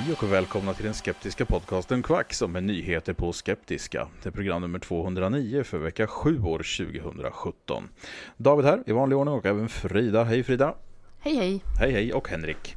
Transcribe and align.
Hej 0.00 0.12
och 0.12 0.32
välkomna 0.32 0.74
till 0.74 0.84
den 0.84 0.94
skeptiska 0.94 1.44
podcasten 1.46 2.02
Quack 2.02 2.32
som 2.34 2.56
är 2.56 2.60
nyheter 2.60 3.12
på 3.12 3.32
skeptiska. 3.32 4.08
Det 4.22 4.28
är 4.28 4.30
program 4.30 4.60
nummer 4.62 4.78
209 4.78 5.64
för 5.64 5.78
vecka 5.78 6.06
7 6.06 6.42
år 6.42 6.58
2017. 6.58 7.88
David 8.36 8.66
här 8.66 8.82
i 8.86 8.92
vanlig 8.92 9.18
ordning 9.18 9.34
och 9.34 9.46
även 9.46 9.68
Frida. 9.68 10.24
Hej 10.24 10.42
Frida! 10.42 10.74
Hej 11.20 11.34
hej! 11.36 11.62
Hej 11.78 11.92
hej 11.92 12.12
och 12.12 12.28
Henrik. 12.28 12.76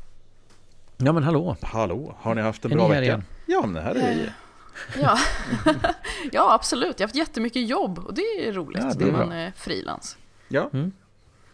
Ja 0.98 1.14
men 1.14 1.24
hallå! 1.24 1.56
Hallå! 1.62 2.16
Har 2.20 2.36
ni 2.36 2.42
haft 2.42 2.66
en 2.66 2.72
Är 2.72 2.76
bra 2.76 2.88
vecka? 2.88 3.02
igen? 3.04 3.24
Ja 3.46 3.66
men 3.66 3.84
här 3.84 3.96
är 3.96 4.16
vi. 4.16 4.30
Ja. 5.02 5.18
ja, 6.32 6.54
absolut. 6.54 7.00
Jag 7.00 7.04
har 7.04 7.08
haft 7.08 7.16
jättemycket 7.16 7.68
jobb 7.70 8.00
och 8.00 8.14
det 8.14 8.48
är 8.48 8.54
roligt 8.54 8.84
Ja, 8.84 8.94
det 8.96 9.04
är 9.04 9.12
när 9.12 9.18
man 9.18 9.28
bra. 9.30 9.38
är 9.38 9.52
frilans. 9.56 10.18
Ja. 10.48 10.70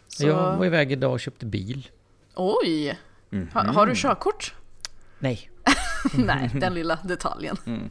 Så... 0.08 0.28
Jag 0.28 0.58
var 0.58 0.66
iväg 0.66 0.92
idag 0.92 1.12
och 1.12 1.20
köpte 1.20 1.46
bil. 1.46 1.88
Oj! 2.36 3.00
Mhm. 3.30 3.50
Ha, 3.54 3.62
har 3.64 3.86
du 3.86 3.94
körkort? 3.96 4.54
Nej. 5.20 5.50
Nej, 6.14 6.50
den 6.60 6.74
lilla 6.74 7.00
detaljen. 7.04 7.58
Mm. 7.66 7.90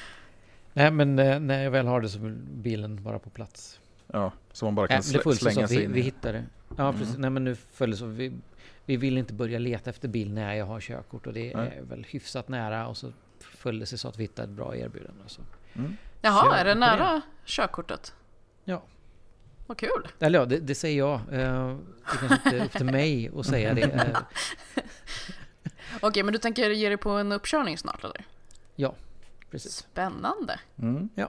Nej 0.72 0.90
men 0.90 1.18
eh, 1.18 1.40
när 1.40 1.62
jag 1.64 1.70
väl 1.70 1.86
har 1.86 2.00
det 2.00 2.08
så 2.08 2.18
vill 2.18 2.32
bilen 2.34 3.02
vara 3.02 3.18
på 3.18 3.30
plats. 3.30 3.80
ja, 4.12 4.32
så 4.52 4.64
man 4.64 4.74
bara 4.74 4.86
kan 4.88 4.96
det 4.96 5.02
så 5.22 5.32
slänga 5.32 5.68
sig 5.68 5.76
vi, 5.78 5.84
in 5.84 5.92
vi 5.92 6.00
i. 6.00 6.02
hittade. 6.02 6.44
Ja 6.76 6.92
precis. 6.92 7.16
Nej 7.18 7.30
men 7.30 7.44
nu 7.44 7.54
föll 7.54 7.90
det 7.90 7.96
så. 7.96 8.06
Vi, 8.06 8.32
vi 8.84 8.96
vill 8.96 9.18
inte 9.18 9.32
börja 9.32 9.58
leta 9.58 9.90
efter 9.90 10.08
bil 10.08 10.32
när 10.32 10.54
jag 10.54 10.66
har 10.66 10.80
körkort 10.80 11.26
och 11.26 11.32
det 11.32 11.54
Nej. 11.56 11.78
är 11.78 11.82
väl 11.82 12.06
hyfsat 12.10 12.48
nära 12.48 12.86
och 12.88 12.96
så 12.96 13.12
föll 13.40 13.78
det 13.78 13.86
sig 13.86 13.98
så 13.98 14.08
att 14.08 14.18
vi 14.18 14.22
hittade 14.22 14.48
ett 14.48 14.56
bra 14.56 14.76
erbjudande. 14.76 15.22
Så. 15.26 15.42
Jaha, 16.20 16.40
Så 16.44 16.52
är 16.52 16.64
det 16.64 16.74
nära 16.74 17.20
körkortet? 17.44 18.14
Ja. 18.64 18.82
Vad 19.66 19.78
kul! 19.78 20.08
Eller 20.20 20.38
ja, 20.38 20.44
det, 20.44 20.58
det 20.58 20.74
säger 20.74 20.98
jag. 20.98 21.14
Eh, 21.32 21.76
Det 21.76 22.18
kanske 22.18 22.34
inte 22.34 22.58
är 22.58 22.64
upp 22.64 22.72
till 22.72 22.86
mig 22.86 23.30
att 23.36 23.46
säga 23.46 23.74
det. 23.74 24.16
Okej, 26.00 26.22
men 26.22 26.32
du 26.32 26.38
tänker 26.38 26.70
ge 26.70 26.88
dig 26.88 26.96
på 26.98 27.10
en 27.10 27.32
uppkörning 27.32 27.78
snart 27.78 28.04
eller? 28.04 28.24
Ja, 28.74 28.94
precis. 29.50 29.76
Spännande! 29.76 30.60
Mm. 30.78 31.08
Ja. 31.14 31.28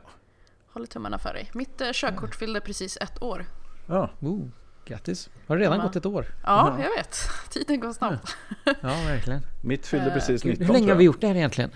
Håller 0.72 0.88
tummarna 0.88 1.18
för 1.20 1.34
dig. 1.34 1.50
Mitt 1.54 1.82
eh, 1.82 1.90
körkort 1.94 2.36
fyllde 2.36 2.62
precis 2.62 2.98
ett 2.98 3.22
år. 3.22 3.46
Ja. 3.88 4.10
Oh, 4.20 4.48
grattis. 4.86 5.30
Har 5.48 5.56
det 5.58 5.64
redan 5.64 5.78
Ja. 5.78 5.84
gått 5.84 5.96
ett 5.96 6.06
år? 6.06 6.26
Ja, 6.44 6.78
jag 6.82 6.90
vet. 6.98 7.18
Tiden 7.50 7.80
går 7.80 7.94
snabbt. 7.94 8.38
Ja, 8.66 8.74
verkligen. 8.82 9.42
Mitt 9.64 9.88
fyllde 9.88 10.08
Eh, 10.08 10.14
precis 10.14 10.44
Gud, 10.44 10.52
19 10.60 10.68
hur 10.68 10.74
länge 10.74 10.92
har 10.92 10.98
vi 10.98 11.04
gjort 11.04 11.22
det 11.22 11.28
här 11.28 11.36
egentligen? 11.36 11.72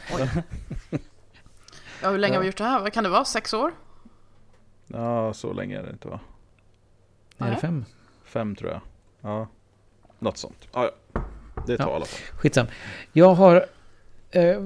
Ja, 2.02 2.09
hur 2.09 2.18
länge 2.18 2.34
Ja. 2.34 2.38
har 2.38 2.41
vi 2.41 2.47
gjort 2.47 2.58
det 2.58 2.63
här? 2.63 2.79
Vad 2.81 2.94
kan 2.94 3.03
det 3.03 3.09
vara? 3.09 3.25
Sex 3.25 3.53
år? 3.53 3.72
Ja, 4.88 5.34
så 5.34 5.53
länge 5.53 5.79
är 5.79 5.84
det 5.84 5.90
inte 5.91 6.08
va? 6.08 6.19
Är 7.38 7.46
det 7.46 7.52
Nej. 7.52 7.59
fem? 7.62 7.85
Fem 8.23 8.56
tror 8.56 8.72
jag. 8.72 8.81
Ja, 9.22 9.47
något 10.19 10.38
sånt. 10.38 10.68
Ja, 10.73 10.91
ja. 11.13 11.22
Det 11.67 11.77
tar 11.77 11.85
Ja. 11.85 11.91
i 11.91 11.95
alla 11.95 12.05
fall. 12.05 12.19
Skitsam. 12.38 12.67
Jag 13.13 13.33
har, 13.33 13.66
eh, 14.31 14.57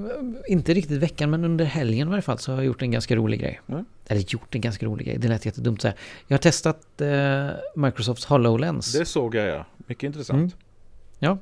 inte 0.48 0.74
riktigt 0.74 1.02
veckan, 1.02 1.30
men 1.30 1.44
under 1.44 1.64
helgen 1.64 2.08
i 2.08 2.10
varje 2.10 2.22
fall 2.22 2.38
så 2.38 2.52
har 2.52 2.58
jag 2.58 2.66
gjort 2.66 2.82
en 2.82 2.90
ganska 2.90 3.16
rolig 3.16 3.40
grej. 3.40 3.60
Mm. 3.68 3.84
Eller 4.08 4.24
gjort 4.32 4.54
en 4.54 4.60
ganska 4.60 4.86
rolig 4.86 5.06
grej, 5.06 5.18
det 5.18 5.28
lät 5.28 5.46
jättedumt 5.46 5.82
så 5.82 5.88
här. 5.88 5.96
Jag 6.26 6.34
har 6.34 6.42
testat 6.42 7.00
eh, 7.00 7.48
Microsofts 7.74 8.24
HoloLens. 8.24 8.92
Det 8.92 9.04
såg 9.04 9.34
jag 9.34 9.46
ja. 9.46 9.66
Mycket 9.76 10.02
intressant. 10.02 10.38
Mm. 10.38 10.50
Ja, 11.18 11.38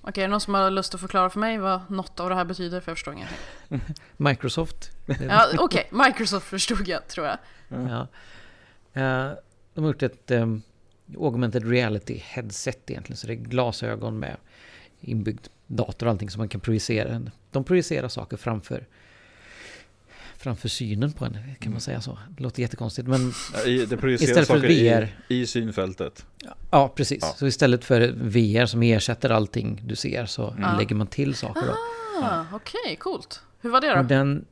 Okej, 0.00 0.22
är 0.24 0.28
det 0.28 0.30
någon 0.30 0.40
som 0.40 0.54
har 0.54 0.70
lust 0.70 0.94
att 0.94 1.00
förklara 1.00 1.30
för 1.30 1.40
mig 1.40 1.58
vad 1.58 1.80
något 1.90 2.20
av 2.20 2.28
det 2.28 2.34
här 2.34 2.44
betyder? 2.44 2.80
För 2.80 2.90
jag 2.90 2.96
förstår 2.96 3.14
ingenting. 3.14 3.36
Microsoft. 4.16 4.90
Ja, 5.28 5.46
Okej, 5.58 5.88
Microsoft 5.92 6.46
förstod 6.46 6.88
jag 6.88 7.08
tror 7.08 7.26
jag. 7.26 7.36
Ja. 7.68 8.00
Eh, 8.92 9.32
de 9.74 9.84
har 9.84 9.86
gjort 9.90 10.02
ett 10.02 10.30
um, 10.30 10.62
augmented 11.18 11.70
reality 11.70 12.20
headset 12.24 12.90
egentligen. 12.90 13.16
Så 13.16 13.26
det 13.26 13.32
är 13.32 13.34
glasögon 13.34 14.18
med 14.18 14.36
inbyggd 15.00 15.46
dator 15.66 16.06
och 16.06 16.12
allting 16.12 16.30
som 16.30 16.40
man 16.40 16.48
kan 16.48 16.60
projicera. 16.60 17.22
De 17.50 17.64
projicerar 17.64 18.08
saker 18.08 18.36
framför 18.36 18.86
framför 20.36 20.68
synen 20.68 21.12
på 21.12 21.24
en, 21.24 21.32
kan 21.32 21.42
Mm. 21.60 21.72
man 21.72 21.80
säga 21.80 22.00
så? 22.00 22.18
Det 22.36 22.42
låter 22.42 22.62
jättekonstigt 22.62 23.08
men 23.08 23.32
Ja, 23.54 23.62
i- 23.62 23.86
Det 23.86 24.12
Istället 24.12 24.46
för 24.46 24.54
saker 24.54 24.68
VR. 24.68 25.16
i, 25.28 25.40
i 25.40 25.46
synfältet. 25.46 26.26
ja 26.70 26.88
precis. 26.88 27.18
Ja. 27.22 27.34
Så 27.38 27.46
istället 27.46 27.84
för 27.84 28.12
VR 28.16 28.66
som 28.66 28.82
ersätter 28.82 29.30
allting 29.30 29.80
du 29.84 29.96
ser 29.96 30.26
så 30.26 30.54
Ja. 30.60 30.76
lägger 30.76 30.94
man 30.94 31.06
till 31.06 31.34
saker 31.34 31.62
då. 31.66 31.76
Ah, 32.24 32.44
Okej, 32.52 32.96
coolt. 32.96 33.42
Hur 33.60 33.70
var 33.70 33.80
det 33.80 33.94
då? 33.96 34.02
den... 34.02 34.44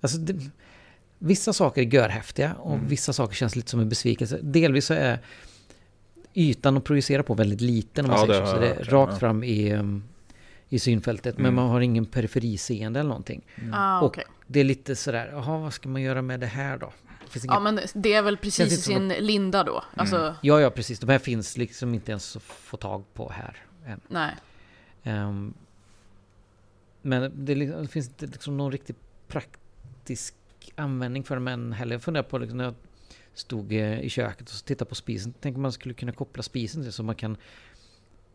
Alltså, 0.00 0.18
det, 0.18 0.50
vissa 1.18 1.52
saker 1.52 1.82
är 1.82 1.86
görhäftiga 1.86 2.54
och 2.54 2.74
Mm. 2.74 2.88
vissa 2.88 3.12
saker 3.12 3.34
känns 3.34 3.56
lite 3.56 3.70
som 3.70 3.80
en 3.80 3.88
besvikelse. 3.88 4.38
Delvis 4.42 4.86
så 4.86 4.94
är 4.94 5.18
ytan 6.34 6.76
att 6.76 6.84
projicera 6.84 7.22
på 7.22 7.34
väldigt 7.34 7.60
liten 7.60 8.04
om 8.04 8.10
man 8.10 8.20
Ja, 8.20 8.26
säger 8.26 8.40
det 8.40 8.46
så. 8.46 8.52
så 8.52 8.60
det 8.60 8.68
är 8.74 8.84
rakt 8.84 9.18
fram 9.20 9.44
i, 9.44 9.72
um, 9.74 10.04
i 10.68 10.78
synfältet. 10.78 11.36
Men 11.36 11.46
Mm. 11.46 11.54
man 11.54 11.68
har 11.68 11.80
ingen 11.80 12.06
periferiseende 12.06 13.00
eller 13.00 13.08
någonting. 13.08 13.42
Ah, 13.72 13.98
Och 14.00 14.06
okej. 14.06 14.24
det 14.46 14.60
är 14.60 14.64
lite 14.64 14.96
sådär, 14.96 15.28
jaha 15.32 15.58
vad 15.58 15.72
ska 15.74 15.88
man 15.88 16.02
göra 16.02 16.22
med 16.22 16.40
det 16.40 16.46
här 16.46 16.78
då? 16.78 16.92
Det 17.24 17.30
finns 17.30 17.44
Ja, 17.44 17.52
inga- 17.52 17.60
men 17.60 17.80
det 17.94 18.12
är 18.14 18.22
väl 18.22 18.36
precis 18.36 18.72
i 18.72 18.76
sin 18.76 19.08
linda 19.08 19.64
då. 19.64 19.84
Alltså, 19.96 20.34
ja, 20.42 20.60
ja 20.60 20.70
precis. 20.70 20.98
De 21.00 21.08
här 21.08 21.18
finns 21.18 21.56
liksom 21.56 21.94
inte 21.94 22.10
ens 22.12 22.36
att 22.36 22.42
få 22.42 22.76
tag 22.76 23.04
på 23.14 23.30
här 23.30 23.56
än. 23.86 24.00
nej. 24.08 24.34
Ehm, 25.02 25.54
men 27.02 27.32
det, 27.44 27.54
liksom, 27.54 27.82
det 27.82 27.88
finns 27.88 28.08
inte 28.08 28.26
liksom 28.26 28.56
någon 28.56 28.72
riktigt 28.72 28.96
praktisk 29.28 30.34
användning 30.76 31.24
för 31.24 31.34
dem 31.34 31.48
än 31.48 31.72
heller. 31.72 31.94
Jag 31.94 32.02
funderar 32.02 32.22
på 32.24 32.38
liksom 32.38 32.58
när 32.58 32.64
jag 32.64 32.74
stod 33.34 33.72
eh, 33.72 34.00
i 34.00 34.08
köket 34.08 34.50
och 34.50 34.64
tittade 34.64 34.88
på 34.88 34.94
spisen. 34.94 35.34
Tänk 35.40 35.56
om 35.56 35.62
man 35.62 35.72
skulle 35.72 35.94
kunna 35.94 36.12
koppla 36.12 36.42
spisen 36.42 36.82
till 36.82 36.92
så 36.92 37.02
man 37.02 37.14
kan 37.14 37.36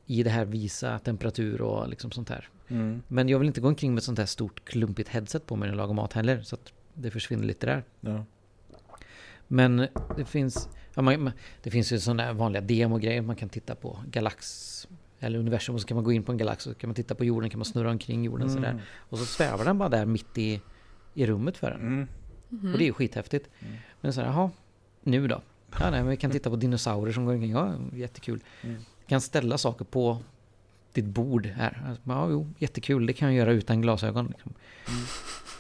i 0.06 0.24
det 0.24 0.30
här 0.30 0.46
visa 0.46 1.00
temperatur 1.00 1.62
och 1.62 1.90
liksom 1.90 2.12
sånt 2.12 2.30
här. 2.30 2.50
Mm. 2.68 3.02
Men 3.08 3.30
jag 3.30 3.40
vill 3.40 3.48
inte 3.48 3.62
gå 3.62 3.68
omkring 3.68 3.94
med 3.94 3.98
ett 3.98 4.04
sånt 4.04 4.20
här 4.20 4.26
stort 4.26 4.66
klumpigt 4.66 5.10
headset 5.10 5.46
på 5.46 5.56
mig 5.56 5.68
när 5.68 5.74
jag 5.74 5.78
lagar 5.78 5.94
mat 5.94 6.14
heller. 6.14 6.42
Så 6.42 6.56
att 6.56 6.74
det 6.94 7.12
försvinner 7.12 7.44
lite 7.44 7.66
där. 7.66 7.84
Ja. 8.02 8.26
Men 9.48 9.88
det 10.18 10.26
finns, 10.26 10.70
ja, 10.96 11.02
man, 11.02 11.32
det 11.64 11.72
finns 11.72 11.92
ju 11.94 12.00
sådana 12.00 12.34
vanliga 12.34 12.62
demogrejer. 12.62 13.22
Man 13.22 13.36
kan 13.36 13.50
titta 13.50 13.76
på 13.76 14.00
galax 14.12 14.88
eller 15.20 15.40
universum 15.40 15.76
och 15.76 15.82
så 15.82 15.88
kan 15.88 15.96
man 15.96 16.04
gå 16.04 16.12
in 16.12 16.24
på 16.24 16.32
en 16.32 16.38
galax 16.38 16.68
och 16.68 16.74
så 16.74 16.80
kan 16.80 16.88
man 16.88 16.96
titta 16.96 17.16
på 17.16 17.26
jorden, 17.26 17.50
kan 17.50 17.60
man 17.60 17.66
snurra 17.66 17.92
omkring 17.92 18.24
jorden 18.24 18.48
Mm. 18.50 18.56
sådär. 18.56 18.82
Och 18.98 19.18
så 19.18 19.26
svävar 19.26 19.66
den 19.66 19.78
bara 19.78 19.90
där 19.90 20.06
mitt 20.06 20.38
i, 20.38 20.62
i 21.14 21.26
rummet 21.26 21.58
för 21.58 21.72
en. 21.72 21.82
Mm. 21.82 22.08
Och 22.74 22.78
det 22.78 22.84
är 22.84 22.88
ju 22.88 22.94
skithäftigt. 22.94 23.50
Men 24.02 24.14
så 24.14 24.22
här, 24.22 24.28
jaha, 24.28 24.52
nu 25.10 25.28
då? 25.28 25.42
Ja, 25.80 25.90
nej, 25.90 26.00
men 26.02 26.08
vi 26.08 26.18
kan 26.18 26.32
titta 26.32 26.50
på 26.50 26.56
dinosaurier 26.56 27.14
som 27.14 27.26
går 27.26 27.34
omkring. 27.34 27.52
Ja, 27.52 27.76
jättekul. 27.94 28.44
Mm. 28.62 28.82
kan 29.08 29.22
ställa 29.22 29.58
saker 29.58 29.86
på 29.86 30.18
ditt 30.94 31.06
bord 31.06 31.46
här. 31.46 31.84
Alltså, 31.88 32.04
Ja, 32.06 32.30
jo, 32.30 32.54
jättekul. 32.58 33.06
Det 33.06 33.14
kan 33.14 33.28
jag 33.28 33.38
göra 33.38 33.52
utan 33.52 33.82
glasögon. 33.82 34.28
Liksom. 34.28 34.54
Mm. 34.88 35.02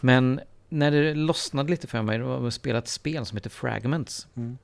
Men 0.02 0.42
när 0.70 0.92
det 0.92 1.14
lossnade 1.14 1.70
lite 1.70 1.88
för 1.88 2.02
mig, 2.02 2.20
då 2.20 2.26
var 2.26 2.46
det 2.46 2.52
spelat 2.52 2.84
ett 2.84 2.90
spel 2.90 3.26
som 3.26 3.38
heter 3.38 3.50
Fragments. 3.50 4.28
Mm. 4.36 4.58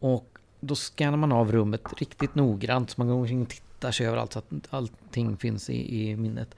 Och 0.00 0.38
då 0.60 0.74
scannar 0.74 1.16
man 1.16 1.32
av 1.32 1.52
rummet 1.52 1.82
riktigt 1.98 2.34
noggrant. 2.34 2.90
Så 2.90 3.00
man 3.00 3.08
går 3.08 3.14
omkring 3.14 3.42
och 3.42 3.48
tittar 3.48 3.90
sig 3.90 4.06
överallt 4.06 4.32
så 4.32 4.38
att 4.38 4.52
allting 4.70 5.36
finns 5.36 5.70
i, 5.70 6.00
i 6.00 6.16
minnet. 6.16 6.54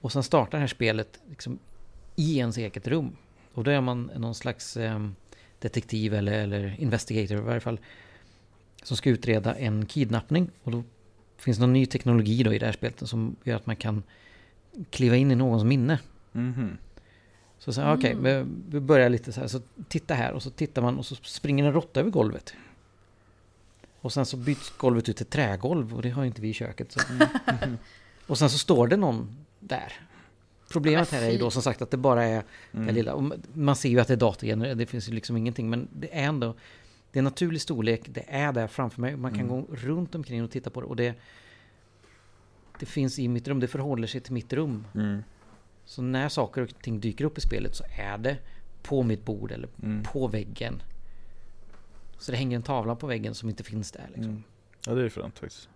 Och 0.00 0.12
sen 0.12 0.22
startar 0.22 0.58
det 0.58 0.60
här 0.60 0.66
spelet 0.66 1.20
liksom 1.28 1.58
i 2.16 2.38
ens 2.38 2.56
eget 2.56 2.88
rum. 2.88 3.16
Och 3.54 3.64
då 3.64 3.70
är 3.70 3.80
man 3.80 4.10
någon 4.16 4.34
slags 4.34 4.76
eh, 4.76 5.08
detektiv 5.62 6.14
eller, 6.14 6.32
eller 6.32 6.76
investigator 6.78 7.38
i 7.38 7.40
varje 7.40 7.60
fall. 7.60 7.80
Som 8.82 8.96
ska 8.96 9.10
utreda 9.10 9.54
en 9.54 9.86
kidnappning. 9.86 10.50
Och 10.62 10.72
då 10.72 10.82
finns 11.36 11.56
det 11.56 11.60
någon 11.60 11.72
ny 11.72 11.86
teknologi 11.86 12.42
då 12.42 12.54
i 12.54 12.58
det 12.58 12.66
här 12.66 12.72
spelet 12.72 13.08
som 13.08 13.36
gör 13.44 13.56
att 13.56 13.66
man 13.66 13.76
kan 13.76 14.02
kliva 14.90 15.16
in 15.16 15.30
i 15.30 15.34
någons 15.34 15.64
minne. 15.64 15.98
Mhm. 16.32 16.78
Så, 17.58 17.72
så 17.72 17.92
okej, 17.92 18.16
vi, 18.20 18.44
vi 18.68 18.80
börjar 18.80 19.08
lite 19.08 19.32
så 19.32 19.40
här. 19.40 19.48
Så 19.48 19.60
titta 19.88 20.14
här 20.14 20.32
och 20.32 20.42
så 20.42 20.50
tittar 20.50 20.82
man 20.82 20.98
och 20.98 21.06
så 21.06 21.14
springer 21.14 21.64
en 21.64 21.72
råtta 21.72 22.00
över 22.00 22.10
golvet. 22.10 22.54
Och 24.00 24.12
sen 24.12 24.26
så 24.26 24.36
byts 24.36 24.70
golvet 24.70 25.08
ut 25.08 25.16
till 25.16 25.26
trägolv 25.26 25.94
och 25.94 26.02
det 26.02 26.10
har 26.10 26.24
inte 26.24 26.42
vi 26.42 26.48
i 26.48 26.52
köket. 26.52 26.92
Så. 26.92 27.00
och 28.26 28.38
sen 28.38 28.50
så 28.50 28.58
står 28.58 28.86
det 28.86 28.96
någon 28.96 29.36
där. 29.60 29.92
Problemet 30.72 31.10
här 31.10 31.22
är 31.22 31.30
ju 31.30 31.38
då 31.38 31.50
som 31.50 31.62
sagt 31.62 31.82
att 31.82 31.90
det 31.90 31.96
bara 31.96 32.24
är 32.24 32.42
det 32.70 32.92
lilla. 32.92 33.14
Och 33.14 33.32
man 33.54 33.76
ser 33.76 33.88
ju 33.88 34.00
att 34.00 34.08
det 34.08 34.14
är 34.14 34.16
datorgenererat, 34.16 34.78
det 34.78 34.86
finns 34.86 35.08
ju 35.08 35.12
liksom 35.12 35.36
ingenting. 35.36 35.70
Men 35.70 35.88
det 35.92 36.18
är 36.18 36.22
ändå, 36.24 36.54
det 37.12 37.18
är 37.18 37.22
naturlig 37.22 37.60
storlek, 37.60 38.02
det 38.06 38.24
är 38.28 38.52
där 38.52 38.66
framför 38.66 39.00
mig. 39.00 39.16
Man 39.16 39.34
kan 39.34 39.48
gå 39.48 39.66
runt 39.72 40.14
omkring 40.14 40.44
och 40.44 40.50
titta 40.50 40.70
på 40.70 40.80
det. 40.80 40.86
Och 40.86 40.96
det, 40.96 41.14
det 42.78 42.86
finns 42.86 43.18
i 43.18 43.28
mitt 43.28 43.48
rum, 43.48 43.60
det 43.60 43.68
förhåller 43.68 44.06
sig 44.06 44.20
till 44.20 44.32
mitt 44.32 44.52
rum. 44.52 44.86
Mm. 44.94 45.22
Så 45.84 46.02
när 46.02 46.28
saker 46.28 46.62
och 46.62 46.82
ting 46.82 47.00
dyker 47.00 47.24
upp 47.24 47.38
i 47.38 47.40
spelet 47.40 47.76
så 47.76 47.84
är 47.98 48.18
det 48.18 48.38
på 48.82 49.02
mitt 49.02 49.24
bord 49.24 49.52
eller 49.52 49.68
Mm. 49.82 50.02
på 50.02 50.26
väggen. 50.26 50.82
Så 52.18 52.30
det 52.32 52.36
hänger 52.38 52.56
en 52.56 52.62
tavla 52.62 52.96
på 52.96 53.06
väggen 53.06 53.34
som 53.34 53.48
inte 53.48 53.62
finns 53.64 53.92
där. 53.92 54.06
Liksom. 54.08 54.24
Mm. 54.24 54.42
Ja, 54.86 54.94
det 54.94 55.04
är 55.04 55.08
fränt 55.08 55.38
faktiskt. 55.38 55.68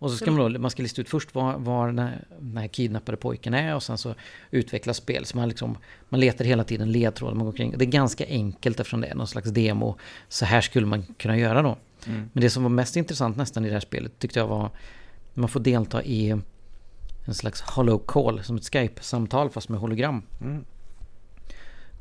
Och 0.00 0.10
så 0.10 0.16
ska 0.16 0.30
man 0.30 0.52
då, 0.52 0.58
man 0.58 0.70
ska 0.70 0.82
lista 0.82 1.00
ut 1.00 1.08
först 1.08 1.34
var, 1.34 1.58
var 1.58 1.86
den, 1.86 1.98
här, 1.98 2.24
den 2.40 2.56
här 2.56 2.68
kidnappade 2.68 3.16
pojken 3.16 3.54
är 3.54 3.74
och 3.74 3.82
sen 3.82 3.98
så 3.98 4.14
utvecklas 4.50 4.96
spel. 4.96 5.24
Så 5.24 5.36
man, 5.36 5.48
liksom, 5.48 5.78
man 6.08 6.20
letar 6.20 6.44
hela 6.44 6.64
tiden 6.64 6.92
ledtrådar. 6.92 7.34
Man 7.34 7.46
går 7.46 7.52
kring. 7.52 7.78
Det 7.78 7.84
är 7.84 7.90
ganska 7.90 8.26
enkelt 8.26 8.80
eftersom 8.80 9.00
det 9.00 9.06
är 9.06 9.14
någon 9.14 9.26
slags 9.26 9.50
demo. 9.50 9.96
Så 10.28 10.44
här 10.44 10.60
skulle 10.60 10.86
man 10.86 11.02
kunna 11.02 11.38
göra 11.38 11.62
då. 11.62 11.78
Mm. 12.06 12.30
Men 12.32 12.42
det 12.42 12.50
som 12.50 12.62
var 12.62 12.70
mest 12.70 12.96
intressant 12.96 13.36
nästan 13.36 13.64
i 13.64 13.68
det 13.68 13.74
här 13.74 13.80
spelet 13.80 14.18
tyckte 14.18 14.38
jag 14.38 14.46
var 14.46 14.70
när 15.34 15.40
man 15.40 15.48
får 15.48 15.60
delta 15.60 16.02
i 16.02 16.30
en 17.26 17.34
slags 17.34 17.60
hollow 17.60 17.98
call, 18.06 18.44
som 18.44 18.56
ett 18.56 18.72
Skype-samtal 18.72 19.50
fast 19.50 19.68
med 19.68 19.80
hologram. 19.80 20.22
Mm. 20.40 20.64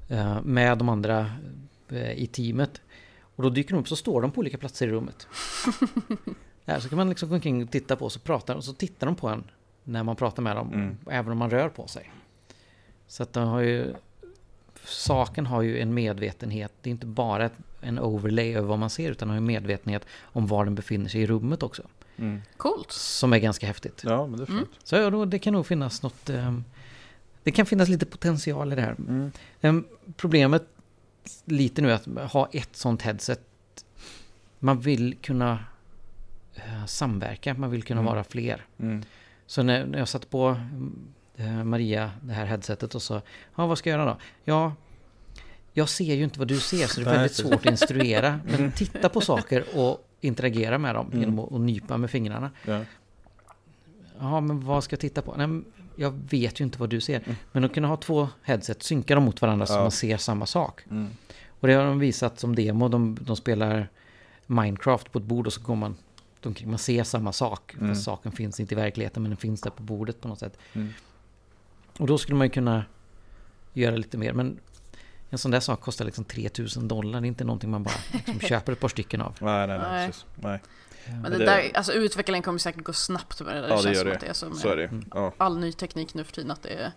Eh, 0.09 0.41
Med 0.41 0.77
de 0.77 0.89
andra 0.89 1.31
eh, 1.89 2.11
i 2.11 2.27
teamet. 2.27 2.81
Och 3.35 3.43
då 3.43 3.49
dyker 3.49 3.73
de 3.73 3.79
upp 3.79 3.87
så 3.87 3.95
står 3.95 4.21
de 4.21 4.31
på 4.31 4.39
olika 4.39 4.57
platser 4.57 4.87
i 4.87 4.91
rummet. 4.91 5.27
Där, 6.69 6.79
så 6.79 6.89
kan 6.89 6.97
man 6.97 7.09
liksom 7.09 7.29
gå 7.29 7.35
omkring 7.35 7.63
och 7.63 7.71
titta 7.71 7.95
på 7.95 8.05
och 8.05 8.11
så 8.11 8.19
pratar 8.19 8.55
och 8.55 8.63
så 8.63 8.73
tittar 8.73 9.07
de 9.07 9.15
på 9.15 9.27
en 9.27 9.43
när 9.83 10.03
man 10.03 10.15
pratar 10.15 10.43
med 10.43 10.55
dem. 10.55 10.73
Mm. 10.73 10.97
Även 11.09 11.31
om 11.31 11.37
man 11.37 11.49
rör 11.49 11.69
på 11.69 11.87
sig. 11.87 12.11
Så 13.07 13.23
att 13.23 13.33
de 13.33 13.47
har 13.47 13.59
ju 13.59 13.93
Saken 14.83 15.45
har 15.45 15.61
ju 15.61 15.79
en 15.79 15.93
medvetenhet. 15.93 16.73
Det 16.81 16.89
är 16.89 16.91
inte 16.91 17.05
bara 17.05 17.45
ett, 17.45 17.53
en 17.81 17.99
overlay 17.99 18.55
över 18.55 18.67
vad 18.67 18.79
man 18.79 18.89
ser 18.89 19.11
utan 19.11 19.29
har 19.29 19.35
ju 19.35 19.41
medvetenhet 19.41 20.05
om 20.21 20.47
var 20.47 20.65
den 20.65 20.75
befinner 20.75 21.09
sig 21.09 21.21
i 21.21 21.27
rummet 21.27 21.63
också. 21.63 21.83
Mm. 22.17 22.41
Coolt. 22.57 22.91
Som 22.91 23.33
är 23.33 23.37
ganska 23.37 23.67
häftigt. 23.67 24.01
Ja, 24.05 24.27
men 24.27 24.37
det 24.37 24.43
är 24.43 24.45
fränt. 24.45 24.69
Så 24.83 24.95
ja, 24.95 25.09
då, 25.09 25.25
det 25.25 25.39
kan 25.39 25.53
nog 25.53 25.65
finnas 25.65 26.03
något... 26.03 26.29
ehm, 26.29 26.63
det 27.43 27.51
kan 27.51 27.65
finnas 27.65 27.89
lite 27.89 28.05
potential 28.05 28.73
i 28.73 28.75
det 28.75 28.81
här. 28.81 28.95
Mm. 28.99 29.31
Ehm, 29.61 29.85
problemet 30.17 30.63
lite 31.45 31.81
nu 31.81 31.91
är 31.91 31.95
att 31.95 32.31
ha 32.31 32.49
ett 32.51 32.75
sånt 32.75 33.01
headset. 33.01 33.41
Man 34.59 34.79
vill 34.79 35.15
kunna 35.21 35.51
eh, 35.51 35.59
samverka, 36.87 37.53
man 37.53 37.71
vill 37.71 37.83
kunna 37.83 38.01
Mm. 38.01 38.13
vara 38.13 38.23
fler. 38.23 38.65
Mm. 38.79 39.03
Så 39.45 39.63
när, 39.63 39.85
när 39.85 39.99
jag 39.99 40.07
satte 40.07 40.27
på 40.27 40.57
eh, 41.35 41.63
Maria 41.63 42.11
det 42.21 42.33
här 42.33 42.45
headsetet 42.45 42.95
och 42.95 43.01
sa 43.01 43.21
Ja, 43.55 43.65
vad 43.67 43.77
ska 43.77 43.89
jag 43.89 43.99
göra 43.99 44.09
då? 44.09 44.17
Ja, 44.43 44.73
jag 45.73 45.89
ser 45.89 46.15
ju 46.15 46.23
inte 46.23 46.39
vad 46.39 46.47
du 46.47 46.59
ser 46.59 46.87
så 46.87 47.01
det 47.01 47.09
är 47.09 47.13
väldigt 47.13 47.35
svårt 47.35 47.53
att 47.53 47.65
instruera. 47.65 48.39
Men 48.57 48.71
titta 48.71 49.09
på 49.09 49.21
saker 49.21 49.63
och 49.77 50.05
interagera 50.21 50.77
med 50.77 50.95
dem 50.95 51.07
Mm. 51.07 51.19
genom 51.19 51.39
att, 51.39 51.61
nypa 51.61 51.97
med 51.97 52.09
fingrarna. 52.11 52.51
Ja. 52.65 52.81
Ja, 54.19 54.41
men 54.41 54.65
vad 54.65 54.83
ska 54.83 54.93
jag 54.93 54.99
titta 54.99 55.21
på? 55.21 55.35
Nej, 55.37 55.61
jag 55.95 56.11
vet 56.29 56.59
ju 56.59 56.63
inte 56.63 56.79
vad 56.79 56.89
du 56.89 57.01
ser. 57.01 57.15
Mm. 57.25 57.35
Men 57.51 57.63
att 57.63 57.73
kunna 57.73 57.87
ha 57.87 57.97
två 57.97 58.29
headset, 58.43 58.83
synka 58.83 59.15
dem 59.15 59.23
mot 59.23 59.41
varandra 59.41 59.65
så 59.65 59.73
Ja. 59.73 59.81
man 59.81 59.91
ser 59.91 60.17
samma 60.17 60.45
sak. 60.45 60.81
Mm. 60.91 61.07
Och 61.59 61.67
det 61.67 61.73
har 61.73 61.85
de 61.85 61.99
visat 61.99 62.39
som 62.39 62.55
demo. 62.55 62.87
De, 62.87 63.17
de 63.21 63.35
spelar 63.35 63.89
Minecraft 64.45 65.11
på 65.11 65.19
ett 65.19 65.25
bord 65.25 65.47
och 65.47 65.53
så 65.53 65.61
går 65.61 65.75
man 65.75 65.95
omkring. 66.45 66.69
Man 66.69 66.79
ser 66.79 67.03
samma 67.03 67.33
sak. 67.33 67.73
Mm. 67.73 67.89
Fast 67.89 68.03
saken 68.03 68.31
finns 68.31 68.59
inte 68.59 68.73
i 68.73 68.77
verkligheten 68.77 69.23
men 69.23 69.29
den 69.29 69.37
finns 69.37 69.61
där 69.61 69.69
på 69.71 69.83
bordet 69.83 70.21
på 70.21 70.27
något 70.27 70.39
sätt. 70.39 70.57
Mm. 70.73 70.93
Och 71.97 72.07
då 72.07 72.17
skulle 72.17 72.37
man 72.37 72.47
ju 72.47 72.51
kunna 72.51 72.85
göra 73.73 73.95
lite 73.95 74.17
mer. 74.17 74.33
Men 74.33 74.59
en 75.29 75.37
sån 75.37 75.51
där 75.51 75.59
sak 75.59 75.81
kostar 75.81 76.05
liksom 76.05 76.25
3000 76.25 76.87
dollar. 76.87 77.21
Det 77.21 77.25
är 77.25 77.27
inte 77.27 77.43
någonting 77.43 77.69
man 77.69 77.83
bara 77.83 77.95
liksom 78.11 78.39
köper 78.39 78.71
ett 78.73 78.79
par 78.79 78.87
stycken 78.87 79.21
av. 79.21 79.37
Nej, 79.41 79.67
nej, 79.67 79.79
nej. 79.79 80.07
Precis. 80.07 80.25
nej. 80.35 80.59
Men 81.05 81.31
det, 81.31 81.37
där, 81.37 81.71
alltså 81.73 81.93
utvecklingen 81.93 82.43
kommer 82.43 82.59
säkert 82.59 82.83
gå 82.83 82.93
snabbt 82.93 83.41
med 83.41 83.55
det 83.55 83.61
där. 83.61 83.67
Ja, 83.69 83.75
det 83.75 83.81
det 83.81 83.83
känns 83.83 83.95
gör 83.97 84.01
som 84.01 84.09
det. 84.09 84.15
att 84.15 84.21
det 84.21 84.27
är 84.27 84.33
som 84.33 84.55
Så 84.55 84.69
är 84.69 84.77
det. 84.77 84.85
Mm. 84.85 85.31
All 85.37 85.57
ny 85.59 85.71
teknik 85.71 86.13
nu 86.13 86.23
för 86.23 86.33
tiden. 86.33 86.51
Att 86.51 86.63
det 86.63 86.69
är, 86.69 86.91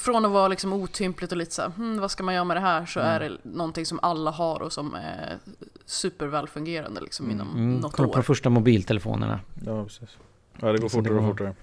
från 0.00 0.24
att 0.24 0.30
vara 0.32 0.48
liksom 0.48 0.72
otympligt 0.72 1.32
och 1.32 1.38
lite 1.38 1.54
så 1.54 1.62
här, 1.62 1.68
hmm, 1.70 2.00
vad 2.00 2.10
ska 2.10 2.22
man 2.24 2.34
göra 2.34 2.44
med 2.44 2.56
det 2.56 2.60
här? 2.60 2.86
Så 2.86 3.00
Mm. 3.00 3.12
är 3.12 3.20
det 3.20 3.36
någonting 3.42 3.86
som 3.86 4.00
alla 4.02 4.30
har 4.30 4.62
och 4.62 4.72
som 4.72 4.94
är 4.94 5.38
supervälfungerande 5.84 7.00
liksom 7.00 7.26
Mm. 7.26 7.36
inom 7.36 7.56
Mm, 7.56 7.76
något 7.76 7.92
kolla 7.92 8.08
på 8.08 8.14
de 8.14 8.18
år. 8.18 8.22
första 8.22 8.50
mobiltelefonerna. 8.50 9.40
ja, 9.66 9.84
precis. 9.84 10.16
Ja, 10.60 10.72
det 10.72 10.78
går 10.78 10.88
fortare 10.88 11.14
och 11.14 11.22
var- 11.22 11.30
fortare. 11.30 11.54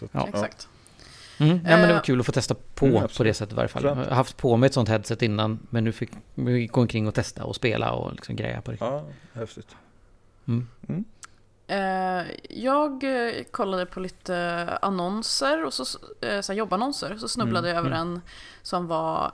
Så 0.00 0.08
Ja. 0.12 0.26
Exakt. 0.28 0.68
Mm. 1.38 1.50
Ja, 1.56 1.62
men 1.62 1.80
det 1.80 1.86
var 1.86 1.94
Eh, 1.94 2.02
kul 2.02 2.20
att 2.20 2.26
få 2.26 2.32
testa 2.32 2.54
på 2.74 2.86
Mm, 2.86 3.08
på 3.16 3.24
det 3.24 3.34
sättet 3.34 3.52
i 3.52 3.56
varje 3.56 3.68
fall. 3.68 3.84
Jag 3.84 3.94
har 3.94 4.04
haft 4.04 4.36
på 4.36 4.56
mig 4.56 4.66
ett 4.66 4.74
sånt 4.74 4.88
headset 4.88 5.22
innan 5.22 5.58
men 5.70 5.84
nu 5.84 5.92
fick 5.92 6.10
vi 6.34 6.66
gå 6.66 6.80
omkring 6.80 7.08
och 7.08 7.14
testa 7.14 7.44
och 7.44 7.56
spela 7.56 7.92
och 7.92 8.12
liksom 8.12 8.36
greja 8.36 8.60
på 8.62 8.70
det. 8.70 8.76
Ja, 8.80 9.04
häftigt. 9.32 9.76
Mm. 10.48 10.66
Eh, 10.88 10.96
jag 12.48 13.04
eh, 13.04 13.44
kollade 13.50 13.86
på 13.86 14.00
lite 14.00 14.68
annonser, 14.82 15.64
och 15.64 15.74
så, 15.74 15.98
eh, 16.20 16.40
så 16.40 16.52
jobbannonser, 16.52 17.16
så 17.16 17.28
snubblade 17.28 17.68
Mm, 17.70 17.76
jag 17.76 17.86
över 17.86 17.96
en 17.96 18.20
som 18.62 18.86
var... 18.86 19.32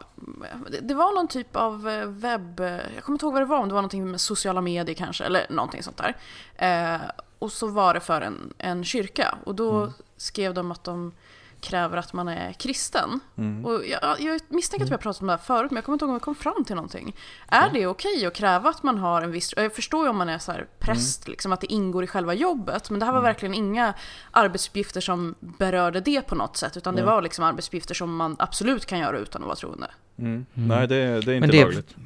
Det, 0.81 0.95
var 0.95 1.15
någon 1.15 1.29
typ 1.29 1.57
av 1.57 1.89
eh, 1.89 2.07
webb... 2.07 2.61
Jag 2.95 3.05
kommer 3.05 3.15
inte 3.15 3.25
ihåg 3.27 3.33
vad 3.33 3.43
det 3.43 3.47
var, 3.47 3.59
om 3.59 3.69
det 3.69 3.75
var 3.75 3.83
någonting 3.83 4.11
med 4.11 4.21
sociala 4.21 4.61
medier 4.61 4.95
kanske, 4.95 5.25
eller 5.25 5.47
någonting 5.51 5.83
sånt 5.83 5.97
där. 5.97 6.17
Eh, 6.57 7.01
och 7.39 7.53
så 7.53 7.67
var 7.67 7.95
det 7.95 8.01
för 8.01 8.21
en, 8.21 8.55
en 8.59 8.85
kyrka, 8.85 9.39
och 9.45 9.55
då 9.55 9.77
Mm. 9.81 9.93
skrev 10.17 10.55
de 10.55 10.73
att 10.73 10.85
de 10.85 11.13
kräver 11.61 11.97
att 11.97 12.13
man 12.13 12.29
är 12.29 12.53
kristen. 12.53 13.21
Mm. 13.39 13.65
Och 13.65 13.87
jag, 13.87 14.21
jag 14.21 14.41
misstänker 14.49 14.85
att 14.85 14.91
vi 14.91 14.95
har 14.95 14.99
pratat 14.99 15.21
om 15.21 15.27
det 15.27 15.33
här 15.33 15.39
förut, 15.39 15.71
men 15.71 15.77
jag 15.77 15.85
kommer 15.85 15.95
inte 15.95 16.05
ihåg 16.05 16.11
om 16.11 16.15
vi 16.15 16.21
kom 16.21 16.35
fram 16.35 16.65
till 16.65 16.75
någonting. 16.75 17.17
Är 17.49 17.71
det 17.73 17.87
okej 17.87 18.27
att 18.27 18.35
kräva 18.35 18.71
att 18.71 18.83
man 18.83 18.99
har 18.99 19.23
en 19.23 19.31
viss... 19.33 19.55
Jag 19.57 19.75
förstår 19.75 20.05
ju 20.05 20.11
om 20.11 20.17
man 20.17 20.29
är 20.29 20.39
så 20.39 20.53
här 20.53 20.67
präst, 20.79 21.29
liksom, 21.29 21.53
att 21.53 21.61
det 21.61 21.73
ingår 21.73 22.05
i 22.05 22.07
själva 22.07 22.35
jobbet. 22.35 22.91
Men 22.91 23.01
det 23.01 23.07
här 23.07 23.13
var 23.13 23.23
verkligen 23.23 23.55
inga 23.55 23.95
arbetsuppgifter 24.31 25.01
som 25.01 25.35
berörde 25.41 26.01
det 26.01 26.21
på 26.23 26.35
något 26.35 26.57
sätt. 26.57 26.77
Utan 26.77 26.95
det 26.97 27.03
var 27.03 27.23
liksom 27.23 27.45
arbetsuppgifter 27.45 27.95
som 27.95 28.17
man 28.17 28.37
absolut 28.39 28.87
kan 28.87 28.99
göra 28.99 29.19
utan 29.19 29.43
att 29.43 29.47
vara 29.47 29.57
troende. 29.57 29.91
Mm. 30.19 30.47
Nej, 30.55 30.89
det, 30.89 30.97
är- 30.97 31.23
det 31.23 31.33
är 31.33 31.37
inte 31.37 31.49
det- 31.49 31.63
lagligt. 31.65 31.97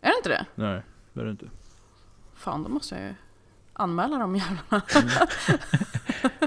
Är 0.00 0.10
det 0.10 0.16
inte 0.16 0.28
det? 0.28 0.46
Nej, 0.54 0.82
det 1.12 1.20
är 1.20 1.24
det 1.24 1.30
inte. 1.30 1.46
Fan, 2.34 2.62
då 2.62 2.68
måste 2.68 2.94
jag 2.94 3.04
ju 3.04 3.14
anmäla 3.72 4.18
de 4.18 4.36
jävlarna. 4.36 4.82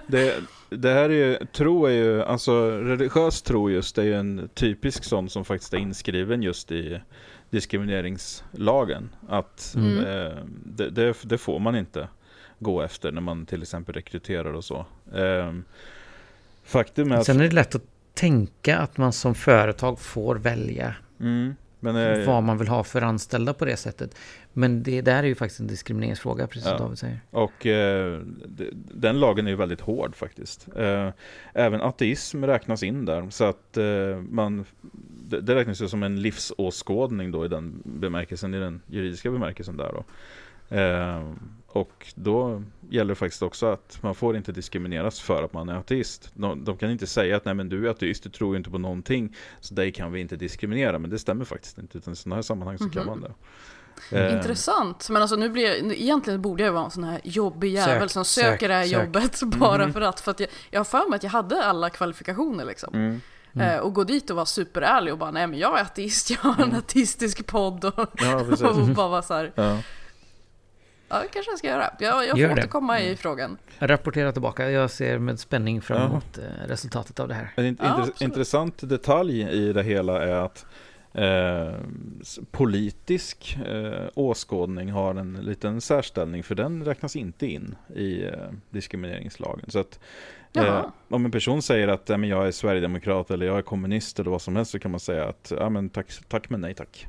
Det, 0.08 0.44
det 0.70 0.94
här 0.94 1.10
är 1.10 1.14
ju, 1.14 1.46
tro 1.46 1.86
är 1.86 1.92
ju, 1.92 2.24
alltså 2.24 2.70
religiös 2.70 3.42
tro 3.42 3.70
just 3.70 3.98
är 3.98 4.04
ju 4.04 4.14
en 4.14 4.50
typisk 4.54 5.04
sån 5.04 5.30
som 5.30 5.46
faktiskt 5.46 5.74
är 5.74 5.78
inskriven 5.78 6.42
just 6.44 6.72
i 6.72 7.02
diskrimineringslagen. 7.50 9.10
Att 9.30 9.74
Mm. 9.76 9.98
eh, 9.98 10.38
det, 10.66 10.90
det, 10.90 11.16
det 11.24 11.38
får 11.38 11.60
man 11.60 11.76
inte 11.76 12.08
gå 12.60 12.82
efter 12.82 13.12
när 13.12 13.22
man 13.22 13.46
till 13.46 13.62
exempel 13.62 13.96
rekryterar 13.96 14.54
och 14.54 14.64
så. 14.66 14.86
Eh, 15.16 15.54
faktum 16.64 17.12
är 17.12 17.16
att... 17.16 17.26
Sen 17.26 17.40
är 17.40 17.44
det 17.44 17.56
lätt 17.56 17.76
att 17.76 17.84
tänka 18.14 18.78
att 18.78 18.98
man 18.98 19.14
som 19.14 19.36
företag 19.36 20.00
får 20.00 20.36
välja 20.36 20.96
Mm, 21.20 21.56
men, 21.80 21.96
eh, 21.96 22.28
vad 22.28 22.44
man 22.44 22.58
vill 22.58 22.68
ha 22.68 22.84
för 22.84 23.02
anställda 23.02 23.54
på 23.54 23.66
det 23.66 23.78
sättet. 23.78 24.16
Men 24.54 24.84
det 24.84 25.02
där 25.02 25.24
är 25.24 25.28
ju 25.28 25.36
faktiskt 25.36 25.60
en 25.60 25.68
diskrimineringsfråga, 25.68 26.48
precis 26.48 26.64
som 26.64 26.72
Ja. 26.72 26.78
David 26.78 27.00
säger. 27.00 27.20
Och 27.30 27.66
eh, 27.66 28.22
den 28.74 29.20
lagen 29.20 29.48
är 29.48 29.52
ju 29.52 29.58
väldigt 29.58 29.82
hård 29.82 30.16
faktiskt. 30.16 30.68
Eh, 30.76 31.10
även 31.54 31.82
ateism 31.82 32.44
räknas 32.44 32.84
in 32.84 33.06
där. 33.06 33.30
Så 33.30 33.44
att 33.44 33.78
eh, 33.78 34.18
man 34.30 34.66
det, 35.30 35.42
det 35.42 35.56
räknas 35.56 35.82
ju 35.82 35.88
som 35.88 36.04
en 36.04 36.22
livsåskådning 36.22 37.32
då 37.32 37.46
i 37.46 37.48
den 37.48 37.82
bemärkelsen, 37.86 38.54
i 38.54 38.60
den 38.60 38.82
juridiska 38.88 39.32
bemärkelsen 39.32 39.78
där 39.78 39.94
då. 39.94 40.04
Och 41.78 42.14
då 42.16 42.64
gäller 42.90 43.10
det 43.10 43.16
faktiskt 43.16 43.42
också 43.42 43.66
att 43.66 44.00
man 44.02 44.16
får 44.16 44.38
inte 44.38 44.52
diskrimineras 44.52 45.20
för 45.20 45.44
att 45.44 45.54
man 45.54 45.70
är 45.70 45.76
ateist. 45.76 46.32
De, 46.34 46.64
de 46.64 46.78
kan 46.78 46.92
inte 46.92 47.08
säga 47.08 47.38
att 47.38 47.46
nej 47.46 47.54
men 47.54 47.70
du 47.70 47.88
är 47.88 47.92
ateist, 47.92 48.24
du 48.24 48.30
tror 48.30 48.58
inte 48.58 48.70
på 48.70 48.78
någonting, 48.78 49.36
så 49.60 49.74
dig 49.74 49.92
kan 49.92 50.12
vi 50.12 50.20
inte 50.20 50.36
diskriminera. 50.36 51.00
Men 51.00 51.10
det 51.10 51.20
stämmer 51.20 51.46
faktiskt 51.46 51.78
inte, 51.78 51.98
utan 51.98 52.14
i 52.14 52.16
sådana 52.16 52.36
här 52.36 52.42
sammanhang 52.42 52.78
så 52.78 52.84
mm 52.84 52.92
-hmm. 52.92 52.96
kan 52.96 53.06
mhm. 53.06 53.20
man 53.20 53.22
det. 53.22 53.36
Eh. 54.12 54.38
Intressant, 54.38 55.10
men 55.10 55.22
alltså 55.22 55.36
nu 55.36 55.50
blir 55.50 55.64
jag, 55.64 55.94
egentligen 55.94 56.42
borde 56.42 56.64
jag 56.64 56.72
vara 56.72 56.86
en 56.86 56.92
sån 56.92 57.04
här 57.04 57.22
jobbig 57.24 57.74
jävel 57.74 58.10
sök, 58.10 58.12
som 58.12 58.26
söker 58.26 58.52
sök, 58.52 58.60
det 58.60 58.74
här 58.74 58.86
sök. 58.86 59.06
jobbet 59.06 59.42
bara 59.60 59.84
mm. 59.84 59.94
för 59.94 60.02
att, 60.02 60.20
för 60.20 60.32
att 60.32 60.40
jag, 60.40 60.50
jag 60.72 60.80
har 60.80 60.86
för 60.86 61.10
mig 61.10 61.18
att 61.18 61.24
jag 61.24 61.30
hade 61.30 61.64
alla 61.64 61.90
kvalifikationer 61.90 62.66
liksom. 62.66 62.94
Mm. 62.94 63.22
Mm. 63.56 63.76
Eh, 63.76 63.80
och 63.80 63.94
gå 63.94 64.04
dit 64.04 64.30
och 64.30 64.36
vara 64.36 64.46
superärlig 64.46 65.14
och 65.14 65.20
bara 65.20 65.32
nej 65.32 65.48
men 65.48 65.60
jag 65.60 65.80
är 65.80 65.82
ateist, 65.82 66.30
jag 66.30 66.38
har 66.38 66.54
en 66.54 66.70
mm. 66.70 66.80
ateistisk 66.80 67.46
podd 67.46 67.86
och, 67.86 68.10
ja, 68.18 68.36
och 68.70 68.88
bara 68.88 69.08
vara 69.08 69.22
så 69.22 69.34
här. 69.34 69.52
Ja. 69.56 69.78
Ja, 71.10 71.20
det 71.20 71.28
kanske 71.28 71.52
jag 71.52 71.60
ska 71.60 71.68
göra. 71.68 71.94
Jag, 72.00 72.24
jag 72.24 72.30
får 72.30 72.40
Gör 72.40 72.52
återkomma 72.52 73.00
i 73.00 73.06
mm. 73.06 73.18
frågan. 73.18 73.58
Rapportera 73.80 74.32
tillbaka. 74.32 74.72
Jag 74.72 74.92
ser 74.92 75.20
med 75.20 75.40
spänning 75.40 75.82
fram 75.82 76.12
emot 76.12 76.26
ja. 76.38 76.42
Eh, 76.42 76.68
resultatet 76.68 77.20
av 77.20 77.28
det 77.28 77.34
här. 77.34 77.54
En 77.56 77.66
int 77.66 77.80
ja, 77.84 78.08
intressant 78.20 78.90
detalj 78.90 79.42
i 79.42 79.74
det 79.74 79.84
hela 79.84 80.24
är 80.24 80.36
att 80.36 80.66
eh, 81.14 81.74
politisk 82.52 83.58
eh, 83.66 84.08
åskådning 84.14 84.92
har 84.92 85.16
en 85.16 85.34
liten 85.34 85.82
särställning 85.82 86.44
för 86.44 86.56
den 86.56 86.86
räknas 86.86 87.16
inte 87.16 87.48
in 87.48 87.76
i 87.96 88.24
eh, 88.24 88.32
diskrimineringslagen. 88.70 89.70
Så 89.70 89.80
att 89.80 90.00
eh, 90.54 90.86
om 91.10 91.26
en 91.26 91.32
person 91.32 91.62
säger 91.62 91.88
att 91.88 92.10
eh, 92.10 92.18
men 92.18 92.30
jag 92.30 92.48
är 92.48 92.52
sverigedemokrat 92.52 93.32
eller 93.32 93.46
jag 93.46 93.58
är 93.58 93.62
kommunist 93.62 94.20
eller 94.20 94.32
vad 94.32 94.42
som 94.42 94.56
helst 94.56 94.72
så 94.72 94.80
kan 94.80 94.92
man 94.92 95.00
säga 95.00 95.26
att 95.30 95.54
ja, 95.58 95.70
men 95.70 95.90
tack, 95.90 96.12
tack 96.28 96.50
men 96.50 96.62
nej 96.62 96.74
tack. 96.74 97.08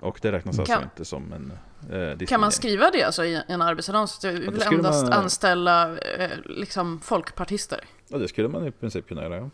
Och 0.00 0.18
det 0.22 0.32
räknas 0.32 0.58
alltså 0.58 0.82
inte 0.82 1.04
som 1.04 1.32
en 1.32 1.52
eh, 1.92 2.26
Kan 2.26 2.40
man 2.40 2.52
skriva 2.52 2.90
det 2.90 3.02
alltså 3.02 3.24
i 3.24 3.42
en 3.48 3.62
arbetsannons? 3.62 4.24
Vi 4.24 4.30
vill 4.30 4.62
ja, 4.64 4.72
endast 4.72 5.04
man... 5.04 5.12
anställa 5.12 5.98
eh, 5.98 6.30
liksom 6.44 7.00
folkpartister. 7.00 7.80
Ja, 8.08 8.18
det 8.18 8.28
skulle 8.28 8.48
man 8.48 8.66
i 8.66 8.70
princip 8.70 9.08
kunna 9.08 9.22
göra. 9.22 9.36
Ja. 9.36 9.50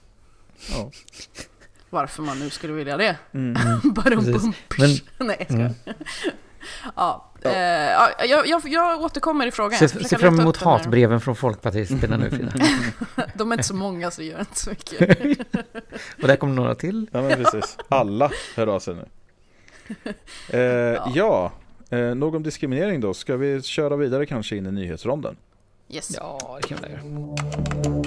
ja. 0.71 0.91
Varför 1.91 2.23
man 2.23 2.39
nu 2.39 2.51
skulle 2.51 2.73
vilja 2.73 2.97
det. 2.97 3.17
Mm. 3.33 3.55
Bara 3.95 4.21
Men... 4.21 4.45
Nej, 5.27 5.47
jag. 5.49 5.59
Mm. 5.61 5.73
Ja, 6.97 7.31
ja. 7.43 7.51
Eh, 7.51 8.29
jag, 8.29 8.47
jag, 8.47 8.63
jag 8.65 9.03
återkommer 9.03 9.47
i 9.47 9.51
frågan. 9.51 9.79
Se, 9.79 9.89
se 9.89 10.19
fram 10.19 10.41
emot 10.41 10.57
hatbreven 10.57 11.21
från 11.21 11.37
folkpartisterna 11.37 12.17
nu 12.17 12.31
Frida. 12.31 12.53
De 13.35 13.53
är 13.53 13.57
inte 13.57 13.69
så 13.69 13.75
många 13.75 14.11
så 14.11 14.21
det 14.21 14.27
gör 14.27 14.41
inte 14.41 14.59
så 14.59 14.71
mycket. 14.71 15.19
Och 16.23 16.29
där 16.29 16.37
kommer 16.37 16.55
några 16.55 16.75
till. 16.75 17.07
Ja, 17.13 17.23
men 17.23 17.45
precis. 17.45 17.77
Alla 17.89 18.31
hör 18.57 18.67
av 18.67 18.81
sig 18.81 18.95
nu. 18.95 19.09
Eh, 20.49 20.61
ja, 20.61 21.13
ja. 21.15 21.53
Eh, 21.93 22.15
nog 22.15 22.35
om 22.35 22.43
diskriminering 22.43 23.01
då. 23.01 23.15
Ska 23.15 23.37
vi 23.37 23.63
köra 23.63 23.97
vidare 23.97 24.27
kanske 24.27 24.57
in 24.57 24.67
i 24.67 24.73
nyhetsronden? 24.73 25.37
Yes. 25.89 26.17
Ja, 26.17 26.59
det 26.63 26.69
kan 26.69 26.79
vi 26.83 26.91
göra. 26.91 28.02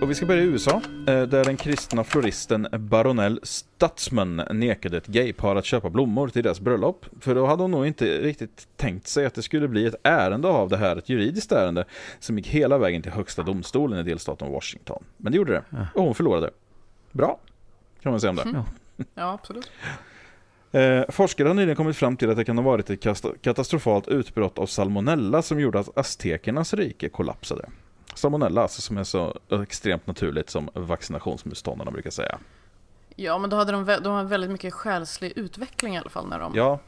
Och 0.00 0.10
vi 0.10 0.14
ska 0.14 0.26
börja 0.26 0.42
i 0.42 0.46
USA, 0.46 0.80
eh, 1.06 1.22
där 1.22 1.44
den 1.44 1.56
kristna 1.56 2.04
floristen 2.04 2.68
Baronell 2.72 3.40
Stutzman 3.42 4.36
nekade 4.36 4.96
ett 4.96 5.06
gaypar 5.06 5.56
att 5.56 5.64
köpa 5.64 5.90
blommor 5.90 6.28
till 6.28 6.42
deras 6.42 6.60
bröllop. 6.60 7.06
För 7.20 7.34
då 7.34 7.46
hade 7.46 7.62
hon 7.62 7.70
nog 7.70 7.86
inte 7.86 8.04
riktigt 8.04 8.68
tänkt 8.76 9.06
sig 9.06 9.26
att 9.26 9.34
det 9.34 9.42
skulle 9.42 9.68
bli 9.68 9.86
ett 9.86 9.94
ärende 10.02 10.48
av 10.48 10.68
det 10.68 10.76
här, 10.76 10.96
ett 10.96 11.08
juridiskt 11.08 11.52
ärende, 11.52 11.84
som 12.18 12.38
gick 12.38 12.48
hela 12.48 12.78
vägen 12.78 13.02
till 13.02 13.12
högsta 13.12 13.42
domstolen 13.42 13.98
i 13.98 14.02
delstaten 14.02 14.52
Washington. 14.52 15.04
Men 15.16 15.32
det 15.32 15.36
gjorde 15.36 15.52
det, 15.52 15.88
och 15.94 16.04
hon 16.04 16.14
förlorade. 16.14 16.50
Bra, 17.12 17.38
kan 18.02 18.12
man 18.12 18.20
säga 18.20 18.30
om 18.30 18.36
det. 18.36 18.42
Mm. 18.42 18.62
Ja, 19.14 19.32
absolut. 19.32 19.70
Eh, 20.72 21.02
forskare 21.08 21.48
har 21.48 21.54
nyligen 21.54 21.76
kommit 21.76 21.96
fram 21.96 22.16
till 22.16 22.30
att 22.30 22.36
det 22.36 22.44
kan 22.44 22.58
ha 22.58 22.64
varit 22.64 22.90
ett 22.90 23.02
katastrofalt 23.42 24.08
utbrott 24.08 24.58
av 24.58 24.66
salmonella 24.66 25.42
som 25.42 25.60
gjorde 25.60 25.78
att 25.78 25.98
aztekernas 25.98 26.74
rike 26.74 27.08
kollapsade. 27.08 27.68
Salmonella, 28.18 28.62
alltså 28.62 28.82
som 28.82 28.98
är 28.98 29.04
så 29.04 29.38
extremt 29.62 30.06
naturligt 30.06 30.50
som 30.50 30.68
vaccinationsmotståndarna 30.74 31.90
brukar 31.90 32.10
säga. 32.10 32.38
Ja, 33.16 33.38
men 33.38 33.50
då 33.50 33.56
hade 33.56 33.72
de, 33.72 33.84
de 33.84 34.12
hade 34.14 34.28
väldigt 34.28 34.50
mycket 34.50 34.74
själslig 34.74 35.32
utveckling 35.36 35.94
i 35.94 35.98
alla 35.98 36.10
fall 36.10 36.28
när 36.28 36.38
de 36.38 36.52
Ja, 36.54 36.80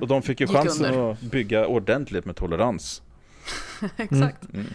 och 0.00 0.08
de 0.08 0.22
fick 0.22 0.40
ju 0.40 0.46
chansen 0.46 0.86
under. 0.86 1.12
att 1.12 1.20
bygga 1.20 1.66
ordentligt 1.66 2.24
med 2.24 2.36
tolerans. 2.36 3.02
Exakt. 3.96 4.44
Mm. 4.44 4.60
Mm. 4.60 4.66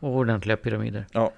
Och 0.00 0.10
ordentliga 0.10 0.56
pyramider. 0.56 1.06
Ja. 1.12 1.32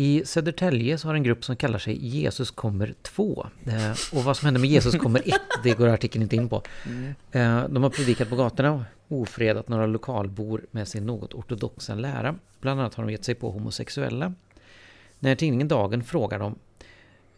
I 0.00 0.22
Södertälje 0.24 0.98
så 0.98 1.08
har 1.08 1.14
en 1.14 1.22
grupp 1.22 1.44
som 1.44 1.56
kallar 1.56 1.78
sig 1.78 2.06
Jesus 2.06 2.50
kommer 2.50 2.94
2. 3.02 3.46
Eh, 3.66 3.90
och 4.12 4.24
vad 4.24 4.36
som 4.36 4.46
händer 4.46 4.60
med 4.60 4.70
Jesus 4.70 4.96
kommer 4.96 5.20
1, 5.28 5.34
det 5.62 5.74
går 5.74 5.88
artikeln 5.88 6.22
inte 6.22 6.36
in 6.36 6.48
på. 6.48 6.62
Mm. 6.86 7.14
Eh, 7.32 7.68
de 7.68 7.82
har 7.82 7.90
predikat 7.90 8.28
på 8.28 8.36
gatorna 8.36 8.72
och 8.72 9.18
ofredat 9.20 9.68
några 9.68 9.86
lokalbor 9.86 10.66
med 10.70 10.88
sin 10.88 11.06
något 11.06 11.34
ortodoxa 11.34 11.94
lära. 11.94 12.34
Bland 12.60 12.80
annat 12.80 12.94
har 12.94 13.04
de 13.04 13.12
gett 13.12 13.24
sig 13.24 13.34
på 13.34 13.50
homosexuella. 13.50 14.34
När 15.18 15.34
tidningen 15.34 15.68
Dagen 15.68 16.04
frågar 16.04 16.38
dem 16.38 16.58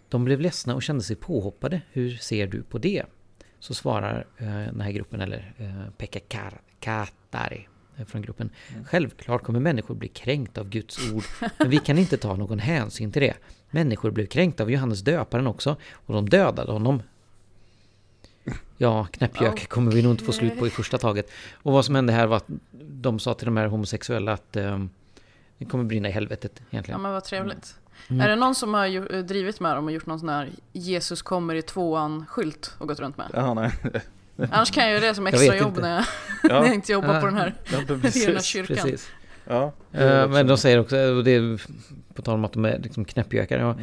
de 0.09 0.25
blev 0.25 0.41
ledsna 0.41 0.75
och 0.75 0.83
kände 0.83 1.03
sig 1.03 1.17
påhoppade. 1.17 1.81
Hur 1.93 2.17
ser 2.17 2.47
du 2.47 2.63
på 2.63 2.79
det? 2.79 3.05
Så 3.59 3.75
svarar 3.75 4.27
eh, 4.39 4.47
den 4.47 4.81
här 4.81 4.91
gruppen, 4.91 5.21
eller 5.21 5.55
eh, 5.59 5.91
Pekka 5.99 6.51
Katari, 6.81 7.69
från 8.07 8.23
gruppen. 8.23 8.51
Mm. 8.73 8.85
Självklart 8.85 9.43
kommer 9.43 9.61
människor 9.61 9.95
bli 9.95 10.09
kränkta 10.09 10.61
av 10.61 10.69
Guds 10.69 11.13
ord, 11.13 11.25
men 11.59 11.71
vi 11.71 11.79
kan 11.79 11.99
inte 11.99 12.17
ta 12.17 12.37
någon 12.37 12.59
hänsyn 12.59 13.13
till 13.13 13.23
det. 13.23 13.35
Människor 13.71 14.11
blev 14.11 14.27
kränkta 14.27 14.63
av 14.63 14.71
Johannes 14.71 15.01
döparen 15.01 15.47
också, 15.47 15.77
och 15.93 16.15
de 16.15 16.29
dödade 16.29 16.73
honom. 16.73 17.03
Ja, 18.77 19.07
knäppjök 19.13 19.53
okay. 19.53 19.67
kommer 19.67 19.93
vi 19.93 20.03
nog 20.03 20.13
inte 20.13 20.25
få 20.25 20.33
slut 20.33 20.59
på 20.59 20.67
i 20.67 20.71
första 20.71 20.99
taget. 20.99 21.31
Och 21.63 21.73
vad 21.73 21.85
som 21.85 21.95
hände 21.95 22.13
här 22.13 22.27
var 22.27 22.37
att 22.37 22.49
de 22.83 23.19
sa 23.19 23.35
till 23.35 23.47
de 23.47 23.57
här 23.57 23.67
homosexuella 23.67 24.33
att 24.33 24.57
um, 24.57 24.91
det 25.59 25.65
kommer 25.65 25.85
brinna 25.85 26.09
i 26.09 26.13
helvetet 26.13 26.63
egentligen. 26.71 27.01
Ja 27.01 27.03
men 27.03 27.13
vad 27.13 27.25
trevligt. 27.25 27.75
Mm. 28.09 28.21
Är 28.21 28.29
det 28.29 28.37
någon 28.37 28.55
som 28.55 28.75
har 28.75 29.23
drivit 29.23 29.61
med 29.61 29.77
dem 29.77 29.85
och 29.85 29.93
gjort 29.93 30.07
någon 30.07 30.21
sån 30.21 30.29
här 30.29 30.51
Jesus 30.73 31.23
kommer 31.23 31.55
i 31.55 31.63
tvåan-skylt 31.63 32.75
och 32.79 32.89
gått 32.89 33.01
runt 33.01 33.17
med? 33.17 33.31
Ja, 33.35 33.55
nej. 33.55 33.73
Annars 34.51 34.71
kan 34.71 34.83
jag 34.85 34.93
göra 34.93 35.07
det 35.07 35.15
som 35.15 35.27
extra 35.27 35.57
jobb 35.57 35.79
när 35.81 35.95
jag, 35.95 36.05
ja. 36.43 36.61
när 36.61 36.67
jag 36.67 36.75
inte 36.75 36.93
jobbar 36.93 37.15
ja. 37.15 37.21
på 37.21 37.27
den 37.27 37.37
här 37.37 37.55
ja, 37.73 37.97
precis, 38.03 38.45
kyrkan. 38.45 38.77
Precis. 38.77 39.09
Ja, 39.47 39.73
uh, 39.95 40.29
men 40.29 40.47
de 40.47 40.59
säger 40.59 40.81
också, 40.81 40.97
och 40.97 41.25
det 41.25 41.31
är 41.31 41.63
på 42.15 42.23
tal 42.23 42.35
om 42.35 42.45
att 42.45 42.53
de 42.53 42.65
är 42.65 42.79
liksom 42.79 43.05
knäppjökar. 43.05 43.59
Ja. 43.59 43.77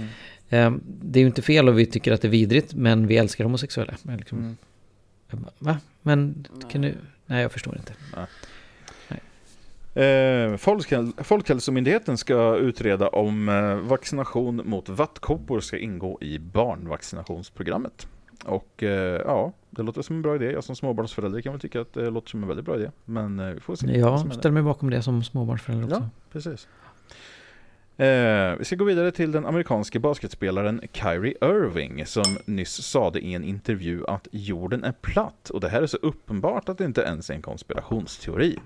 Mm. 0.50 0.74
Uh, 0.74 0.80
det 0.86 1.20
är 1.20 1.22
ju 1.22 1.28
inte 1.28 1.42
fel 1.42 1.70
och 1.70 1.80
vi 1.80 1.86
tycker 1.86 2.12
att 2.12 2.22
det 2.22 2.28
är 2.28 2.30
vidrigt, 2.30 2.74
men 2.74 3.08
vi 3.08 3.18
älskar 3.18 3.44
homosexuella. 3.44 3.94
Men 4.02 4.18
liksom, 4.18 4.38
mm. 4.38 4.58
Va? 5.60 5.78
Men 6.02 6.48
kan 6.72 6.82
du... 6.82 6.96
Nej, 7.26 7.42
jag 7.42 7.52
förstår 7.52 7.78
inte. 7.78 7.94
Eh, 9.98 10.58
Folkhäl 10.58 11.12
Folkhälsomyndigheten 11.18 12.18
ska 12.18 12.56
utreda 12.56 13.08
om 13.08 13.50
eh, 13.50 13.76
vaccination 13.76 14.62
mot 14.66 14.90
vattkoppor 14.90 15.60
ska 15.60 15.78
ingå 15.78 16.18
i 16.22 16.40
barnvaccinationsprogrammet. 16.40 18.08
Och 18.46 18.84
eh, 18.84 19.22
ja, 19.26 19.54
det 19.78 19.84
låter 19.84 20.02
som 20.02 20.16
en 20.16 20.22
bra 20.22 20.36
idé. 20.36 20.52
Jag 20.52 20.64
som 20.64 20.76
småbarnsförälder 20.76 21.42
kan 21.42 21.54
väl 21.54 21.62
tycka 21.62 21.82
att 21.82 21.94
det 21.94 22.10
låter 22.10 22.30
som 22.30 22.42
en 22.42 22.48
väldigt 22.48 22.66
bra 22.66 22.76
idé. 22.76 22.92
Men 23.06 23.40
eh, 23.40 23.54
vi 23.54 23.60
får 23.60 23.76
se. 23.76 23.98
Jag 23.98 24.34
ställer 24.34 24.52
mig 24.52 24.64
bakom 24.64 24.90
det 24.90 25.02
som 25.02 25.24
småbarnsförälder 25.24 25.86
också. 25.86 25.96
Ja, 25.96 26.10
precis. 26.32 26.68
Eh, 27.98 28.56
vi 28.58 28.66
ska 28.66 28.76
gå 28.76 28.86
vidare 28.86 29.12
till 29.12 29.32
den 29.32 29.46
amerikanske 29.46 30.00
basketspelaren 30.00 30.82
Kyrie 30.94 31.36
Irving 31.42 32.06
som 32.06 32.38
nyss 32.46 32.84
sade 32.84 33.20
i 33.20 33.34
en 33.34 33.44
intervju 33.44 34.06
att 34.08 34.28
jorden 34.32 34.84
är 34.84 34.92
platt 34.92 35.50
och 35.50 35.60
det 35.60 35.70
här 35.70 35.82
är 35.82 35.88
så 35.88 35.98
uppenbart 35.98 36.70
att 36.70 36.78
det 36.78 36.86
inte 36.86 37.02
ens 37.02 37.30
är 37.30 37.34
en 37.34 37.42
konspirationsteori. 37.42 38.60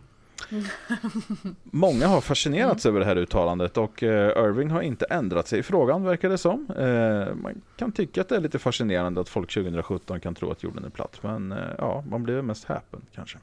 Många 1.64 2.08
har 2.08 2.22
fascinerats 2.22 2.86
mm. 2.86 2.96
över 2.96 3.00
det 3.00 3.06
här 3.06 3.16
uttalandet 3.16 3.78
och 3.78 4.04
eh, 4.04 4.46
Irving 4.46 4.70
har 4.70 4.82
inte 4.82 5.06
ändrat 5.06 5.48
sig 5.48 5.60
i 5.60 5.64
frågan 5.64 6.04
verkar 6.04 6.30
det 6.30 6.38
som. 6.38 6.68
Eh, 6.78 7.36
man 7.36 7.62
kan 7.78 7.92
tycka 7.92 8.22
att 8.22 8.30
det 8.30 8.36
är 8.36 8.40
lite 8.40 8.60
fascinerande 8.60 9.22
att 9.22 9.30
folk 9.30 9.54
2017 9.54 10.20
kan 10.20 10.36
tro 10.36 10.52
att 10.52 10.64
jorden 10.64 10.86
är 10.86 10.90
platt 10.90 11.18
men 11.22 11.52
eh, 11.52 11.58
ja, 11.78 12.04
man 12.10 12.24
blir 12.24 12.42
mest 12.42 12.66
häpen 12.66 13.02
kanske. 13.16 13.38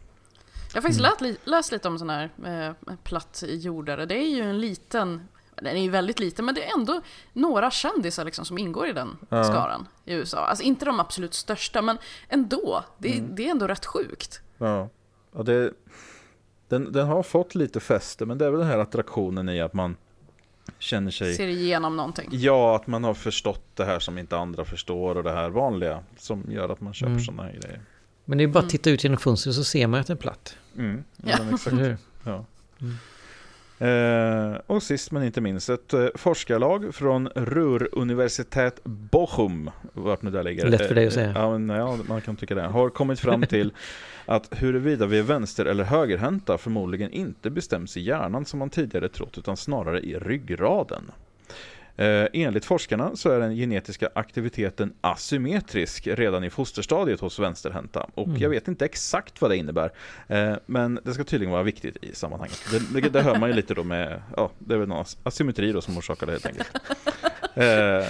Jag 0.75 0.83
har 0.83 0.83
faktiskt 0.83 1.23
mm. 1.23 1.37
läst 1.45 1.73
lite 1.73 1.89
om 1.89 1.99
sådana 1.99 2.29
här 2.45 2.75
eh, 2.89 2.95
platt 3.05 3.45
jordare. 3.47 4.07
Det 4.07 4.15
är 4.15 4.29
ju 4.37 4.43
en 4.43 4.61
liten 4.61 5.21
den 5.63 5.77
är 5.77 5.83
ju 5.83 5.91
väldigt 5.91 6.21
liten, 6.21 6.45
men 6.45 6.55
det 6.55 6.65
är 6.65 6.75
ändå 6.75 7.01
några 7.33 7.71
kändisar 7.71 8.25
liksom 8.25 8.45
som 8.45 8.59
ingår 8.59 8.89
i 8.89 8.93
den 8.93 9.17
ja. 9.29 9.45
skaran 9.45 9.89
i 10.05 10.15
USA. 10.15 10.39
Alltså 10.39 10.65
inte 10.65 10.85
de 10.85 11.01
absolut 11.01 11.35
största, 11.35 11.83
men 11.83 11.99
ändå. 12.29 12.85
Det, 12.99 13.19
mm. 13.19 13.35
det 13.35 13.47
är 13.47 13.51
ändå 13.51 13.67
rätt 13.67 13.87
sjukt. 13.87 14.41
Ja, 14.59 14.89
och 15.33 15.45
det, 15.45 15.73
den, 16.69 16.93
den 16.93 17.07
har 17.07 17.23
fått 17.23 17.55
lite 17.55 17.81
fäste, 17.81 18.27
men 18.27 18.39
det 18.39 18.47
är 18.47 18.51
väl 18.51 18.61
den 18.61 18.69
här 18.69 18.79
attraktionen 18.79 19.49
i 19.49 19.61
att 19.61 19.75
man 19.75 19.97
känner 20.79 21.11
sig... 21.11 21.35
Ser 21.35 21.47
igenom 21.49 21.97
någonting. 21.97 22.29
Ja, 22.33 22.77
att 22.77 22.87
man 22.87 23.05
har 23.05 23.15
förstått 23.15 23.63
det 23.75 23.85
här 23.85 23.99
som 23.99 24.19
inte 24.19 24.37
andra 24.37 24.65
förstår 24.65 25.15
och 25.17 25.23
det 25.23 25.33
här 25.33 25.51
vanliga 25.51 26.01
som 26.17 26.45
gör 26.53 26.69
att 26.69 26.81
man 26.81 26.95
köper 26.95 27.11
Mm. 27.11 27.25
sådana 27.25 27.43
här 27.43 27.53
grejer. 27.53 27.81
Men 28.25 28.39
det 28.39 28.45
är 28.45 28.49
bara 28.49 28.59
att 28.59 28.63
Mm. 28.65 28.71
titta 28.71 28.91
ut 28.91 29.05
genom 29.05 29.19
fönstret 29.19 29.55
så 29.55 29.65
ser 29.65 29.87
man 29.87 30.01
att 30.01 30.07
den 30.07 30.17
är 30.17 30.21
platt. 30.21 30.57
Mm, 30.77 31.05
ja, 31.17 31.29
Ja. 31.31 31.37
men 31.45 31.55
exakt. 31.55 31.77
Ja. 32.25 32.45
Mm. 32.81 32.95
Eh, 33.79 34.57
och 34.67 34.83
sist 34.83 35.13
men 35.13 35.23
inte 35.23 35.41
minst 35.41 35.69
ett 35.69 35.93
eh, 35.95 36.07
forskarlag 36.15 36.95
från 36.95 37.29
Ruhr-universitet 37.29 38.81
Bochum, 38.85 39.71
vart 39.93 40.23
nu 40.23 40.31
det 40.31 40.43
ligger. 40.43 40.69
Lätt 40.69 40.89
för 40.89 40.95
dig 40.95 41.07
att 41.07 41.13
Eh, 41.13 41.15
säga. 41.15 41.33
Ja, 41.35 41.59
men, 41.59 41.77
ja, 41.77 41.99
man 42.09 42.21
kan 42.21 42.37
tycka 42.37 42.55
det. 42.55 42.63
Har 42.63 42.89
kommit 42.89 43.21
fram 43.21 43.43
till 43.47 43.73
att 44.27 44.49
huruvida 44.51 45.07
vi 45.07 45.19
är 45.19 45.23
vänster 45.23 45.65
eller 45.65 45.85
högerhänta 45.85 46.59
förmodligen 46.59 47.11
inte 47.11 47.51
bestäms 47.51 47.97
i 47.97 48.01
hjärnan 48.01 48.45
som 48.45 48.59
man 48.59 48.71
tidigare 48.71 49.09
trott 49.09 49.39
utan 49.39 49.57
snarare 49.57 50.01
i 50.01 50.19
ryggraden. 50.19 51.11
Eh, 51.99 52.27
enligt 52.33 52.65
forskarna 52.65 53.17
så 53.17 53.31
är 53.31 53.41
den 53.41 53.57
genetiska 53.57 54.09
aktiviteten 54.15 54.93
asymmetrisk 55.01 56.07
redan 56.07 56.45
i 56.45 56.51
fosterstadiet 56.51 57.21
hos 57.21 57.39
vänsterhänta. 57.39 58.07
Och 58.15 58.27
Mm. 58.29 58.41
jag 58.41 58.51
vet 58.51 58.69
inte 58.69 58.85
exakt 58.85 59.41
vad 59.41 59.51
det 59.51 59.57
innebär. 59.57 59.93
Eh, 60.29 60.55
men 60.67 61.01
det 61.05 61.15
ska 61.15 61.25
tydligen 61.25 61.53
vara 61.53 61.63
viktigt 61.63 61.97
i 62.05 62.15
sammanhanget. 62.15 62.59
Det, 62.93 63.01
det, 63.09 63.23
hör 63.23 63.39
man 63.39 63.49
ju 63.49 63.57
lite 63.57 63.75
då 63.75 63.85
med, 63.85 64.23
ja, 64.37 64.51
det 64.59 64.75
är 64.75 64.79
väl 64.79 64.89
någon 64.89 65.05
asymmetri 65.23 65.73
då 65.73 65.81
som 65.81 65.99
orsakar 65.99 66.27
det 66.27 66.33
helt 66.33 66.47
enkelt. 66.47 66.71
Eh, 67.55 68.07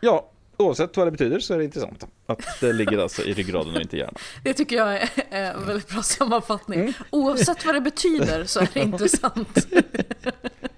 ja, 0.00 0.29
oavsett 0.60 0.96
vad 0.96 1.06
det 1.06 1.10
betyder 1.10 1.40
så 1.40 1.54
är 1.54 1.58
det 1.58 1.64
intressant. 1.64 2.04
Att 2.26 2.60
det 2.60 2.72
ligger 2.72 2.98
alltså 2.98 3.22
i 3.22 3.32
ryggraden 3.32 3.74
och 3.74 3.80
inte 3.80 3.96
i 3.96 3.98
hjärnan. 3.98 4.14
Det 4.44 4.54
tycker 4.54 4.76
jag 4.76 4.96
är 4.96 5.08
en 5.30 5.66
väldigt 5.66 5.88
bra 5.88 6.02
sammanfattning. 6.02 6.80
Mm. 6.80 6.92
Oavsett 7.10 7.66
vad 7.66 7.74
det 7.74 7.80
betyder 7.80 8.44
så 8.44 8.60
är 8.60 8.68
det 8.74 8.80
intressant. 8.80 9.66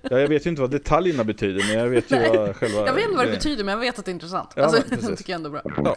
Ja, 0.02 0.20
jag 0.20 0.28
vet 0.28 0.46
ju 0.46 0.50
inte 0.50 0.62
vad 0.62 0.70
detaljerna 0.70 1.24
betyder, 1.24 1.64
men 1.68 1.78
jag 1.78 1.88
vet 1.88 2.12
ju 2.12 2.16
Nej, 2.16 2.36
vad 2.36 2.56
själva... 2.56 2.86
Jag 2.86 2.94
vet 2.94 3.04
inte 3.04 3.16
vad 3.16 3.26
det 3.26 3.32
betyder 3.32 3.64
men 3.64 3.72
jag 3.72 3.80
vet 3.80 3.98
att 3.98 4.04
det 4.04 4.10
är 4.10 4.14
intressant. 4.14 4.52
Ja, 4.56 4.62
alltså, 4.62 4.82
det 5.10 5.16
tycker 5.16 5.32
jag 5.32 5.36
ändå 5.36 5.48
är 5.48 5.52
bra. 5.52 5.62
Ja. 5.84 5.96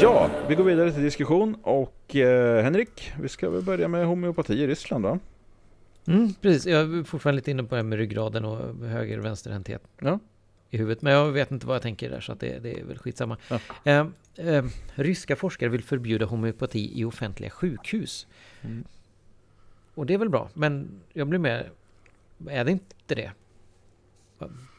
Ja, 0.00 0.30
vi 0.48 0.54
går 0.54 0.64
vidare 0.64 0.92
till 0.92 1.02
diskussion 1.02 1.54
och 1.62 2.16
eh, 2.16 2.62
Henrik, 2.62 3.12
vi 3.20 3.28
ska 3.28 3.50
väl 3.50 3.62
börja 3.62 3.88
med 3.88 4.06
homeopati 4.06 4.54
i 4.62 4.66
Ryssland 4.66 5.04
va? 5.04 5.18
Mm, 6.06 6.34
precis, 6.40 6.66
jag 6.66 6.80
är 6.80 7.04
fortfarande 7.04 7.36
lite 7.36 7.50
inne 7.50 7.62
på 7.62 7.68
det 7.74 7.76
här 7.76 7.82
med 7.82 7.98
ryggraden 7.98 8.44
och 8.44 8.86
höger 8.88 9.18
och 9.18 9.24
vänsterhänthet 9.24 9.82
Ja. 9.98 10.18
i 10.70 10.76
huvudet. 10.76 11.02
Men 11.02 11.12
jag 11.12 11.32
vet 11.32 11.50
inte 11.50 11.66
vad 11.66 11.74
jag 11.76 11.82
tänker 11.82 12.10
där 12.10 12.20
så 12.20 12.32
att 12.32 12.40
det, 12.40 12.58
det 12.58 12.80
är 12.80 12.84
väl 12.84 12.98
skitsamma. 12.98 13.36
Ja. 13.48 13.58
Eh, 13.84 14.06
eh, 14.36 14.64
ryska 14.94 15.36
forskare 15.36 15.68
vill 15.68 15.82
förbjuda 15.82 16.26
homeopati 16.26 17.00
i 17.00 17.04
offentliga 17.04 17.50
sjukhus. 17.50 18.26
Mm. 18.62 18.84
Och 19.94 20.06
det 20.06 20.14
är 20.14 20.18
väl 20.18 20.28
bra, 20.28 20.48
men 20.54 20.88
jag 21.12 21.26
blir 21.26 21.38
med... 21.38 21.66
Är 22.48 22.64
det 22.64 22.70
inte 22.70 23.14
det? 23.14 23.30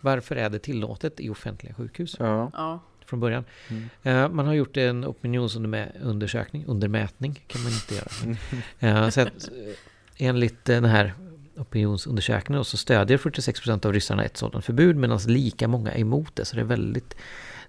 Varför 0.05 0.35
är 0.35 0.49
det 0.49 0.59
tillåtet 0.59 1.19
i 1.19 1.29
offentliga 1.29 1.73
sjukhus 1.73 2.15
Ja. 2.19 2.51
Ja. 2.53 2.79
från 3.05 3.19
början? 3.19 3.45
Mm. 3.69 3.89
Eh, 4.03 4.29
man 4.29 4.45
har 4.45 4.53
gjort 4.53 4.77
en 4.77 5.05
opinionsundersökning, 5.05 6.65
undermätning 6.65 7.43
kan 7.47 7.63
man 7.63 7.71
inte 7.71 7.95
göra. 7.95 8.37
Eh, 8.79 9.09
så 9.09 9.21
att, 9.21 9.47
eh, 9.47 9.73
enligt 10.17 10.65
den 10.65 10.85
här 10.85 11.13
opinionsundersökningen 11.57 12.65
så 12.65 12.77
stödjer 12.77 13.17
46% 13.17 13.85
av 13.85 13.93
ryssarna 13.93 14.23
ett 14.23 14.37
sådant 14.37 14.65
förbud 14.65 14.95
medan 14.95 15.19
lika 15.27 15.67
många 15.67 15.91
är 15.91 15.99
emot 15.99 16.35
det. 16.35 16.45
Så 16.45 16.55
det 16.55 16.61
är 16.61 16.65
väldigt 16.65 17.15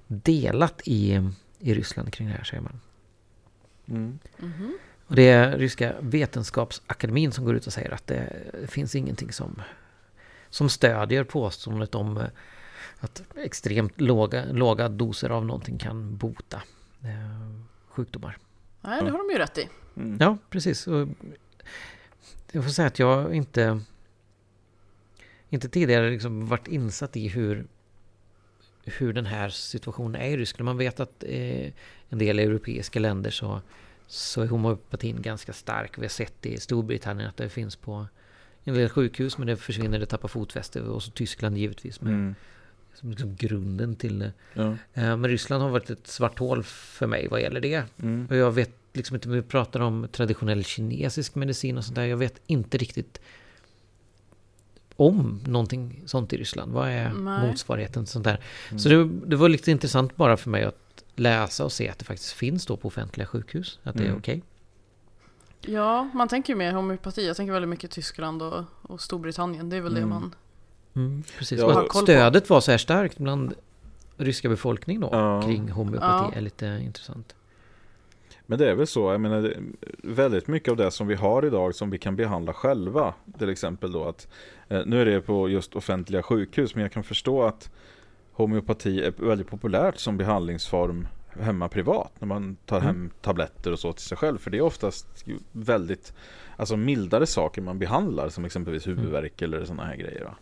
delat 0.07 0.81
i, 0.85 1.31
i 1.59 1.75
Ryssland 1.75 2.13
kring 2.13 2.29
det 2.29 2.35
här 2.35 2.45
säger 2.45 2.63
man. 2.63 2.81
Mm. 3.89 4.19
Och 5.07 5.15
det 5.15 5.29
är 5.29 5.59
ryska 5.59 5.95
vetenskapsakademin 6.01 7.33
som 7.33 7.45
går 7.45 7.57
ut 7.57 7.67
och 7.67 7.73
säger 7.73 7.91
att 7.91 8.07
det 8.07 8.33
finns 8.67 8.95
ingenting 8.95 9.33
som, 9.33 9.63
som 10.57 10.69
stödjer 10.69 11.25
påståendet 11.25 11.95
om 11.95 12.17
eh, 12.17 12.27
att 13.01 13.23
extremt 13.37 14.01
låga, 14.01 14.45
låga 14.45 14.89
doser 14.89 15.31
av 15.31 15.47
någonting 15.47 15.79
kan 15.79 16.17
bota 16.17 16.63
eh, 17.03 17.61
sjukdomar. 17.89 18.39
Nej, 18.81 19.05
det 19.05 19.11
har 19.11 19.19
de 19.19 19.33
ju 19.33 19.39
rätt 19.39 19.59
i. 19.59 19.69
Mm. 19.97 20.17
Ja, 20.21 20.39
precis. 20.51 20.87
Och 20.87 21.09
jag 22.53 22.65
får 22.65 22.71
säga 22.71 22.89
att 22.89 22.99
jag 22.99 23.35
inte, 23.35 23.81
inte 25.49 25.69
tidigare 25.69 26.11
liksom 26.11 26.49
varit 26.49 26.69
insatt 26.69 27.17
i 27.17 27.29
hur, 27.29 27.67
hur 28.85 29.13
den 29.13 29.27
här 29.27 29.49
situationen 29.49 30.23
är 30.23 30.29
i 30.29 30.37
Ryssland. 30.37 30.65
Man 30.65 30.77
vet 30.77 31.01
att 31.01 31.25
eh, 31.25 31.73
en 32.09 32.19
del 32.19 32.39
europeiska 32.39 32.99
länder 32.99 33.31
så, 33.31 33.61
så 34.07 34.43
är 34.43 34.47
homeopatin 34.47 35.23
ganska 35.23 35.53
stark. 35.53 35.99
Vi 35.99 36.03
har 36.03 36.09
sett 36.09 36.47
i 36.47 36.61
Storbritannien 36.61 37.29
att 37.29 37.37
det 37.37 37.49
finns 37.49 37.77
på 37.77 38.07
en 38.71 38.75
del 38.75 38.89
sjukhus 38.89 39.39
men 39.39 39.47
det 39.47 39.57
försvinner, 39.57 39.99
det 39.99 40.07
tappar 40.07 40.29
fotfäste. 40.29 40.81
Och 40.81 41.03
så 41.03 41.11
Tyskland 41.11 41.59
givetvis 41.59 42.01
med 42.01 42.13
Mm. 42.13 42.35
som 42.95 43.11
liksom 43.11 43.37
grunden 43.37 43.97
till 43.97 44.19
det. 44.19 44.33
Ja. 44.55 44.63
Eh, 44.95 45.17
Men 45.17 45.29
Ryssland 45.29 45.63
har 45.63 45.71
varit 45.71 45.91
ett 45.91 46.07
svart 46.07 46.39
hål 46.39 46.63
för 46.63 47.07
mig 47.07 47.29
vad 47.29 47.41
gäller 47.41 47.61
det. 47.61 47.85
Mm. 48.03 48.27
Och 48.31 48.37
jag 48.37 48.53
vet 48.53 48.71
liksom 48.93 49.15
inte, 49.15 49.29
vi 49.29 49.43
pratar 49.43 49.81
om 49.81 50.09
traditionell 50.13 50.65
kinesisk 50.65 51.35
medicin 51.35 51.79
och 51.79 51.85
sånt 51.85 51.95
där. 51.97 52.05
Jag 52.05 52.17
vet 52.17 52.41
inte 52.47 52.79
riktigt 52.79 53.21
om 54.97 55.41
någonting 55.47 56.03
sånt 56.07 56.33
i 56.33 56.37
Ryssland. 56.37 56.73
Vad 56.73 56.89
är 56.89 57.13
Nej. 57.13 57.47
motsvarigheten 57.49 58.05
till 58.05 58.13
sånt 58.13 58.25
där? 58.25 58.41
Så 58.79 58.89
det, 58.89 59.05
det 59.27 59.37
var 59.37 59.49
lite 59.49 59.71
intressant 59.71 60.17
bara 60.17 60.37
för 60.37 60.51
mig 60.51 60.65
att 60.65 61.05
läsa 61.17 61.65
och 61.65 61.73
se 61.73 61.89
att 61.89 61.99
det 61.99 62.05
faktiskt 62.05 62.33
finns 62.33 62.67
då 62.67 62.77
på 62.77 62.89
offentliga 62.89 63.27
sjukhus. 63.27 63.79
Att 63.83 63.97
det 63.97 64.03
är 64.03 64.07
Mm. 64.07 64.19
okej. 64.19 64.43
Ja, 65.67 66.09
man 66.15 66.29
tänker 66.29 66.53
ju 66.53 66.57
mer 66.59 66.73
homeopati. 66.73 67.27
Jag 67.27 67.37
tänker 67.37 67.53
väldigt 67.53 67.69
mycket 67.69 67.91
Tyskland 67.91 68.43
och, 68.43 68.65
och 68.83 69.01
Storbritannien. 69.01 69.69
Det 69.71 69.77
är 69.77 69.81
väl 69.81 69.95
det 69.95 70.01
Mm. 70.01 70.11
man... 70.11 70.35
Mm, 70.95 71.23
precis. 71.39 71.61
Ja, 71.61 71.81
och 71.83 71.89
på. 71.89 71.99
stödet 71.99 72.51
var 72.51 72.61
så 72.61 72.71
här 72.71 72.79
starkt 72.79 73.19
bland 73.19 73.55
ryska 74.17 74.49
befolkningen 74.49 75.03
då 75.03 75.09
Ja. 75.13 75.43
kring 75.43 75.71
homeopati 75.71 76.31
Ja. 76.33 76.39
är 76.39 76.41
lite 76.41 76.81
intressant. 76.85 77.35
Men 78.47 78.59
det 78.59 78.71
är 78.71 78.75
väl 78.75 78.87
så, 78.87 79.13
jag 79.13 79.21
menar, 79.21 79.55
väldigt 80.03 80.47
mycket 80.49 80.71
av 80.71 80.77
det 80.77 80.91
som 80.91 81.07
vi 81.07 81.15
har 81.15 81.45
idag 81.45 81.75
som 81.75 81.91
vi 81.91 81.99
kan 81.99 82.17
behandla 82.17 82.53
själva. 82.55 83.15
Till 83.39 83.49
exempel 83.49 83.93
då 83.93 84.05
att, 84.05 84.29
eh, 84.69 84.83
nu 84.87 85.01
är 85.01 85.07
det 85.07 85.21
på 85.21 85.49
just 85.49 85.77
offentliga 85.77 86.23
sjukhus, 86.23 86.75
men 86.75 86.83
jag 86.83 86.93
kan 86.93 87.05
förstå 87.05 87.43
att 87.43 87.71
homeopati 88.33 89.03
är 89.05 89.13
väldigt 89.17 89.49
populärt 89.51 89.99
som 89.99 90.17
behandlingsform 90.17 91.09
hemma 91.41 91.69
privat. 91.69 92.13
När 92.19 92.29
man 92.29 92.57
tar 92.67 92.81
hem 92.81 92.97
mm. 92.97 93.11
tabletter 93.21 93.73
och 93.73 93.79
så 93.79 93.93
till 93.93 94.05
sig 94.05 94.19
själv. 94.19 94.39
För 94.39 94.51
det 94.51 94.59
är 94.59 94.63
oftast 94.63 95.25
väldigt, 95.53 96.13
alltså 96.57 96.77
mildare 96.77 97.27
saker 97.27 97.63
man 97.63 97.79
behandlar. 97.79 98.29
Som 98.29 98.45
exempelvis 98.45 98.87
mm. 98.87 98.99
huvudvärk 98.99 99.43
mm. 99.43 99.55
eller 99.55 99.65
sådana 99.65 99.85
här 99.85 99.97
grejer. 99.97 100.35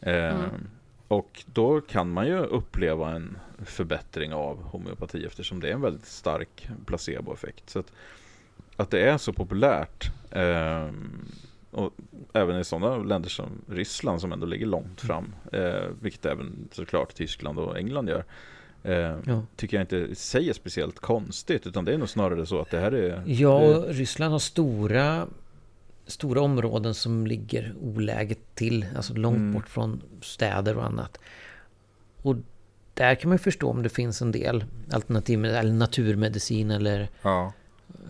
Eh, 0.00 0.14
mm. 0.14 0.68
Och 1.08 1.44
då 1.46 1.80
kan 1.80 2.10
man 2.10 2.26
ju 2.26 2.38
uppleva 2.38 3.10
en 3.10 3.38
förbättring 3.64 4.32
av 4.32 4.62
homeopati 4.62 5.24
eftersom 5.24 5.60
det 5.60 5.68
är 5.68 5.72
en 5.72 5.80
väldigt 5.80 6.06
stark 6.06 6.68
placeboeffekt. 6.86 7.70
Så 7.70 7.78
att, 7.78 7.92
att 8.76 8.90
det 8.90 9.00
är 9.00 9.18
så 9.18 9.32
populärt 9.32 10.10
eh, 10.30 10.88
och 11.70 11.92
även 12.32 12.60
i 12.60 12.64
sådana 12.64 12.96
länder 12.96 13.28
som 13.28 13.64
Ryssland 13.68 14.20
som 14.20 14.32
ändå 14.32 14.46
ligger 14.46 14.66
långt 14.66 15.00
fram, 15.00 15.34
eh, 15.52 15.86
vilket 16.00 16.26
även 16.26 16.68
såklart 16.72 17.14
Tyskland 17.14 17.58
och 17.58 17.78
England 17.78 18.08
gör. 18.08 18.24
Eh, 18.82 19.16
ja. 19.26 19.42
Tycker 19.56 19.76
jag 19.76 19.82
inte 19.82 20.14
säger 20.14 20.52
speciellt 20.52 20.98
konstigt, 20.98 21.66
utan 21.66 21.84
det 21.84 21.94
är 21.94 21.98
nog 21.98 22.08
snarare 22.08 22.46
så 22.46 22.60
att 22.60 22.70
det 22.70 22.80
här 22.80 22.92
är... 22.92 23.22
Ja, 23.26 23.58
och 23.58 23.88
Ryssland 23.88 24.32
har 24.32 24.38
stora, 24.38 25.26
stora 26.06 26.40
områden 26.40 26.94
som 26.94 27.26
ligger 27.26 27.74
oläget 27.80 28.54
till, 28.54 28.86
alltså 28.96 29.14
långt 29.14 29.36
mm. 29.36 29.52
bort 29.52 29.68
från 29.68 30.02
städer 30.22 30.76
och 30.76 30.84
annat. 30.84 31.18
Och 32.22 32.36
där 32.94 33.14
kan 33.14 33.28
man 33.28 33.38
förstå 33.38 33.70
om 33.70 33.82
det 33.82 33.88
finns 33.88 34.22
en 34.22 34.32
del 34.32 34.64
alternativ, 34.92 35.44
eller 35.44 35.72
naturmedicin 35.72 36.70
eller 36.70 37.08
ja. 37.22 37.52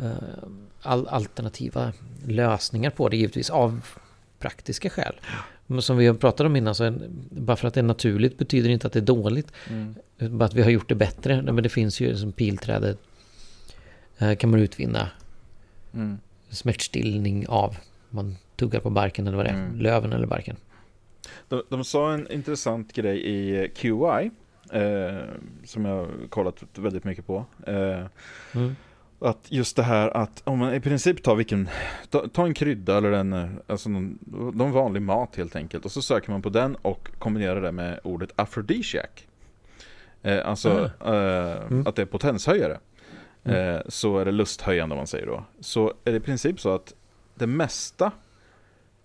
uh, 0.02 0.12
all, 0.82 1.08
alternativa 1.08 1.92
lösningar 2.26 2.90
på 2.90 3.08
det 3.08 3.16
givetvis 3.16 3.50
av 3.50 3.86
praktiska 4.38 4.90
skäl. 4.90 5.14
Som 5.80 5.96
vi 5.96 6.06
har 6.06 6.14
pratat 6.14 6.46
om 6.46 6.56
innan, 6.56 6.74
så 6.74 6.84
en, 6.84 7.02
bara 7.30 7.56
för 7.56 7.68
att 7.68 7.74
det 7.74 7.80
är 7.80 7.84
naturligt 7.84 8.38
betyder 8.38 8.70
inte 8.70 8.86
att 8.86 8.92
det 8.92 8.98
är 8.98 9.04
dåligt. 9.04 9.52
Mm. 9.70 9.94
Bara 10.18 10.44
att 10.44 10.54
vi 10.54 10.62
har 10.62 10.70
gjort 10.70 10.88
det 10.88 10.94
bättre. 10.94 11.42
Men 11.42 11.62
det 11.62 11.68
finns 11.68 12.00
ju 12.00 12.16
som 12.16 12.32
pilträdet 12.32 12.98
uh, 14.22 14.34
kan 14.34 14.50
man 14.50 14.60
utvinna 14.60 15.10
mm. 15.94 16.18
smärtstillning 16.48 17.48
av. 17.48 17.76
Man 18.10 18.36
tuggar 18.56 18.80
på 18.80 18.90
barken 18.90 19.26
eller 19.26 19.36
vad 19.36 19.46
det 19.46 19.50
är, 19.50 19.54
mm. 19.54 19.80
löven 19.80 20.12
eller 20.12 20.26
barken. 20.26 20.56
De, 21.48 21.62
de 21.68 21.84
sa 21.84 22.12
en 22.12 22.32
intressant 22.32 22.92
grej 22.92 23.26
i 23.26 23.68
QI 23.68 24.30
Eh, 24.72 25.24
som 25.64 25.84
jag 25.84 25.96
har 25.96 26.08
kollat 26.28 26.64
väldigt 26.74 27.04
mycket 27.04 27.26
på. 27.26 27.44
Eh, 27.66 28.06
mm. 28.54 28.76
Att 29.20 29.46
just 29.48 29.76
det 29.76 29.82
här 29.82 30.16
att 30.16 30.42
om 30.44 30.58
man 30.58 30.74
i 30.74 30.80
princip 30.80 31.22
tar 31.22 31.34
vilken, 31.34 31.68
ta, 32.10 32.28
ta 32.28 32.46
en 32.46 32.54
krydda 32.54 32.96
eller 32.96 33.12
en, 33.12 33.32
eh, 33.32 33.48
alltså 33.66 33.88
någon, 33.88 34.18
någon, 34.54 34.72
vanlig 34.72 35.02
mat 35.02 35.36
helt 35.36 35.56
enkelt. 35.56 35.84
Och 35.84 35.92
så 35.92 36.02
söker 36.02 36.30
man 36.30 36.42
på 36.42 36.48
den 36.48 36.76
och 36.76 37.10
kombinerar 37.18 37.62
det 37.62 37.72
med 37.72 38.00
ordet 38.04 38.30
aphrodisiac. 38.36 39.10
Eh, 40.22 40.48
alltså 40.48 40.90
mm. 41.00 41.62
Mm. 41.66 41.86
att 41.86 41.96
det 41.96 42.02
är 42.02 42.06
potenshöjare. 42.06 42.78
Mm. 43.44 43.74
Eh, 43.74 43.82
så 43.88 44.18
är 44.18 44.24
det 44.24 44.32
lusthöjande 44.32 44.92
om 44.92 44.96
man 44.96 45.06
säger 45.06 45.26
då. 45.26 45.44
Så 45.60 45.94
är 46.04 46.10
det 46.10 46.16
i 46.16 46.20
princip 46.20 46.60
så 46.60 46.74
att 46.74 46.94
det 47.34 47.46
mesta 47.46 48.12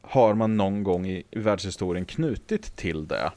har 0.02 0.34
man 0.34 0.58
någon 0.58 0.84
gång 0.84 1.08
i 1.08 1.24
världshistorien 1.32 2.06
knutit 2.06 2.76
till 2.76 3.08
det. 3.08 3.32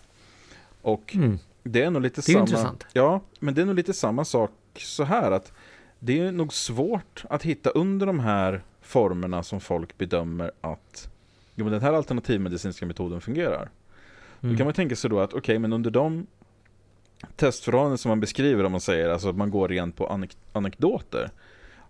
Och 0.82 1.14
mm. 1.14 1.38
Det 1.62 1.82
är 1.82 1.90
nog 1.90 2.02
lite 2.02 2.20
det 2.20 2.32
är 2.32 2.32
samma. 2.32 2.40
Intressant. 2.40 2.86
Ja, 2.92 3.20
men 3.40 3.54
det 3.54 3.62
är 3.62 3.66
nog 3.66 3.74
lite 3.74 3.92
samma 3.92 4.24
sak 4.24 4.50
så 4.74 5.04
här 5.04 5.30
att 5.30 5.52
det 5.98 6.20
är 6.20 6.32
nog 6.32 6.52
svårt 6.52 7.24
att 7.30 7.42
hitta 7.42 7.70
under 7.70 8.06
de 8.06 8.20
här 8.20 8.62
formerna 8.80 9.42
som 9.42 9.60
folk 9.60 9.98
bedömer 9.98 10.50
att 10.60 11.08
jo, 11.54 11.64
men 11.64 11.72
den 11.72 11.82
här 11.82 11.92
alternativmedicinska 11.92 12.86
metoden 12.86 13.20
fungerar. 13.20 13.68
Mm. 14.40 14.54
Då 14.54 14.58
kan 14.58 14.66
man 14.66 14.74
tänka 14.74 14.96
sig 14.96 15.10
då 15.10 15.20
att 15.20 15.30
okej, 15.30 15.38
okay, 15.38 15.58
men 15.58 15.72
under 15.72 15.90
de 15.90 16.26
testförhållanden 17.36 17.98
som 17.98 18.08
man 18.08 18.20
beskriver 18.20 18.64
om 18.64 18.72
man 18.72 18.80
säger, 18.80 19.08
alltså 19.08 19.28
att 19.28 19.36
man 19.36 19.50
går 19.50 19.68
rent 19.68 19.96
på 19.96 20.06
anek 20.06 20.36
anekdoter. 20.52 21.30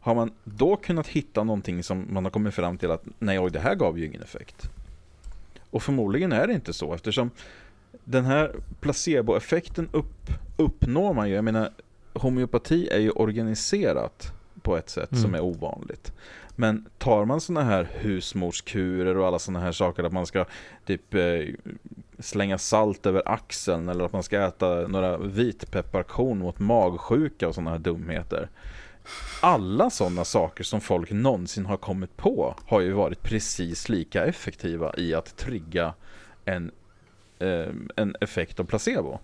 Har 0.01 0.14
man 0.14 0.33
då 0.45 0.77
kunnat 0.77 1.07
hitta 1.07 1.45
någonting 1.45 1.83
som 1.83 2.07
man 2.11 2.25
har 2.25 2.31
kommit 2.31 2.55
fram 2.55 2.79
till 2.79 2.90
att 2.90 3.05
nej, 3.19 3.38
oj, 3.40 3.51
det 3.51 3.61
här 3.61 3.75
gav 3.75 3.99
ju 3.99 4.07
ingen 4.07 4.23
effekt. 4.23 4.71
Och 5.71 5.83
förmodligen 5.83 6.33
är 6.33 6.47
det 6.47 6.53
inte 6.53 6.73
så 6.73 6.95
eftersom 6.95 7.31
den 8.05 8.25
här 8.25 8.55
placeboeffekten 8.81 9.88
upp, 9.92 10.31
uppnår 10.57 11.14
man 11.14 11.29
ju. 11.29 11.35
Jag 11.35 11.45
menar, 11.45 11.71
homeopati 12.17 12.89
är 12.89 12.99
ju 12.99 13.11
organiserat 13.11 14.33
på 14.63 14.77
ett 14.77 14.91
sätt 14.91 15.13
mm. 15.13 15.23
som 15.23 15.35
är 15.35 15.41
ovanligt. 15.41 16.13
Men 16.57 16.87
tar 16.99 17.25
man 17.25 17.41
sådana 17.41 17.67
här 17.67 17.89
husmorskurer 17.93 19.17
och 19.17 19.27
alla 19.27 19.39
sådana 19.39 19.65
här 19.65 19.73
saker 19.73 20.05
att 20.05 20.13
man 20.13 20.27
ska 20.27 20.45
typ 20.87 21.15
eh, 21.15 21.41
slänga 22.19 22.59
salt 22.59 23.07
över 23.07 23.23
axeln 23.29 23.89
eller 23.89 24.05
att 24.05 24.13
man 24.13 24.23
ska 24.23 24.47
äta 24.47 24.67
några 24.67 25.19
vitpepparkorn 25.19 26.39
mot 26.39 26.59
magsjuka 26.59 27.49
och 27.49 27.55
sådana 27.55 27.71
här 27.71 27.79
dumheter. 27.79 28.49
Alla 29.41 29.91
sådana 29.91 30.25
saker 30.25 30.65
som 30.65 30.81
folk 30.81 31.11
någonsin 31.11 31.67
har 31.67 31.77
kommit 31.77 32.17
på 32.17 32.55
har 32.67 32.81
ju 32.81 32.93
varit 32.93 33.23
precis 33.23 33.89
lika 33.89 34.25
effektiva 34.25 34.95
i 34.97 35.15
att 35.15 35.37
trigga 35.37 35.95
en 36.45 36.71
eh, 37.39 37.69
en 37.97 38.17
effekt 38.21 38.61
av 38.61 38.65
placebo. 38.65 39.19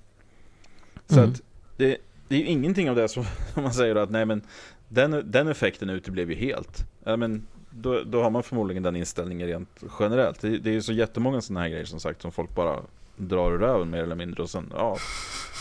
Så 1.06 1.18
mm. 1.18 1.30
att 1.30 1.40
det, 1.76 1.96
det 2.28 2.34
är 2.34 2.38
ju 2.38 2.46
ingenting 2.46 2.90
av 2.90 2.96
det 2.96 3.08
som 3.08 3.24
man 3.54 3.72
säger 3.72 3.96
att 3.96 4.10
nej 4.10 4.26
men 4.26 4.42
den, 4.88 5.30
den 5.30 5.48
effekten 5.48 5.90
uteblev 5.90 6.30
ju 6.30 6.36
helt. 6.36 6.86
Ja, 7.04 7.16
men 7.16 7.46
då, 7.70 8.02
då 8.02 8.22
har 8.22 8.30
man 8.30 8.42
förmodligen 8.42 8.82
den 8.82 8.96
inställningen 8.96 9.46
rent 9.48 9.82
generellt. 10.00 10.40
Det, 10.40 10.58
det 10.58 10.70
är 10.70 10.74
ju 10.74 10.82
så 10.82 10.92
jättemånga 10.92 11.40
sådana 11.40 11.60
här 11.60 11.68
grejer 11.68 11.84
som 11.84 12.00
sagt 12.00 12.22
som 12.22 12.32
folk 12.32 12.54
bara 12.54 12.80
drar 13.16 13.52
ur 13.52 13.58
röven 13.58 13.90
mer 13.90 14.02
eller 14.02 14.14
mindre 14.14 14.42
och 14.42 14.50
sen 14.50 14.72
ja, 14.76 14.96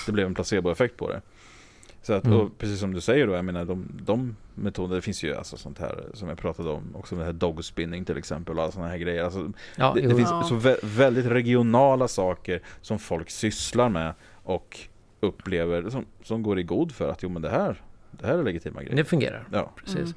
det 0.06 0.12
blev 0.12 0.28
en 0.28 0.34
placeboeffekt 0.34 0.98
på 0.98 1.10
det. 1.10 1.22
Så 2.04 2.14
att, 2.14 2.26
mm. 2.26 2.50
precis 2.58 2.80
som 2.80 2.94
du 2.94 3.02
säger 3.02 3.28
då, 3.28 3.34
jag 3.34 3.46
menar 3.46 3.66
de, 3.66 3.88
de 4.06 4.36
metoder, 4.56 4.96
det 4.96 5.02
finns 5.02 5.24
ju 5.24 5.36
alltså 5.36 5.58
sånt 5.58 5.80
här 5.80 6.06
som 6.14 6.30
jag 6.30 6.38
pratade 6.38 6.70
om, 6.70 6.96
också 6.96 7.16
det 7.16 7.26
här 7.26 7.34
dogspinning 7.34 8.06
till 8.06 8.18
exempel 8.18 8.58
och 8.58 8.64
alla 8.64 8.72
såna 8.72 8.88
här 8.88 8.98
grejer. 8.98 9.24
Alltså, 9.24 9.52
ja, 9.76 9.94
det, 9.96 10.02
det 10.02 10.16
finns 10.16 10.30
ja. 10.30 10.44
så 10.44 10.56
vä 10.56 10.76
väldigt 10.84 11.26
regionala 11.26 12.08
saker 12.08 12.62
som 12.82 13.00
folk 13.00 13.30
sysslar 13.30 13.90
med 13.90 14.14
och 14.44 14.80
upplever, 15.22 15.90
som, 15.90 16.06
som 16.24 16.44
går 16.44 16.60
i 16.60 16.64
god 16.64 16.92
för 16.92 17.10
att 17.10 17.24
jo 17.24 17.30
men 17.30 17.42
det 17.42 17.50
här, 17.50 17.82
det 18.12 18.28
här 18.28 18.38
är 18.38 18.44
legitima 18.44 18.84
grejer. 18.84 18.96
Det 18.96 19.06
fungerar, 19.06 19.48
ja. 19.52 19.72
precis. 19.76 20.16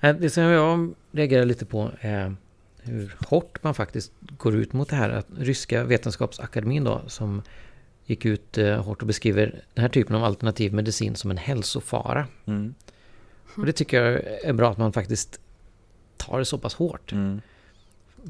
Mm. 0.00 0.20
Det 0.20 0.30
som 0.30 0.42
jag 0.42 0.94
reagerar 1.12 1.44
lite 1.44 1.66
på 1.66 1.90
är 2.00 2.36
hur 2.82 3.16
hårt 3.26 3.62
man 3.62 3.74
faktiskt 3.74 4.12
går 4.20 4.54
ut 4.56 4.72
mot 4.72 4.88
det 4.88 4.96
här. 4.96 5.10
Att 5.10 5.26
ryska 5.38 5.84
vetenskapsakademin 5.84 6.84
då, 6.84 7.02
som 7.06 7.42
gick 8.06 8.24
ut 8.24 8.58
eh, 8.58 8.84
hårt 8.84 9.00
och 9.00 9.06
beskriver 9.06 9.62
den 9.74 9.82
här 9.82 9.88
typen 9.88 10.16
av 10.16 10.24
alternativ 10.24 10.74
medicin 10.74 11.14
som 11.16 11.30
en 11.30 11.36
hälsofara. 11.36 12.26
Mm. 12.46 12.74
Och 13.56 13.66
det 13.66 13.72
tycker 13.72 14.02
jag 14.02 14.22
är 14.44 14.52
bra 14.52 14.70
att 14.70 14.78
man 14.78 14.92
faktiskt 14.92 15.40
tar 16.16 16.38
det 16.38 16.44
så 16.44 16.58
pass 16.58 16.74
hårt. 16.74 17.12
Mm. 17.12 17.40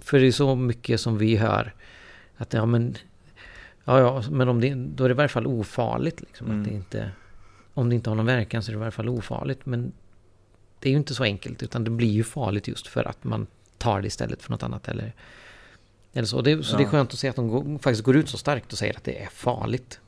För 0.00 0.18
det 0.18 0.26
är 0.26 0.32
så 0.32 0.54
mycket 0.54 1.00
som 1.00 1.18
vi 1.18 1.36
hör 1.36 1.74
att 2.36 2.52
ja 2.52 2.66
men 2.66 2.96
Ja, 3.88 4.00
ja, 4.00 4.22
men 4.30 4.48
om 4.48 4.60
det, 4.60 4.74
då 4.74 5.04
är 5.04 5.08
det 5.08 5.12
i 5.12 5.16
varje 5.16 5.28
fall 5.28 5.46
ofarligt. 5.46 6.20
Liksom, 6.20 6.46
mm. 6.46 6.60
att 6.60 6.68
det 6.68 6.74
inte, 6.74 7.10
om 7.74 7.88
det 7.88 7.94
inte 7.94 8.10
har 8.10 8.14
någon 8.14 8.26
verkan 8.26 8.62
så 8.62 8.70
är 8.70 8.72
det 8.72 8.76
i 8.76 8.80
varje 8.80 8.90
fall 8.90 9.08
ofarligt. 9.08 9.66
Men 9.66 9.92
det 10.78 10.88
är 10.88 10.90
ju 10.90 10.98
inte 10.98 11.14
så 11.14 11.24
enkelt, 11.24 11.62
utan 11.62 11.84
det 11.84 11.90
blir 11.90 12.10
ju 12.10 12.24
farligt 12.24 12.68
just 12.68 12.86
för 12.86 13.08
att 13.08 13.24
man 13.24 13.46
tar 13.78 14.00
det 14.00 14.06
istället 14.06 14.42
för 14.42 14.50
något 14.50 14.62
annat. 14.62 14.88
Eller 14.88 15.12
eller 16.12 16.26
så 16.26 16.40
det, 16.40 16.62
så 16.62 16.74
ja. 16.74 16.78
det 16.78 16.84
är 16.84 16.88
skönt 16.88 17.12
att 17.12 17.18
se 17.18 17.28
att 17.28 17.36
de 17.36 17.48
går, 17.48 17.78
faktiskt 17.78 18.04
går 18.04 18.16
ut 18.16 18.28
så 18.28 18.38
starkt 18.38 18.72
och 18.72 18.78
säger 18.78 18.96
att 18.96 19.04
det 19.04 19.22
är 19.22 19.26
farligt. 19.26 20.00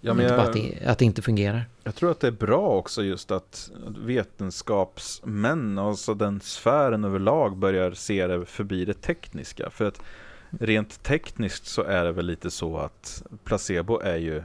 Ja, 0.00 0.14
men 0.14 0.24
inte 0.24 0.36
bara 0.36 0.46
att 0.46 0.52
det, 0.52 0.86
att 0.86 0.98
det 0.98 1.04
inte 1.04 1.22
fungerar. 1.22 1.66
Jag 1.84 1.94
tror 1.94 2.10
att 2.10 2.20
det 2.20 2.26
är 2.26 2.32
bra 2.32 2.68
också 2.68 3.02
just 3.02 3.30
att 3.30 3.70
vetenskapsmän, 3.98 5.78
alltså 5.78 6.14
den 6.14 6.40
sfären 6.40 7.04
överlag, 7.04 7.56
börjar 7.56 7.92
se 7.92 8.26
det 8.26 8.46
förbi 8.46 8.84
det 8.84 8.94
tekniska. 8.94 9.70
För 9.70 9.84
att 9.84 10.00
rent 10.50 11.02
tekniskt 11.02 11.66
så 11.66 11.82
är 11.82 12.04
det 12.04 12.12
väl 12.12 12.26
lite 12.26 12.50
så 12.50 12.76
att 12.76 13.22
placebo 13.44 14.00
är 14.00 14.16
ju, 14.16 14.42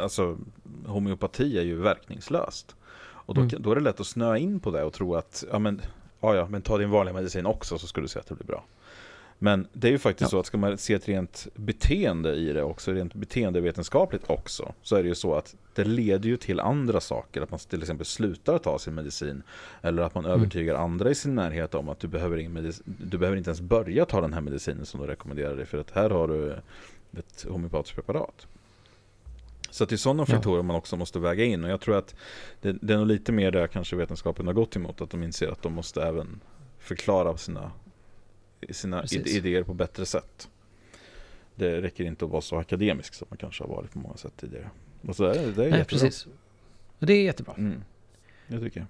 alltså 0.00 0.36
homeopati 0.86 1.58
är 1.58 1.62
ju 1.62 1.76
verkningslöst. 1.76 2.76
Och 2.98 3.34
då, 3.34 3.40
mm. 3.40 3.62
då 3.62 3.70
är 3.70 3.74
det 3.74 3.80
lätt 3.80 4.00
att 4.00 4.06
snöa 4.06 4.38
in 4.38 4.60
på 4.60 4.70
det 4.70 4.82
och 4.82 4.92
tro 4.92 5.14
att, 5.14 5.44
ja 5.52 5.58
men, 5.58 5.80
ja, 6.20 6.34
ja 6.34 6.48
men 6.48 6.62
ta 6.62 6.78
din 6.78 6.90
vanliga 6.90 7.14
medicin 7.14 7.46
också 7.46 7.78
så 7.78 7.86
ska 7.86 8.00
du 8.00 8.08
se 8.08 8.18
att 8.18 8.26
det 8.26 8.34
blir 8.34 8.46
bra. 8.46 8.64
Men 9.38 9.66
det 9.72 9.88
är 9.88 9.92
ju 9.92 9.98
faktiskt 9.98 10.26
ja. 10.26 10.30
så 10.30 10.38
att 10.38 10.46
ska 10.46 10.58
man 10.58 10.78
se 10.78 10.94
ett 10.94 11.08
rent 11.08 11.46
beteende 11.54 12.34
i 12.34 12.52
det 12.52 12.62
också, 12.62 12.92
rent 12.92 13.14
beteendevetenskapligt 13.14 14.24
också, 14.26 14.74
så 14.82 14.96
är 14.96 15.02
det 15.02 15.08
ju 15.08 15.14
så 15.14 15.34
att 15.34 15.56
det 15.74 15.84
leder 15.84 16.28
ju 16.28 16.36
till 16.36 16.60
andra 16.60 17.00
saker. 17.00 17.42
Att 17.42 17.50
man 17.50 17.60
till 17.60 17.80
exempel 17.80 18.06
slutar 18.06 18.58
ta 18.58 18.78
sin 18.78 18.94
medicin. 18.94 19.42
Eller 19.82 20.02
att 20.02 20.14
man 20.14 20.24
mm. 20.24 20.40
övertygar 20.40 20.74
andra 20.74 21.10
i 21.10 21.14
sin 21.14 21.34
närhet 21.34 21.74
om 21.74 21.88
att 21.88 22.00
du 22.00 22.08
behöver, 22.08 22.36
ingen 22.36 22.72
du 22.84 23.18
behöver 23.18 23.36
inte 23.36 23.50
ens 23.50 23.60
börja 23.60 24.04
ta 24.04 24.20
den 24.20 24.32
här 24.32 24.40
medicinen 24.40 24.86
som 24.86 25.00
du 25.00 25.06
rekommenderar 25.06 25.56
dig. 25.56 25.66
För 25.66 25.78
att 25.78 25.90
här 25.90 26.10
har 26.10 26.28
du 26.28 26.56
ett 27.18 27.46
homeopatiskt 27.48 27.96
preparat. 27.96 28.46
Så 29.70 29.84
att 29.84 29.90
det 29.90 29.94
är 29.94 29.96
sådana 29.96 30.22
Ja. 30.28 30.34
faktorer 30.34 30.62
man 30.62 30.76
också 30.76 30.96
måste 30.96 31.18
väga 31.18 31.44
in 31.44 31.64
och 31.64 31.70
jag 31.70 31.80
tror 31.80 31.96
att 31.96 32.14
det, 32.60 32.72
det 32.72 32.94
är 32.94 32.98
nog 32.98 33.06
lite 33.06 33.32
mer 33.32 33.50
där 33.50 33.66
kanske 33.66 33.96
vetenskapen 33.96 34.46
har 34.46 34.54
gått 34.54 34.76
emot 34.76 35.00
att 35.00 35.10
de 35.10 35.22
inser 35.22 35.48
att 35.48 35.62
de 35.62 35.72
måste 35.72 36.02
även 36.02 36.40
förklara 36.78 37.36
sina, 37.36 37.72
sina 38.70 39.00
Precis. 39.00 39.26
id- 39.26 39.36
idéer 39.36 39.62
på 39.62 39.74
bättre 39.74 40.06
sätt. 40.06 40.48
Det 41.54 41.80
räcker 41.82 42.04
inte 42.04 42.24
att 42.24 42.30
vara 42.30 42.42
så 42.42 42.56
akademisk 42.58 43.14
som 43.14 43.26
man 43.30 43.36
kanske 43.38 43.64
har 43.64 43.68
varit 43.68 43.92
på 43.92 43.98
många 43.98 44.16
sätt 44.16 44.32
tidigare. 44.36 44.70
Och 45.08 45.16
så 45.16 45.24
är 45.24 45.34
det, 45.34 45.52
det 45.52 45.64
är 45.64 45.70
Nej, 45.70 45.78
jättebra. 45.78 45.84
precis. 45.84 46.26
Det 46.98 47.12
är 47.12 47.22
jättebra. 47.24 47.54
Mm. 47.58 47.82
Det 48.46 48.60
tycker 48.60 48.80
jag. 48.80 48.86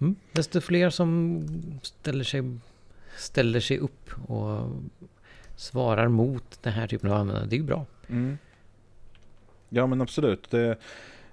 Mm. 0.00 0.16
Desto 0.32 0.60
fler 0.60 0.90
som 0.90 1.42
ställer 1.82 2.24
sig, 2.24 2.42
ställer 3.16 3.60
sig 3.60 3.78
upp 3.78 4.10
och 4.30 4.70
svarar 5.56 6.08
mot 6.08 6.62
den 6.62 6.72
här 6.72 6.86
typen 6.86 7.10
av 7.10 7.16
användare, 7.16 7.46
det 7.46 7.56
är 7.56 7.58
ju 7.58 7.64
bra. 7.64 7.86
Mm. 8.08 8.38
Ja 9.68 9.86
men 9.86 10.00
absolut. 10.00 10.50
Det, 10.50 10.76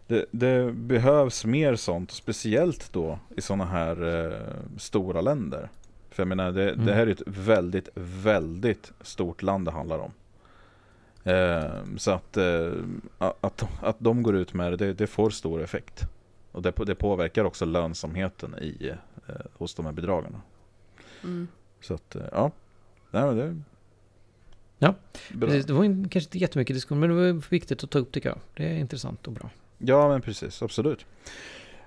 det, 0.07 0.25
det 0.31 0.71
behövs 0.73 1.45
mer 1.45 1.75
sånt, 1.75 2.11
speciellt 2.11 2.93
då 2.93 3.19
i 3.37 3.41
sådana 3.41 3.65
här 3.65 4.25
eh, 4.25 4.55
stora 4.77 5.21
länder. 5.21 5.69
För 6.17 6.21
jag 6.23 6.27
menar, 6.27 6.51
det, 6.51 6.71
Mm. 6.71 6.85
det 6.85 6.93
här 6.93 7.07
är 7.07 7.11
ett 7.11 7.21
väldigt, 7.25 7.89
väldigt 7.95 8.91
stort 9.01 9.41
land 9.41 9.65
det 9.65 9.71
handlar 9.71 9.99
om. 9.99 10.11
Eh, 11.23 11.97
så 11.97 12.11
att, 12.11 12.37
eh, 12.37 12.71
att, 13.17 13.63
att 13.81 13.95
de 13.99 14.23
går 14.23 14.35
ut 14.35 14.53
med 14.53 14.71
det, 14.71 14.77
det, 14.77 14.93
det 14.93 15.07
får 15.07 15.29
stor 15.29 15.61
effekt. 15.63 16.03
Och 16.51 16.61
det, 16.61 16.73
det 16.85 16.95
påverkar 16.95 17.43
också 17.43 17.65
lönsamheten 17.65 18.55
i, 18.61 18.89
eh, 19.27 19.35
hos 19.53 19.75
de 19.75 19.85
här 19.85 19.93
bedragarna. 19.93 20.41
Mm. 21.23 21.47
Så 21.81 21.93
att, 21.93 22.15
eh, 22.15 22.21
ja. 22.31 22.51
Nej, 23.11 23.23
men 23.25 23.37
det, 23.37 23.61
Ja, 24.79 24.93
bra. 25.33 25.47
precis. 25.49 25.65
Det 25.65 25.73
var 25.73 25.83
ju 25.83 25.89
kanske 26.09 26.19
inte 26.27 26.37
jättemycket 26.37 26.75
diskussion, 26.75 26.99
men 26.99 27.09
det 27.09 27.15
var 27.15 27.49
viktigt 27.49 27.83
att 27.83 27.89
ta 27.89 27.99
upp 27.99 28.11
tycker 28.11 28.29
jag. 28.29 28.39
Det 28.55 28.63
är 28.69 28.77
intressant 28.77 29.27
och 29.27 29.33
bra. 29.33 29.49
Ja, 29.77 30.07
men 30.09 30.21
precis. 30.21 30.61
Absolut. 30.61 31.05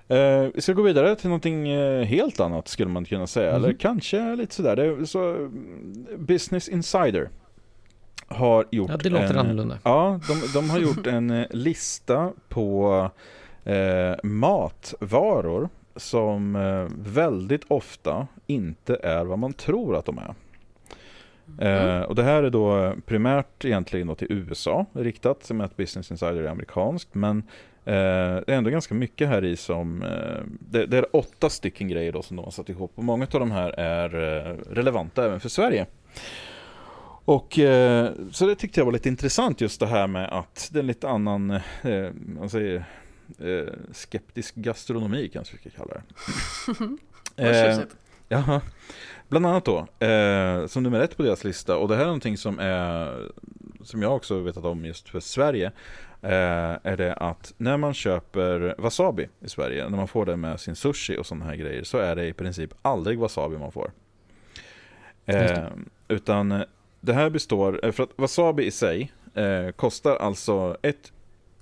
Eh, 0.07 0.47
vi 0.53 0.61
ska 0.61 0.73
gå 0.73 0.81
vidare 0.81 1.15
till 1.15 1.29
någonting 1.29 1.67
eh, 1.67 2.03
helt 2.03 2.39
annat 2.39 2.67
skulle 2.67 2.89
man 2.89 3.05
kunna 3.05 3.27
säga. 3.27 3.51
Mhm. 3.51 3.63
Eller 3.63 3.73
kanske 3.73 4.35
lite 4.35 4.55
sådär. 4.55 4.75
Det 4.75 5.07
så, 5.07 5.33
mm, 5.33 6.05
Business 6.17 6.69
Insider 6.69 7.29
har 8.27 8.65
gjort 8.71 8.91
Ja, 8.91 8.97
det 8.97 9.09
låter 9.09 9.29
en, 9.29 9.37
annorlunda. 9.37 9.79
Ja, 9.83 10.19
de, 10.27 10.41
de 10.53 10.69
har 10.69 10.79
gjort 10.79 11.07
en 11.07 11.31
eh, 11.31 11.45
lista 11.49 12.31
på 12.49 13.09
eh, 13.63 14.15
matvaror 14.23 15.69
som 15.95 16.55
eh, 16.55 17.11
väldigt 17.11 17.63
ofta 17.67 18.27
inte 18.47 18.99
är 19.03 19.25
vad 19.25 19.39
man 19.39 19.53
tror 19.53 19.95
att 19.95 20.05
de 20.05 20.17
är. 20.17 20.35
Eh, 21.59 22.01
och 22.01 22.15
det 22.15 22.23
här 22.23 22.43
är 22.43 22.49
då 22.49 22.93
primärt 23.05 23.65
egentligen 23.65 24.07
då 24.07 24.15
till 24.15 24.27
USA 24.29 24.85
riktat, 24.93 25.43
som 25.43 25.61
att 25.61 25.77
Business 25.77 26.11
Insider 26.11 26.43
är 26.43 26.47
amerikanskt. 26.47 27.15
Men 27.15 27.43
det 27.83 27.93
är 28.47 28.57
ändå 28.57 28.69
ganska 28.69 28.93
mycket 28.93 29.27
här 29.27 29.45
i 29.45 29.57
som, 29.57 30.03
eh, 30.03 30.43
det, 30.59 30.85
det 30.85 30.97
är 30.97 31.15
åtta 31.15 31.49
stycken 31.49 31.87
grejer 31.87 32.11
då 32.11 32.21
som 32.21 32.37
de 32.37 32.43
har 32.43 32.51
satt 32.51 32.69
ihop. 32.69 32.91
Och 32.95 33.03
många 33.03 33.23
av 33.23 33.39
de 33.39 33.51
här 33.51 33.69
är 33.79 34.15
eh, 34.15 34.55
relevanta 34.69 35.25
även 35.25 35.39
för 35.39 35.49
Sverige. 35.49 35.85
Och 37.25 37.59
eh, 37.59 38.11
så 38.31 38.47
det 38.47 38.55
tyckte 38.55 38.79
jag 38.79 38.85
var 38.85 38.93
lite 38.93 39.09
intressant 39.09 39.61
just 39.61 39.79
det 39.79 39.87
här 39.87 40.07
med 40.07 40.29
att 40.29 40.69
det 40.71 40.79
är 40.79 40.81
en 40.81 40.87
lite 40.87 41.09
annan, 41.09 41.51
eh, 41.51 42.09
man 42.13 42.49
säger, 42.49 42.85
eh, 43.39 43.73
skeptisk 43.91 44.55
gastronomi 44.55 45.29
kanske 45.33 45.55
vi 45.55 45.69
ska 45.69 45.79
kalla 45.79 45.93
det. 45.93 46.03
Tjusigt. 47.75 47.95
Ja, 48.27 48.61
bland 49.29 49.45
annat 49.45 49.65
då, 49.65 50.05
eh, 50.05 50.67
som 50.67 50.83
nummer 50.83 50.99
ett 50.99 51.17
på 51.17 51.23
deras 51.23 51.43
lista, 51.43 51.77
och 51.77 51.87
det 51.87 51.95
här 51.95 52.01
är 52.01 52.05
någonting 52.05 52.37
som 52.37 52.59
är, 52.59 53.17
som 53.83 54.01
jag 54.01 54.15
också 54.15 54.39
vetat 54.39 54.65
om 54.65 54.85
just 54.85 55.09
för 55.09 55.19
Sverige, 55.19 55.65
eh, 55.65 55.71
är 56.21 56.97
det 56.97 57.13
att 57.13 57.53
när 57.57 57.77
man 57.77 57.93
köper 57.93 58.75
wasabi 58.77 59.29
i 59.39 59.49
Sverige, 59.49 59.89
när 59.89 59.97
man 59.97 60.07
får 60.07 60.25
det 60.25 60.37
med 60.37 60.59
sin 60.59 60.75
sushi 60.75 61.17
och 61.17 61.25
sådana 61.25 61.45
här 61.45 61.55
grejer, 61.55 61.83
så 61.83 61.97
är 61.97 62.15
det 62.15 62.27
i 62.27 62.33
princip 62.33 62.73
aldrig 62.81 63.19
wasabi 63.19 63.57
man 63.57 63.71
får. 63.71 63.91
Eh, 65.25 65.67
utan 66.07 66.51
eh, 66.51 66.61
det 66.99 67.13
här 67.13 67.29
består, 67.29 67.85
eh, 67.85 67.91
för 67.91 68.03
att 68.03 68.09
wasabi 68.15 68.65
i 68.65 68.71
sig 68.71 69.11
eh, 69.33 69.71
kostar 69.71 70.15
alltså 70.15 70.77
ett 70.81 71.11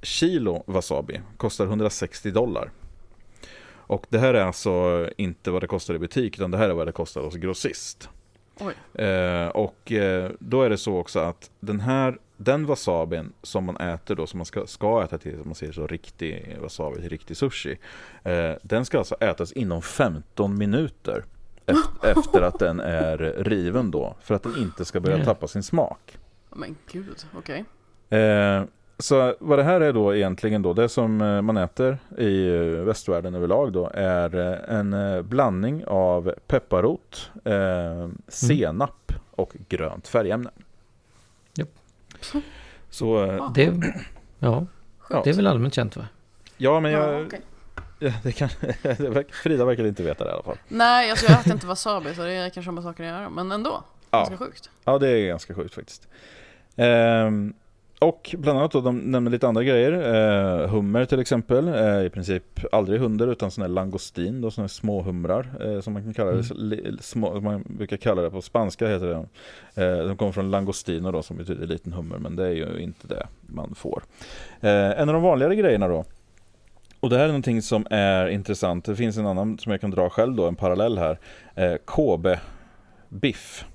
kilo 0.01 0.63
wasabi, 0.65 1.21
kostar 1.37 1.65
160 1.65 2.31
dollar. 2.31 2.71
Och 3.89 4.05
det 4.09 4.19
här 4.19 4.33
är 4.33 4.43
alltså 4.43 5.07
inte 5.17 5.51
vad 5.51 5.63
det 5.63 5.67
kostar 5.67 5.93
i 5.93 5.99
butik, 5.99 6.37
utan 6.37 6.51
det 6.51 6.57
här 6.57 6.69
är 6.69 6.73
vad 6.73 6.87
det 6.87 6.91
kostar 6.91 7.21
hos 7.21 7.35
grossist. 7.35 8.09
Eh, 8.93 9.47
och 9.47 9.91
eh, 9.91 10.31
då 10.39 10.61
är 10.61 10.69
det 10.69 10.77
så 10.77 10.97
också 10.97 11.19
att 11.19 11.51
den 11.59 11.79
här, 11.79 12.17
den 12.41 12.65
wasabin 12.65 13.33
som 13.43 13.65
man 13.65 13.77
äter 13.77 14.15
då, 14.15 14.27
som 14.27 14.37
man 14.37 14.45
ska, 14.45 14.65
ska 14.67 15.03
äta 15.03 15.17
till, 15.17 15.37
som 15.37 15.47
man 15.47 15.55
säger 15.55 15.73
så, 15.73 15.87
riktig 15.87 16.57
wasabi, 16.61 16.95
till 17.01 17.09
riktig 17.09 17.37
sushi. 17.37 17.77
Eh, 18.23 18.51
den 18.61 18.85
ska 18.85 18.97
alltså 18.97 19.15
ätas 19.15 19.51
inom 19.51 19.81
15 19.81 20.57
minuter 20.57 21.25
efter, 21.65 22.11
efter 22.19 22.41
att 22.41 22.59
den 22.59 22.79
är 22.79 23.17
riven 23.37 23.91
då, 23.91 24.15
för 24.21 24.35
att 24.35 24.43
den 24.43 24.57
inte 24.57 24.85
ska 24.85 24.99
börja 24.99 25.15
Mm. 25.15 25.25
tappa 25.25 25.47
sin 25.47 25.63
smak. 25.63 26.17
Men 26.49 26.75
gud, 26.91 27.25
okej. 27.37 27.65
Eh, 28.19 28.63
så 28.97 29.35
vad 29.39 29.59
det 29.59 29.63
här 29.63 29.81
är 29.81 29.93
då 29.93 30.15
egentligen 30.15 30.61
då, 30.61 30.73
det 30.73 30.89
som 30.89 31.21
eh, 31.21 31.41
man 31.41 31.57
äter 31.57 31.97
i 32.17 32.47
eh, 32.55 32.61
västvärlden 32.61 33.35
överlag 33.35 33.71
då 33.73 33.91
är 33.93 34.35
en 34.69 34.95
blandning 35.29 35.85
av 35.85 36.33
pepparrot, 36.47 37.31
eh, 37.45 38.07
senap 38.27 39.13
och 39.31 39.55
grönt 39.69 40.07
färgämne. 40.07 40.49
Så 42.89 43.23
eh, 43.25 43.51
Det, 43.51 43.93
ja, 44.39 44.65
ja, 45.09 45.21
det 45.23 45.29
är 45.29 45.33
väl 45.33 45.47
allmänt 45.47 45.73
känt 45.73 45.95
va? 45.97 46.07
ja 46.57 46.79
men 46.79 46.91
Ja, 46.91 47.11
jag, 47.11 47.33
ja, 47.99 48.11
det 48.23 48.31
kan, 48.31 48.49
det 48.81 48.99
verkar- 48.99 49.33
Frida 49.33 49.65
verkar 49.65 49.85
inte 49.85 50.03
veta 50.03 50.23
det 50.23 50.29
i 50.29 50.33
alla 50.33 50.43
fall. 50.43 50.57
Nej, 50.67 51.11
alltså 51.11 51.25
jag 51.31 51.39
äter 51.39 51.53
inte 51.53 51.67
wasabi 51.67 52.15
så 52.15 52.21
det 52.21 52.51
kanske 52.53 52.67
har 52.67 52.73
med 52.73 52.83
saker 52.83 53.03
att 53.03 53.09
göra. 53.09 53.29
Men 53.29 53.51
ändå, 53.51 53.83
Ja. 54.11 54.17
ganska 54.17 54.37
sjukt. 54.37 54.69
Ja, 54.85 54.97
det 54.97 55.07
är 55.09 55.27
ganska 55.27 55.55
sjukt 55.55 55.75
faktiskt. 55.75 56.07
Ehm, 56.75 57.53
och 57.99 58.35
bland 58.37 58.59
annat 58.59 58.71
då, 58.71 58.81
de 58.81 58.97
nämner 58.97 59.31
lite 59.31 59.47
andra 59.47 59.63
grejer. 59.63 59.91
Eh, 59.91 60.69
hummer 60.69 61.05
till 61.05 61.19
exempel, 61.19 61.67
eh, 61.67 62.05
i 62.05 62.09
princip 62.09 62.43
aldrig 62.71 62.99
hundar 62.99 63.27
utan 63.27 63.51
sån 63.51 63.61
här 63.61 63.69
langostin, 63.69 64.41
då, 64.41 64.51
såna 64.51 64.63
här 64.63 64.67
små 64.67 65.01
humrar 65.01 65.47
eh, 65.61 65.81
som 65.81 65.93
man 65.93 66.03
kan 66.03 66.13
kalla 66.13 66.31
det. 66.31 66.51
Mm. 66.51 66.97
Små, 67.01 67.41
man 67.41 67.63
brukar 67.67 67.97
kalla 67.97 68.21
det 68.21 68.31
på 68.31 68.41
spanska 68.41 68.87
heter 68.87 69.07
det. 69.07 69.25
Eh, 69.83 70.07
de 70.07 70.17
kommer 70.17 70.31
från 70.31 70.51
langostino 70.51 71.11
då 71.11 71.21
som 71.21 71.37
betyder 71.37 71.67
liten 71.67 71.93
hummer, 71.93 72.17
men 72.17 72.35
det 72.35 72.45
är 72.45 72.51
ju 72.51 72.79
inte 72.79 73.07
det 73.07 73.27
man 73.41 73.75
får. 73.75 74.03
Eh, 74.61 74.99
en 74.99 75.09
av 75.09 75.13
de 75.13 75.23
vanligare 75.23 75.55
grejerna 75.55 75.87
då, 75.87 76.05
och 76.99 77.09
det 77.09 77.17
här 77.17 77.23
är 77.23 77.27
någonting 77.27 77.61
som 77.61 77.85
är 77.89 78.27
intressant. 78.27 78.85
Det 78.85 78.95
finns 78.95 79.17
en 79.17 79.25
annan 79.25 79.57
som 79.57 79.71
jag 79.71 79.81
kan 79.81 79.91
dra 79.91 80.09
själv 80.09 80.35
då, 80.35 80.47
en 80.47 80.55
parallell 80.55 80.97
här. 80.97 81.19
Eh, 81.55 81.75
Kobe 81.85 82.39
biff. 83.09 83.65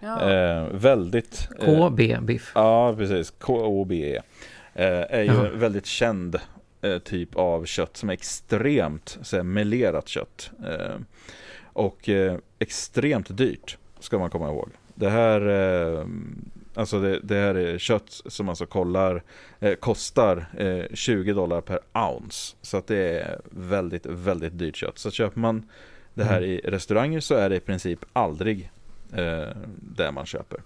Ja. 0.00 0.30
Eh, 0.30 0.66
väldigt... 0.72 1.48
eh, 1.60 1.88
KB 1.88 2.20
biff. 2.20 2.52
Ja, 2.54 2.94
precis. 2.98 3.32
K-O-B-E. 3.38 4.20
Eh, 4.74 4.86
är 4.86 5.22
ju 5.22 5.26
Jaha. 5.26 5.46
en 5.46 5.58
väldigt 5.58 5.86
känd 5.86 6.36
eh, 6.82 6.98
typ 6.98 7.36
av 7.36 7.64
kött 7.64 7.96
som 7.96 8.08
är 8.08 8.12
extremt 8.12 9.18
så 9.22 9.36
här, 9.36 9.42
melerat 9.42 10.08
kött. 10.08 10.50
Eh, 10.64 10.96
och 11.62 12.08
eh, 12.08 12.36
extremt 12.58 13.36
dyrt, 13.36 13.78
ska 14.00 14.18
man 14.18 14.30
komma 14.30 14.48
ihåg. 14.48 14.70
Det 14.94 15.10
här, 15.10 15.48
eh, 15.48 16.06
alltså 16.74 17.00
det, 17.00 17.20
det 17.22 17.34
här 17.34 17.54
är 17.54 17.78
kött 17.78 18.20
som 18.26 18.48
alltså 18.48 18.66
kollar, 18.66 19.22
eh, 19.60 19.74
kostar 19.74 20.46
eh, 20.58 20.84
20 20.94 21.32
dollar 21.32 21.60
per 21.60 21.78
ounce. 21.92 22.56
Så 22.62 22.76
att 22.76 22.86
det 22.86 22.96
är 23.20 23.40
väldigt, 23.50 24.06
väldigt 24.06 24.58
dyrt 24.58 24.76
kött. 24.76 24.98
Så 24.98 25.10
köper 25.10 25.40
man 25.40 25.68
det 26.14 26.24
här 26.24 26.42
i 26.42 26.60
restauranger 26.64 27.20
så 27.20 27.34
är 27.34 27.50
det 27.50 27.56
i 27.56 27.60
princip 27.60 28.04
aldrig 28.12 28.70
eh, 29.12 29.56
det 29.96 30.12
man 30.12 30.26
köper. 30.26 30.60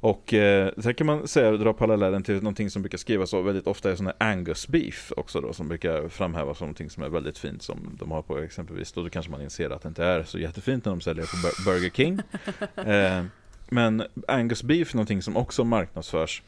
Och 0.00 0.34
eh, 0.34 0.72
sen 0.78 0.94
kan 0.94 1.06
man 1.06 1.28
säga, 1.28 1.52
dra 1.52 1.72
parallellen 1.72 2.22
till 2.22 2.34
någonting 2.34 2.70
som 2.70 2.82
brukar 2.82 2.98
skrivas 2.98 3.30
så 3.30 3.42
väldigt 3.42 3.66
ofta 3.66 3.90
är 3.90 3.96
sån 3.96 4.06
här 4.06 4.14
Angus 4.18 4.68
beef 4.68 5.12
också 5.16 5.40
då, 5.40 5.52
som 5.52 5.68
brukar 5.68 6.08
framhävas 6.08 6.58
som 6.58 6.64
någonting 6.64 6.90
som 6.90 7.02
är 7.02 7.08
väldigt 7.08 7.38
fint 7.38 7.62
som 7.62 7.96
de 7.98 8.10
har 8.10 8.22
på 8.22 8.38
exempelvis, 8.38 8.92
då 8.92 9.10
kanske 9.10 9.32
man 9.32 9.42
inser 9.42 9.70
att 9.70 9.82
det 9.82 9.88
inte 9.88 10.04
är 10.04 10.22
så 10.22 10.38
jättefint 10.38 10.84
när 10.84 10.92
de 10.92 11.00
säljer 11.00 11.24
det 11.24 11.30
på 11.30 11.36
Bur- 11.36 11.64
Burger 11.64 11.90
King. 11.90 12.20
eh, 12.92 13.24
men 13.70 14.02
Angus 14.28 14.62
beef 14.62 14.92
är 14.92 14.96
någonting 14.96 15.22
som 15.22 15.36
också 15.36 15.64
marknadsförs 15.64 16.42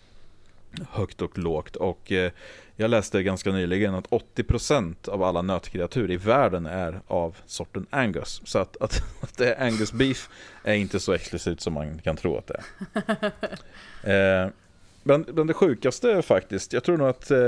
högt 0.91 1.23
och 1.23 1.39
lågt 1.39 1.77
och 1.77 2.13
eh, 2.13 2.33
jag 2.81 2.91
läste 2.91 3.23
ganska 3.23 3.53
nyligen 3.53 3.95
att 3.95 4.09
80% 4.09 5.09
av 5.09 5.23
alla 5.23 5.43
nötkreatur 5.43 6.11
i 6.11 6.17
världen 6.17 6.67
är 6.67 7.01
av 7.07 7.37
sorten 7.47 7.87
Angus. 7.91 8.43
Så 8.45 8.59
att, 8.59 8.77
att, 8.81 9.03
att 9.21 9.37
det 9.37 9.55
är 9.55 9.67
Angus 9.67 9.93
beef 9.93 10.29
är 10.65 10.75
inte 10.75 11.01
så 11.01 11.13
explicit 11.13 11.61
som 11.61 11.73
man 11.73 11.99
kan 11.99 12.17
tro 12.17 12.37
att 12.37 12.47
det 12.47 12.55
är. 12.55 13.33
Eh, 14.03 14.49
bland, 15.03 15.35
bland 15.35 15.51
det 15.51 15.55
sjukaste 15.55 16.23
faktiskt, 16.23 16.73
jag 16.73 16.85
tror 16.85 16.97
nog 16.97 17.09
att 17.09 17.31
eh, 17.31 17.39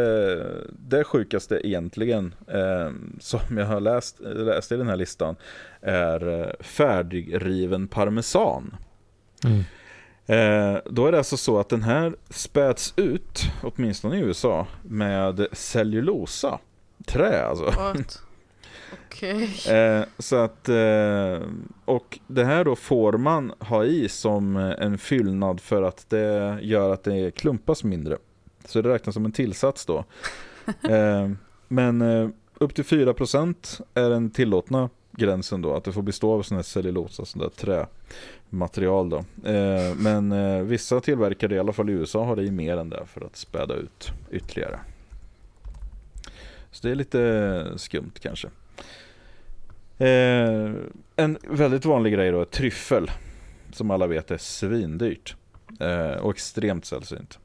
det 0.71 1.05
sjukaste 1.05 1.67
egentligen 1.69 2.35
eh, 2.49 2.91
som 3.21 3.59
jag 3.59 3.67
har 3.67 3.81
läst, 3.81 4.21
läst 4.21 4.73
i 4.73 4.77
den 4.77 4.89
här 4.89 4.97
listan 4.97 5.37
är 5.81 6.57
färdigriven 6.61 7.89
parmesan. 7.89 8.77
Mm. 9.45 9.65
Eh, 10.27 10.77
då 10.85 11.07
är 11.07 11.13
det 11.13 11.19
alltså 11.19 11.37
så 11.37 11.59
att 11.59 11.69
den 11.69 11.83
här 11.83 12.17
späds 12.31 12.95
ut, 12.97 13.43
åtminstone 13.63 14.17
i 14.17 14.21
USA, 14.21 14.67
med 14.83 15.47
cellulosa. 15.53 16.59
Trä 17.07 17.47
alltså. 17.47 17.75
Okej. 19.07 19.51
Eh, 19.69 20.05
så 20.19 20.37
att, 20.37 20.69
eh, 20.69 21.49
och 21.85 22.19
det 22.27 22.45
här 22.45 22.65
då 22.65 22.77
får 22.77 23.13
man 23.13 23.53
ha 23.59 23.85
i 23.85 24.09
som 24.09 24.57
en 24.57 24.99
fyllnad 24.99 25.61
för 25.61 25.83
att 25.83 26.11
det 26.11 26.59
gör 26.63 26.93
att 26.93 27.05
det 27.05 27.35
klumpas 27.35 27.85
mindre. 27.85 28.19
Så 28.65 28.83
det 28.83 28.89
räknas 28.89 29.15
som 29.15 29.25
en 29.25 29.33
tillsats 29.33 29.87
då. 29.87 30.05
Eh, 30.91 31.31
men 31.69 32.03
eh, 32.03 32.29
upp 32.55 32.75
till 32.75 32.85
4% 32.85 33.83
är 33.95 34.11
den 34.11 34.31
tillåtna 34.31 34.91
gränsen 35.13 35.63
då, 35.63 35.75
att 35.75 35.85
det 35.85 35.93
får 35.93 36.03
bestå 36.03 36.33
av 36.33 36.43
sån 36.43 36.57
här 36.57 36.63
cellulosa, 36.63 37.25
sån 37.25 37.43
där 37.43 37.87
trämaterial 38.53 39.09
då. 39.11 39.17
Eh, 39.51 39.95
men 39.97 40.33
eh, 40.33 40.63
vissa 40.63 41.01
tillverkare, 41.01 41.55
i 41.55 41.59
alla 41.59 41.73
fall 41.73 41.91
i 41.91 41.93
USA, 41.93 42.25
har 42.25 42.37
det 42.37 42.43
i 42.43 42.51
mer 42.51 42.77
än 42.77 42.91
det 42.91 43.03
för 43.07 43.27
att 43.27 43.37
späda 43.37 43.75
ut 43.75 44.13
ytterligare. 44.31 44.79
Så 46.71 46.87
det 46.87 46.91
är 46.91 46.95
lite 46.95 47.73
skumt 47.77 48.13
kanske. 48.21 48.49
Eh, 49.99 50.73
en 51.17 51.39
väldigt 51.49 51.85
vanlig 51.85 52.13
grej 52.13 52.31
då 52.31 52.41
är 52.41 52.45
tryffel. 52.45 53.11
Som 53.73 53.91
alla 53.91 54.07
vet 54.07 54.31
är 54.31 54.39
svindyrt. 54.39 55.37
Eh, 55.81 56.17
och 56.23 56.31
extremt 56.31 56.85
sällsynt. 56.85 57.39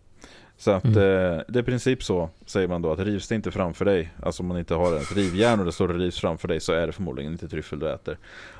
Så 0.57 0.71
att 0.71 0.85
Mm. 0.85 0.97
eh, 0.97 1.41
det 1.47 1.59
är 1.59 1.61
i 1.61 1.63
princip 1.63 2.03
så, 2.03 2.29
säger 2.45 2.67
man 2.67 2.81
då, 2.81 2.91
att 2.91 2.99
rivs 2.99 3.27
det 3.27 3.35
inte 3.35 3.51
framför 3.51 3.85
dig, 3.85 4.13
alltså 4.23 4.43
om 4.43 4.47
man 4.47 4.57
inte 4.57 4.73
har 4.75 4.97
ett 4.97 5.15
rivjärn 5.15 5.59
och 5.59 5.65
det 5.65 5.71
står 5.71 5.87
rivs 5.87 6.19
framför 6.19 6.47
dig 6.47 6.59
så 6.59 6.73
är 6.73 6.87
det 6.87 6.93
förmodligen 6.93 7.31
inte 7.31 7.47
tryffel 7.47 7.79
du 7.79 7.93
äter. 7.93 8.17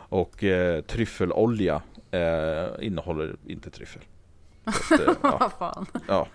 Och 0.10 0.44
eh, 0.44 0.82
tryffelolja 0.82 1.82
eh, 2.12 2.86
innehåller 2.86 3.36
inte 3.48 3.70
tryffel. 3.70 4.02
Att, 4.64 4.92
eh, 4.92 5.14
ja. 5.24 5.38
Vad 5.40 5.52
fan. 5.54 5.86
Ja. 6.08 6.28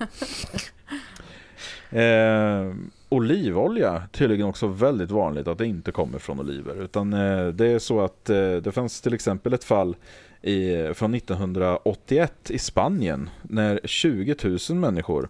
Eh, 1.98 2.74
olivolja 3.08 4.02
tydligen 4.12 4.46
också 4.46 4.66
väldigt 4.66 5.10
vanligt 5.10 5.48
att 5.48 5.58
det 5.58 5.66
inte 5.66 5.92
kommer 5.92 6.18
från 6.18 6.40
oliver. 6.40 6.82
Utan 6.82 7.12
eh, 7.12 7.48
det 7.48 7.66
är 7.66 7.78
så 7.78 8.00
att 8.00 8.30
eh, 8.30 8.52
det 8.56 8.72
fanns 8.72 9.00
till 9.00 9.14
exempel 9.14 9.52
ett 9.52 9.64
fall 9.64 9.96
i, 10.42 10.94
från 10.94 11.14
1981 11.14 12.50
i 12.50 12.58
Spanien 12.58 13.30
när 13.42 13.80
20 13.84 14.36
000 14.70 14.78
människor 14.78 15.28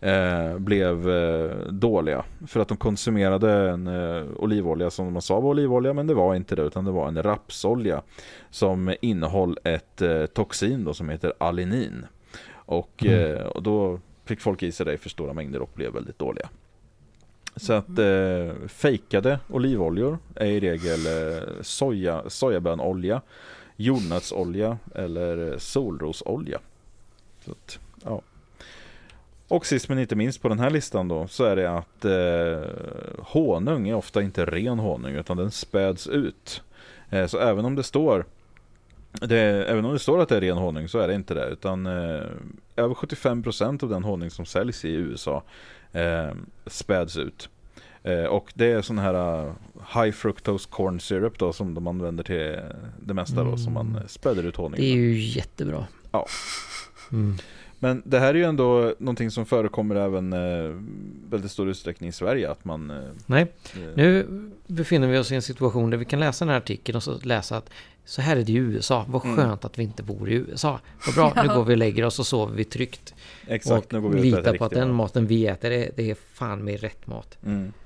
eh, 0.00 0.58
blev 0.58 1.10
eh, 1.10 1.56
dåliga 1.70 2.24
för 2.46 2.60
att 2.60 2.68
de 2.68 2.76
konsumerade 2.76 3.70
en 3.70 3.86
eh, 3.86 4.24
olivolja 4.36 4.90
som 4.90 5.12
man 5.12 5.22
sa 5.22 5.40
var 5.40 5.50
olivolja 5.50 5.92
men 5.92 6.06
det 6.06 6.14
var 6.14 6.34
inte 6.34 6.56
det 6.56 6.62
utan 6.62 6.84
det 6.84 6.90
var 6.90 7.08
en 7.08 7.22
rapsolja 7.22 8.02
som 8.50 8.94
innehåll 9.00 9.58
ett 9.64 10.02
eh, 10.02 10.26
toxin 10.26 10.84
då, 10.84 10.94
som 10.94 11.08
heter 11.08 11.32
alinin. 11.38 12.06
Och, 12.54 13.06
eh, 13.06 13.46
och 13.46 13.62
då 13.62 14.00
fick 14.24 14.40
folk 14.40 14.62
i 14.62 14.72
sig 14.72 14.86
det 14.86 14.92
i 14.92 14.98
för 14.98 15.10
stora 15.10 15.32
mängder 15.32 15.62
och 15.62 15.70
blev 15.74 15.92
väldigt 15.92 16.18
dåliga. 16.18 16.48
Så 17.56 17.72
att 17.72 17.98
eh, 17.98 18.68
fejkade 18.68 19.38
olivoljor 19.48 20.18
är 20.34 20.46
i 20.46 20.60
regel 20.60 21.06
eh, 21.06 21.42
soja, 21.62 22.22
sojabönolja, 22.30 23.22
jordnötsolja 23.76 24.78
eller 24.94 25.58
solrosolja. 25.58 26.58
Så 27.44 27.50
att, 27.50 27.78
ja. 28.04 28.22
Och 29.48 29.66
sist 29.66 29.88
men 29.88 29.98
inte 29.98 30.16
minst 30.16 30.42
på 30.42 30.48
den 30.48 30.58
här 30.58 30.70
listan 30.70 31.08
då 31.08 31.26
så 31.26 31.44
är 31.44 31.56
det 31.56 31.70
att 31.70 32.04
eh, 32.04 33.24
honung 33.24 33.88
är 33.88 33.94
ofta 33.94 34.22
inte 34.22 34.44
ren 34.44 34.78
honung 34.78 35.14
utan 35.14 35.36
den 35.36 35.50
späds 35.50 36.06
ut. 36.06 36.62
Eh, 37.10 37.26
så 37.26 37.38
även 37.38 37.64
om 37.64 37.74
det 37.74 37.82
står 37.82 38.24
det, 39.12 39.40
även 39.40 39.84
om 39.84 39.92
det 39.92 39.98
står 39.98 40.20
att 40.20 40.28
det 40.28 40.36
är 40.36 40.40
ren 40.40 40.56
honung 40.56 40.88
så 40.88 40.98
är 40.98 41.08
det 41.08 41.14
inte 41.14 41.34
det 41.34 41.46
utan 41.46 41.86
eh, 41.86 42.22
över 42.76 42.94
75% 42.94 43.84
av 43.84 43.90
den 43.90 44.04
honung 44.04 44.30
som 44.30 44.46
säljs 44.46 44.84
i 44.84 44.92
USA 44.92 45.42
eh, 45.92 46.30
späds 46.66 47.16
ut. 47.16 47.48
Eh, 48.02 48.24
och 48.24 48.52
det 48.54 48.66
är 48.66 48.82
sån 48.82 48.98
här 48.98 49.44
uh, 49.44 49.52
high 49.94 50.10
fructose 50.10 50.68
corn 50.70 51.00
syrup 51.00 51.38
då 51.38 51.52
som 51.52 51.74
de 51.74 51.86
använder 51.86 52.24
till 52.24 52.60
det 53.00 53.14
mesta 53.14 53.44
då 53.44 53.56
som 53.56 53.72
man 53.72 53.96
eh, 53.96 54.06
späder 54.06 54.42
ut 54.42 54.56
honung 54.56 54.80
Det 54.80 54.92
är 54.92 54.96
ju 54.96 55.18
jättebra. 55.18 55.86
Ja. 56.12 56.26
Mm. 57.12 57.36
Men 57.78 58.02
det 58.04 58.18
här 58.18 58.28
är 58.28 58.34
ju 58.34 58.44
ändå 58.44 58.94
någonting 58.98 59.30
som 59.30 59.46
förekommer 59.46 59.94
även 59.94 60.32
eh, 60.32 60.76
väldigt 61.30 61.50
stor 61.50 61.68
utsträckning 61.68 62.08
i 62.08 62.12
Sverige 62.12 62.50
att 62.50 62.64
man 62.64 62.90
eh, 62.90 62.96
Nej, 63.26 63.42
eh, 63.74 63.80
nu 63.94 64.26
befinner 64.66 65.08
vi 65.08 65.18
oss 65.18 65.32
i 65.32 65.34
en 65.34 65.42
situation 65.42 65.90
där 65.90 65.98
vi 65.98 66.04
kan 66.04 66.20
läsa 66.20 66.44
den 66.44 66.50
här 66.52 66.58
artikeln 66.58 66.96
och 66.96 67.02
så 67.02 67.18
läsa 67.22 67.56
att 67.56 67.70
så 68.04 68.22
här 68.22 68.36
är 68.36 68.42
det 68.44 68.52
i 68.52 68.56
USA. 68.56 69.04
Vad 69.08 69.24
Mm. 69.24 69.36
skönt 69.36 69.64
att 69.64 69.78
vi 69.78 69.82
inte 69.82 70.02
bor 70.02 70.30
i 70.30 70.34
USA. 70.34 70.80
Vad 71.06 71.14
bra, 71.14 71.42
nu 71.42 71.48
går 71.54 71.64
vi 71.64 71.74
och 71.74 71.78
lägger 71.78 72.04
oss 72.04 72.18
och 72.18 72.26
sover 72.26 72.54
vi 72.56 72.64
tryggt. 72.64 73.14
exakt 73.46 73.92
nu 73.92 74.00
går 74.00 74.08
och 74.08 74.14
vi 74.14 74.18
och 74.20 74.24
litar 74.24 74.42
på 74.42 74.64
att 74.64 74.72
riktig 74.72 74.78
den 74.82 74.88
mat. 74.88 74.96
maten 75.14 75.26
vi 75.26 75.46
äter, 75.46 75.70
det, 75.70 75.90
det 75.96 76.10
är 76.10 76.16
fan 76.34 76.64
med 76.64 76.80
rätt 76.80 77.06
mat. 77.06 77.38
Mm. 77.46 77.72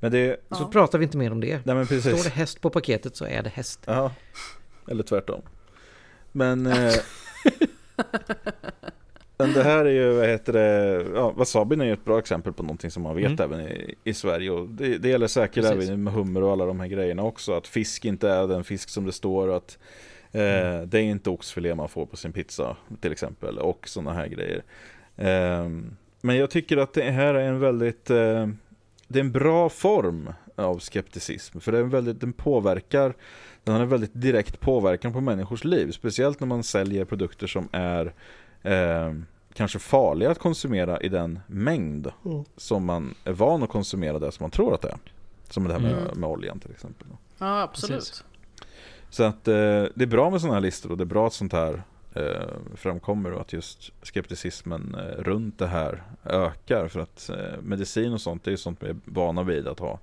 Men 0.00 0.12
det, 0.12 0.36
Så 0.50 0.66
pratar 0.66 0.98
vi 0.98 1.04
inte 1.04 1.16
mer 1.18 1.32
om 1.32 1.40
det. 1.40 1.60
nej 1.64 1.74
men 1.74 1.86
Står 1.86 1.96
precis. 1.96 2.24
det 2.24 2.30
häst 2.30 2.60
på 2.60 2.70
paketet 2.70 3.16
så 3.16 3.24
är 3.24 3.42
det 3.42 3.50
häst. 3.50 3.80
Ja, 3.84 4.12
eller 4.88 5.02
tvärtom. 5.02 5.42
Men, 6.32 6.66
eh, 6.66 6.92
men 9.38 9.52
det 9.52 9.62
här 9.62 9.84
är 9.84 9.90
ju, 9.90 10.12
vad 10.12 10.28
heter 10.28 10.52
det, 10.52 11.06
ja, 11.14 11.30
wasabin 11.30 11.80
är 11.80 11.84
ju 11.84 11.92
ett 11.92 12.04
bra 12.04 12.18
exempel 12.18 12.52
på 12.52 12.62
någonting 12.62 12.90
som 12.90 13.02
man 13.02 13.16
vet 13.16 13.40
Mm. 13.40 13.40
även 13.52 13.60
i, 13.60 13.94
i 14.04 14.14
Sverige. 14.14 14.50
Och 14.50 14.68
det, 14.68 14.98
det 14.98 15.08
gäller 15.08 15.26
säkert 15.26 15.64
Precis. 15.64 15.88
även 15.88 16.02
med 16.02 16.12
hummer 16.12 16.42
och 16.42 16.52
alla 16.52 16.66
de 16.66 16.80
här 16.80 16.86
grejerna 16.86 17.22
också. 17.22 17.52
Att 17.52 17.66
fisk 17.66 18.04
inte 18.04 18.28
är 18.30 18.46
den 18.46 18.64
fisk 18.64 18.88
som 18.88 19.04
det 19.06 19.12
står 19.12 19.48
och 19.48 19.56
att 19.56 19.78
eh, 20.32 20.42
Mm. 20.42 20.88
det 20.90 20.98
är 20.98 21.02
inte 21.02 21.30
oxfilé 21.30 21.74
man 21.74 21.88
får 21.88 22.06
på 22.06 22.16
sin 22.16 22.32
pizza 22.32 22.76
till 23.00 23.12
exempel. 23.12 23.58
Och 23.58 23.88
sådana 23.88 24.12
här 24.12 24.26
grejer. 24.26 24.62
Eh, 25.16 25.68
men 26.20 26.36
jag 26.36 26.50
tycker 26.50 26.76
att 26.76 26.92
det 26.94 27.10
här 27.10 27.34
är 27.34 27.48
en 27.48 27.60
väldigt, 27.60 28.10
eh, 28.10 28.46
det 29.08 29.18
är 29.18 29.24
en 29.24 29.32
bra 29.32 29.68
form 29.68 30.32
av 30.56 30.78
skepticism. 30.78 31.60
För 31.60 31.72
det 31.72 31.78
är 31.78 31.82
en 31.82 31.90
väldigt, 31.90 32.20
den 32.20 32.32
påverkar 32.32 33.14
den 33.68 33.74
har 33.76 33.82
en 33.82 33.88
väldigt 33.88 34.10
direkt 34.14 34.60
påverkan 34.60 35.12
på 35.12 35.20
människors 35.20 35.64
liv. 35.64 35.90
Speciellt 35.92 36.40
när 36.40 36.46
man 36.46 36.62
säljer 36.62 37.04
produkter 37.04 37.46
som 37.46 37.68
är 37.72 38.12
eh, 38.62 39.14
kanske 39.54 39.78
farliga 39.78 40.30
att 40.30 40.38
konsumera 40.38 41.00
i 41.00 41.08
den 41.08 41.40
mängd 41.46 42.12
som 42.56 42.84
man 42.84 43.14
är 43.24 43.32
van 43.32 43.62
att 43.62 43.68
konsumera 43.70 44.18
det 44.18 44.32
som 44.32 44.44
man 44.44 44.50
tror 44.50 44.74
att 44.74 44.82
det 44.82 44.88
är. 44.88 44.98
Som 45.50 45.64
det 45.64 45.72
här 45.72 45.80
med, 45.80 45.92
Mm. 45.92 46.20
med 46.20 46.30
oljan 46.30 46.60
till 46.60 46.70
exempel. 46.70 47.06
Ja, 47.38 47.62
absolut. 47.62 47.98
Precis. 47.98 48.24
Så 49.10 49.22
att 49.22 49.48
eh, 49.48 49.54
det 49.94 50.02
är 50.02 50.06
bra 50.06 50.30
med 50.30 50.40
sådana 50.40 50.54
här 50.54 50.60
listor 50.62 50.90
och 50.90 50.96
det 50.96 51.04
är 51.04 51.06
bra 51.06 51.26
att 51.26 51.32
sånt 51.32 51.52
här 51.52 51.82
framkommer 52.74 53.32
och 53.32 53.40
att 53.40 53.52
just 53.52 53.92
skepticismen 54.02 54.94
eh, 54.94 55.22
runt 55.22 55.58
det 55.58 55.66
här 55.66 56.02
ökar. 56.24 56.88
För 56.88 57.00
att 57.00 57.30
eh, 57.30 57.60
medicin 57.62 58.12
och 58.12 58.20
sånt 58.20 58.44
det 58.44 58.52
är 58.52 58.56
sånt 58.56 58.82
vi 58.82 58.88
är 58.88 58.96
vana 59.04 59.42
vid 59.42 59.68
att 59.68 59.78
ha 59.78 59.98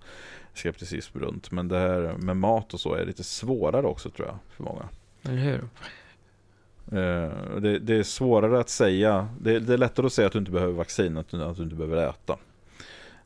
skepticism 0.54 1.19
runt. 1.19 1.51
Men 1.51 1.67
det 1.67 1.78
här 1.78 2.13
med 2.17 2.38
mat 2.38 2.73
och 2.73 2.80
så 2.80 2.93
är 2.93 3.06
lite 3.06 3.23
svårare 3.23 3.86
också 3.86 4.10
tror 4.10 4.28
jag 4.28 4.38
för 4.49 4.63
många. 4.63 4.89
Eller 5.23 5.38
hur? 5.38 5.63
Eh, 6.91 7.60
det, 7.60 7.80
det 7.80 7.95
är 7.95 8.04
svårare 8.04 8.60
att 8.60 8.69
säga, 8.69 9.28
det, 9.41 9.60
det 9.60 9.73
är 9.73 9.78
lättare 9.78 10.06
att 10.06 10.13
säga 10.13 10.28
att 10.28 10.34
du 10.34 10.39
inte 10.39 10.51
behöver 10.51 10.73
vaccin, 10.73 11.17
att 11.17 11.30
du, 11.30 11.43
att 11.43 11.58
du 11.58 11.63
inte 11.63 11.75
behöver 11.75 12.10
äta. 12.10 12.38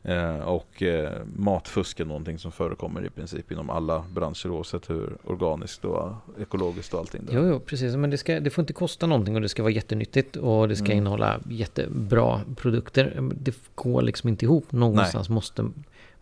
Eh, 0.03 0.39
och 0.39 0.83
eh, 0.83 1.21
matfusk 1.35 1.99
är 1.99 2.05
någonting 2.05 2.39
som 2.39 2.51
förekommer 2.51 3.05
i 3.05 3.09
princip 3.09 3.51
inom 3.51 3.69
alla 3.69 4.05
branscher 4.13 4.47
oavsett 4.49 4.89
hur 4.89 5.17
organiskt 5.23 5.85
och 5.85 6.11
ekologiskt 6.41 6.93
och 6.93 6.99
allting 6.99 7.21
det 7.25 7.33
är. 7.33 7.37
Jo, 7.37 7.47
jo, 7.47 7.59
precis. 7.59 7.95
Men 7.95 8.09
det, 8.09 8.17
ska, 8.17 8.39
det 8.39 8.49
får 8.49 8.61
inte 8.61 8.73
kosta 8.73 9.07
någonting 9.07 9.35
och 9.35 9.41
det 9.41 9.49
ska 9.49 9.63
vara 9.63 9.71
jättenyttigt 9.73 10.35
och 10.35 10.67
det 10.67 10.75
ska 10.75 10.85
Mm. 10.85 10.97
innehålla 10.97 11.39
jättebra 11.49 12.41
produkter. 12.55 13.29
Det 13.35 13.55
går 13.75 14.01
liksom 14.01 14.29
inte 14.29 14.45
ihop. 14.45 14.71
Någonstans 14.71 15.29
måste, 15.29 15.69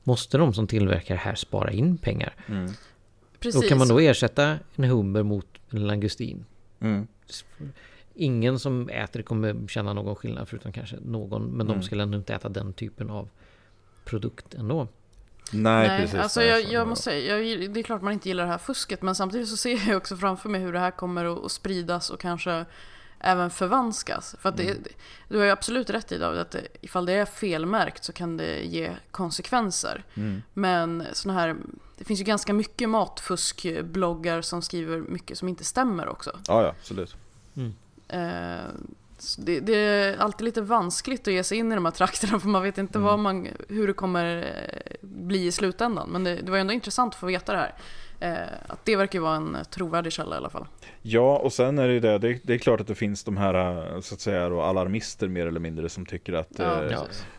måste 0.03 0.37
de 0.37 0.53
som 0.53 0.67
tillverkar 0.67 1.15
här 1.15 1.35
spara 1.35 1.71
in 1.71 1.97
pengar. 1.97 2.33
Mm. 2.47 2.71
Precis. 3.39 3.61
Och 3.63 3.69
kan 3.69 3.77
man 3.77 3.87
då 3.87 3.99
ersätta 3.99 4.57
en 4.75 4.83
hummer 4.83 5.23
mot 5.23 5.47
en 5.69 5.87
langustin? 5.87 6.45
Mm. 6.79 7.07
Ingen 8.13 8.59
som 8.59 8.89
äter 8.89 9.21
kommer 9.21 9.67
känna 9.67 9.93
någon 9.93 10.15
skillnad 10.15 10.47
förutom 10.47 10.71
kanske 10.71 10.95
någon. 11.05 11.41
Men 11.45 11.67
Mm. 11.67 11.79
de 11.79 11.83
skulle 11.85 12.03
ändå 12.03 12.17
inte 12.17 12.33
äta 12.33 12.49
den 12.49 12.73
typen 12.73 13.09
av 13.09 13.29
produkt 14.07 14.53
ändå. 14.53 14.87
Nej, 15.51 15.87
Nej, 15.87 16.01
precis. 16.01 16.19
alltså 16.19 16.39
nej, 16.39 16.49
jag, 16.49 16.63
så- 16.65 16.73
jag 16.73 16.87
måste 16.87 17.03
säga, 17.03 17.39
jag, 17.39 17.73
det 17.73 17.79
är 17.79 17.83
klart 17.83 18.01
man 18.01 18.13
inte 18.13 18.27
gillar 18.29 18.43
det 18.43 18.49
här 18.51 18.57
fusket 18.57 19.01
men 19.01 19.15
samtidigt 19.15 19.47
så 19.49 19.57
ser 19.57 19.87
jag 19.87 19.97
också 19.97 20.17
framför 20.17 20.49
mig 20.49 20.61
hur 20.61 20.73
det 20.73 20.79
här 20.79 20.91
kommer 20.91 21.45
att, 21.45 21.51
spridas 21.51 22.09
och 22.09 22.19
kanske 22.19 22.65
även 23.19 23.49
förvanskas. 23.49 24.35
För 24.39 24.49
att 24.49 24.57
det, 24.57 24.63
Mm. 24.71 24.83
du 25.29 25.37
har 25.37 25.45
ju 25.45 25.51
absolut 25.51 25.89
rätt 25.89 26.11
i 26.11 26.17
David 26.17 26.39
att 26.41 26.51
det, 26.51 26.67
ifall 26.81 27.05
det 27.05 27.13
är 27.13 27.25
felmärkt 27.25 28.03
så 28.03 28.13
kan 28.13 28.37
det 28.37 28.59
ge 28.65 28.89
konsekvenser. 29.11 30.03
Mm. 30.15 30.41
Men 30.53 31.03
såna 31.13 31.33
här, 31.33 31.55
det 31.97 32.03
finns 32.03 32.19
ju 32.19 32.23
ganska 32.23 32.53
mycket 32.53 32.89
matfuskbloggar 32.89 34.41
som 34.41 34.61
skriver 34.61 34.97
mycket 34.97 35.37
som 35.37 35.47
inte 35.47 35.63
stämmer 35.63 36.07
också. 36.09 36.39
Ja, 36.47 36.63
ja, 36.63 36.69
absolut. 36.79 37.15
Eh, 38.07 38.19
så 38.67 39.06
det, 39.37 39.59
det 39.59 39.75
är 39.75 40.17
alltid 40.17 40.45
lite 40.45 40.61
vanskligt 40.61 41.27
att 41.27 41.33
ge 41.33 41.43
sig 41.43 41.57
in 41.57 41.71
i 41.71 41.75
de 41.75 41.85
här 41.85 41.91
trakterna 41.91 42.39
för 42.39 42.47
man 42.47 42.63
vet 42.63 42.77
inte 42.77 42.99
vad 42.99 43.19
man, 43.19 43.47
hur 43.69 43.87
det 43.87 43.93
kommer 43.93 44.37
eh, 44.37 44.95
bli 45.01 45.45
i 45.45 45.51
slutändan. 45.51 46.09
Men 46.09 46.23
det, 46.23 46.35
det 46.35 46.51
var 46.51 46.57
ändå 46.57 46.73
intressant 46.73 47.13
att 47.13 47.19
få 47.19 47.25
veta 47.25 47.53
det 47.53 47.59
här. 47.59 47.73
Eh, 48.19 48.53
att 48.67 48.85
det 48.85 48.95
verkar 48.95 49.19
vara 49.19 49.35
en 49.35 49.57
trovärdig 49.71 50.13
källa 50.13 50.35
i 50.35 50.37
alla 50.37 50.49
fall. 50.49 50.65
Ja, 51.01 51.37
och 51.37 51.53
sen 51.53 51.79
är 51.79 51.87
det 51.87 51.93
ju 51.93 51.99
det, 51.99 52.17
det, 52.17 52.39
det 52.43 52.53
är 52.53 52.57
klart 52.57 52.81
att 52.81 52.87
det 52.87 52.95
finns 52.95 53.23
de 53.23 53.37
här 53.37 54.01
så 54.01 54.13
att 54.13 54.21
säga 54.21 54.49
då, 54.49 54.61
alarmister 54.61 55.27
mer 55.27 55.47
eller 55.47 55.59
mindre 55.59 55.89
som 55.89 56.05
tycker 56.05 56.33
att 56.33 56.49
Ja, 56.55 56.83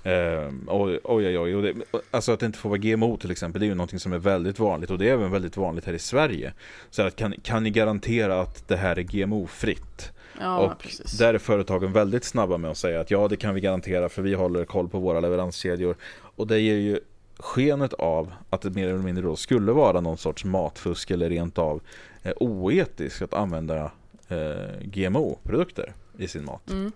eh, 0.02 0.12
eh, 0.12 0.50
oj, 0.66 1.00
oj, 1.04 1.38
oj, 1.38 1.54
och 1.54 1.62
det, 1.62 1.74
alltså 2.10 2.32
att 2.32 2.40
det 2.40 2.46
inte 2.46 2.58
får 2.58 2.68
vara 2.68 2.78
GMO 2.78 3.16
till 3.16 3.30
exempel, 3.30 3.60
det 3.60 3.66
är 3.66 3.68
ju 3.68 3.74
någonting 3.74 4.00
som 4.00 4.12
är 4.12 4.18
väldigt 4.18 4.58
vanligt 4.58 4.90
och 4.90 4.98
det 4.98 5.08
är 5.08 5.12
även 5.12 5.30
väldigt 5.30 5.56
vanligt 5.56 5.84
här 5.84 5.92
i 5.92 5.98
Sverige. 5.98 6.52
Så 6.90 7.02
att 7.02 7.16
kan, 7.16 7.34
kan 7.42 7.62
ni 7.62 7.70
garantera 7.70 8.40
att 8.40 8.68
det 8.68 8.76
här 8.76 8.98
är 8.98 9.02
GMO-fritt? 9.02 10.12
Ja, 10.40 10.58
och 10.58 10.78
precis. 10.78 11.18
där 11.18 11.34
är 11.34 11.38
företagen 11.38 11.92
väldigt 11.92 12.24
snabba 12.24 12.56
med 12.56 12.70
att 12.70 12.76
säga 12.76 13.00
att 13.00 13.10
ja, 13.10 13.28
det 13.28 13.36
kan 13.36 13.54
vi 13.54 13.60
garantera 13.60 14.08
för 14.08 14.22
vi 14.22 14.34
håller 14.34 14.64
koll 14.64 14.88
på 14.88 14.98
våra 14.98 15.20
leveranskedjor. 15.20 15.96
Och 16.36 16.46
det 16.46 16.60
ger 16.60 16.74
ju 16.76 17.00
skenet 17.38 17.92
av 17.92 18.32
att 18.50 18.60
det 18.60 18.70
mer 18.70 18.88
eller 18.88 18.98
mindre 18.98 19.24
då 19.24 19.36
skulle 19.36 19.72
vara 19.72 20.00
någon 20.00 20.18
sorts 20.18 20.44
matfusk 20.44 21.10
eller 21.10 21.28
rent 21.28 21.58
av 21.58 21.80
eh, 22.22 22.32
oetiskt 22.36 23.22
att 23.22 23.34
använda 23.34 23.90
eh, 24.28 24.80
GMO-produkter 24.82 25.92
i 26.18 26.28
sin 26.28 26.44
mat. 26.44 26.70
Mm. 26.70 26.92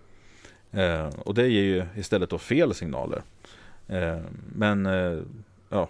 Eh, 0.72 1.14
och 1.18 1.34
det 1.34 1.48
ger 1.48 1.62
ju 1.62 1.84
istället 1.96 2.30
då 2.30 2.38
fel 2.38 2.74
signaler. 2.74 3.22
Eh, 3.88 4.18
men 4.54 4.86
eh, 4.86 5.18
ja, 5.68 5.88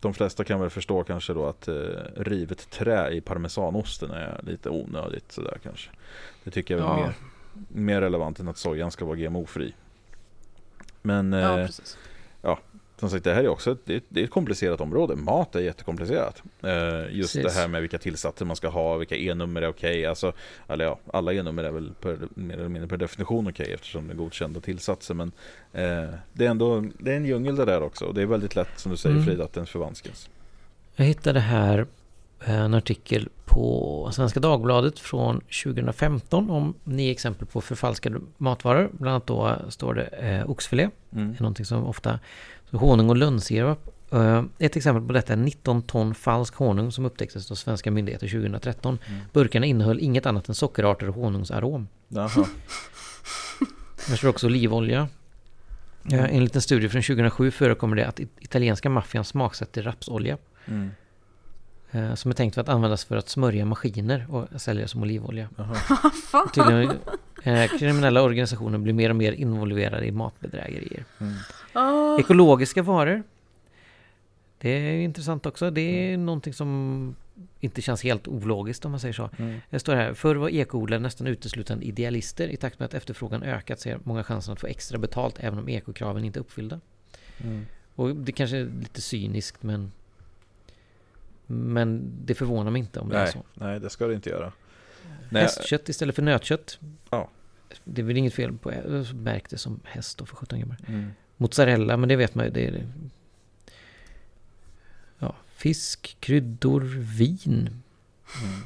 de 0.00 0.14
flesta 0.14 0.44
kan 0.44 0.60
väl 0.60 0.70
förstå 0.70 1.04
kanske 1.04 1.34
då 1.34 1.46
att 1.46 1.68
eh, 1.68 1.74
rivet 2.16 2.70
trä 2.70 3.10
i 3.10 3.20
parmesanosten 3.20 4.10
är 4.10 4.40
lite 4.42 4.70
onödigt 4.70 5.32
sådär 5.32 5.58
kanske. 5.62 5.90
Det 6.44 6.50
tycker 6.50 6.76
jag 6.78 6.84
är 6.84 6.86
Ja. 6.88 6.96
mer, 7.06 7.14
mer 7.68 8.00
relevant 8.00 8.40
än 8.40 8.48
att 8.48 8.58
sojan 8.58 8.90
ska 8.90 9.04
vara 9.04 9.16
GMO-fri. 9.16 9.74
Men 11.02 11.32
eh, 11.32 11.40
Ja, 11.40 11.56
precis. 11.56 11.98
Som 12.98 13.10
sagt, 13.10 13.24
det 13.24 13.34
här 13.34 13.44
är 13.44 13.48
också 13.48 13.72
ett, 13.72 13.78
det 13.84 13.94
är, 13.94 14.00
det 14.08 14.20
är 14.20 14.24
ett 14.24 14.30
komplicerat 14.30 14.80
område. 14.80 15.16
Mat 15.16 15.54
är 15.54 15.60
jättekomplicerat. 15.60 16.42
Eh, 16.62 17.16
just 17.16 17.34
Precis. 17.34 17.54
det 17.54 17.60
här 17.60 17.68
med 17.68 17.80
vilka 17.80 17.98
tillsatser 17.98 18.44
man 18.44 18.56
ska 18.56 18.68
ha, 18.68 18.96
vilka 18.96 19.16
E-nummer 19.16 19.62
är 19.62 19.68
okej. 19.68 20.06
Alltså, 20.06 20.32
eller 20.68 20.84
ja, 20.84 20.98
alla 21.12 21.32
E-nummer 21.32 21.64
är 21.64 21.70
väl 21.70 21.92
per, 22.00 22.18
mer 22.34 22.54
eller 22.54 22.68
mindre 22.68 22.88
per 22.88 22.96
definition 22.96 23.48
okej 23.48 23.72
eftersom 23.72 24.06
det 24.06 24.12
är 24.12 24.16
godkända 24.16 24.60
tillsatser. 24.60 25.14
Men 25.14 25.32
eh, 25.72 26.14
det 26.32 26.46
är 26.46 26.50
ändå 26.50 26.84
det 26.98 27.12
är 27.12 27.16
en 27.16 27.26
djungel 27.26 27.56
det 27.56 27.64
där 27.64 27.82
också. 27.82 28.04
Och 28.04 28.14
det 28.14 28.22
är 28.22 28.26
väldigt 28.26 28.56
lätt, 28.56 28.78
som 28.78 28.90
du 28.90 28.96
säger 28.96 29.16
Mm. 29.16 29.26
Frida, 29.26 29.44
att 29.44 29.52
den 29.52 29.66
förvanskas. 29.66 30.28
Jag 30.96 31.06
hittade 31.06 31.40
här 31.40 31.86
eh, 32.44 32.60
en 32.60 32.74
artikel 32.74 33.28
på 33.44 34.08
Svenska 34.12 34.40
Dagbladet 34.40 34.98
från 34.98 35.40
2015 35.40 36.50
om 36.50 36.74
nio 36.84 37.12
exempel 37.12 37.46
på 37.46 37.60
förfalskade 37.60 38.20
matvaror. 38.38 38.90
Bland 38.92 39.10
annat 39.14 39.26
då 39.26 39.56
står 39.68 39.94
det 39.94 40.04
eh, 40.04 40.50
oxfilé. 40.50 40.82
Mm. 41.12 41.28
Det 41.28 41.38
är 41.38 41.42
någonting 41.42 41.66
som 41.66 41.86
ofta... 41.86 42.20
Honung 42.78 43.10
och 43.10 43.16
lönnsirap. 43.16 43.78
Eh, 44.12 44.42
ett 44.58 44.76
exempel 44.76 45.06
på 45.06 45.12
detta 45.12 45.32
är 45.32 45.36
19 45.36 45.82
ton 45.82 46.14
falsk 46.14 46.54
honung 46.54 46.92
som 46.92 47.04
upptäcktes 47.04 47.50
av 47.50 47.54
svenska 47.54 47.90
myndigheter 47.90 48.28
2013. 48.28 48.98
Mm. 49.08 49.20
Burkarna 49.32 49.66
innehöll 49.66 50.00
inget 50.00 50.26
annat 50.26 50.48
än 50.48 50.54
sockerarter 50.54 51.08
och 51.08 51.14
honungsarom. 51.14 51.88
Jaha. 52.08 52.28
Här 54.08 54.16
står 54.16 54.28
också 54.28 54.46
olivolja. 54.46 55.08
Eh, 56.12 56.24
enligt 56.24 56.54
en 56.56 56.62
studie 56.62 56.88
från 56.88 57.02
2007 57.02 57.50
förekommer 57.50 57.96
det 57.96 58.06
att 58.06 58.20
it- 58.20 58.36
italienska 58.40 58.90
maffian 58.90 59.24
smaksätter 59.24 59.82
rapsolja. 59.82 60.38
Mm. 60.66 60.90
Eh, 61.90 62.14
som 62.14 62.30
är 62.30 62.34
tänkt 62.34 62.54
för 62.54 62.60
att 62.60 62.68
användas 62.68 63.04
för 63.04 63.16
att 63.16 63.28
smörja 63.28 63.64
maskiner 63.64 64.26
och 64.30 64.60
sälja 64.60 64.88
som 64.88 65.02
olivolja. 65.02 65.48
Tydligen, 66.54 66.92
eh, 67.46 67.78
kriminella 67.78 68.22
organisationer 68.22 68.78
blir 68.78 68.92
mer 68.92 69.10
och 69.10 69.16
mer 69.16 69.32
involverade 69.32 70.06
i 70.06 70.12
matbedrägerier. 70.12 71.04
Mm. 71.18 71.34
Ah, 71.72 72.18
Ekologiska 72.18 72.82
varor. 72.82 73.22
Det 74.58 74.70
är 74.70 74.92
ju 74.92 75.02
intressant 75.02 75.46
också. 75.46 75.70
Det 75.70 75.80
är 75.80 76.16
någonting 76.16 76.54
som 76.54 77.16
inte 77.60 77.82
känns 77.82 78.02
helt 78.02 78.28
ologiskt 78.28 78.84
om 78.84 78.90
man 78.90 79.00
säger 79.00 79.12
så. 79.14 79.30
Mm. 79.38 79.60
Det 79.70 79.78
står 79.78 79.94
här, 79.94 80.14
förr 80.14 80.36
var 80.36 80.48
ekoodlare 80.48 81.00
nästan 81.00 81.26
uteslutande 81.26 81.84
idealister. 81.84 82.48
I 82.48 82.56
takt 82.56 82.78
med 82.78 82.86
att 82.86 82.94
efterfrågan 82.94 83.42
ökat 83.42 83.80
ser 83.80 83.98
många 84.02 84.24
chansen 84.24 84.52
att 84.52 84.60
få 84.60 84.66
extra 84.66 84.98
betalt 84.98 85.36
även 85.40 85.58
om 85.58 85.68
ekokraven 85.68 86.24
inte 86.24 86.38
är 86.38 86.40
uppfyllda. 86.40 86.80
Mm. 87.38 87.66
Och 87.94 88.16
det 88.16 88.32
kanske 88.32 88.56
är 88.56 88.64
lite 88.80 89.00
cyniskt 89.00 89.62
men 89.62 89.92
Men 91.46 92.12
det 92.24 92.34
förvånar 92.34 92.70
mig 92.70 92.78
inte 92.80 93.00
om 93.00 93.08
det 93.08 93.16
är 93.16 93.22
Nej, 93.22 93.32
så. 93.32 93.42
nej, 93.54 93.80
det 93.80 93.90
ska 93.90 94.06
det 94.06 94.14
inte 94.14 94.30
göra. 94.30 94.52
Hästkött 95.30 95.88
istället 95.88 96.14
för 96.14 96.22
nötkött. 96.22 96.78
Ja. 97.10 97.28
Det 97.84 98.00
är 98.02 98.06
väl 98.06 98.16
inget 98.16 98.34
fel 98.34 98.52
på 98.58 98.72
Märk 99.14 99.50
det 99.50 99.58
som 99.58 99.80
häst 99.84 100.18
då 100.18 100.26
för 100.26 100.36
17 100.36 100.60
gubbar. 100.60 100.76
mm. 100.88 101.10
Mozzarella, 101.36 101.96
men 101.96 102.08
det 102.08 102.16
vet 102.16 102.34
man 102.34 102.44
ju. 102.44 102.50
Det 102.50 102.66
är 102.66 102.86
ja, 105.18 105.36
fisk, 105.46 106.16
kryddor, 106.20 106.80
vin. 107.18 107.82
Mm. 108.42 108.62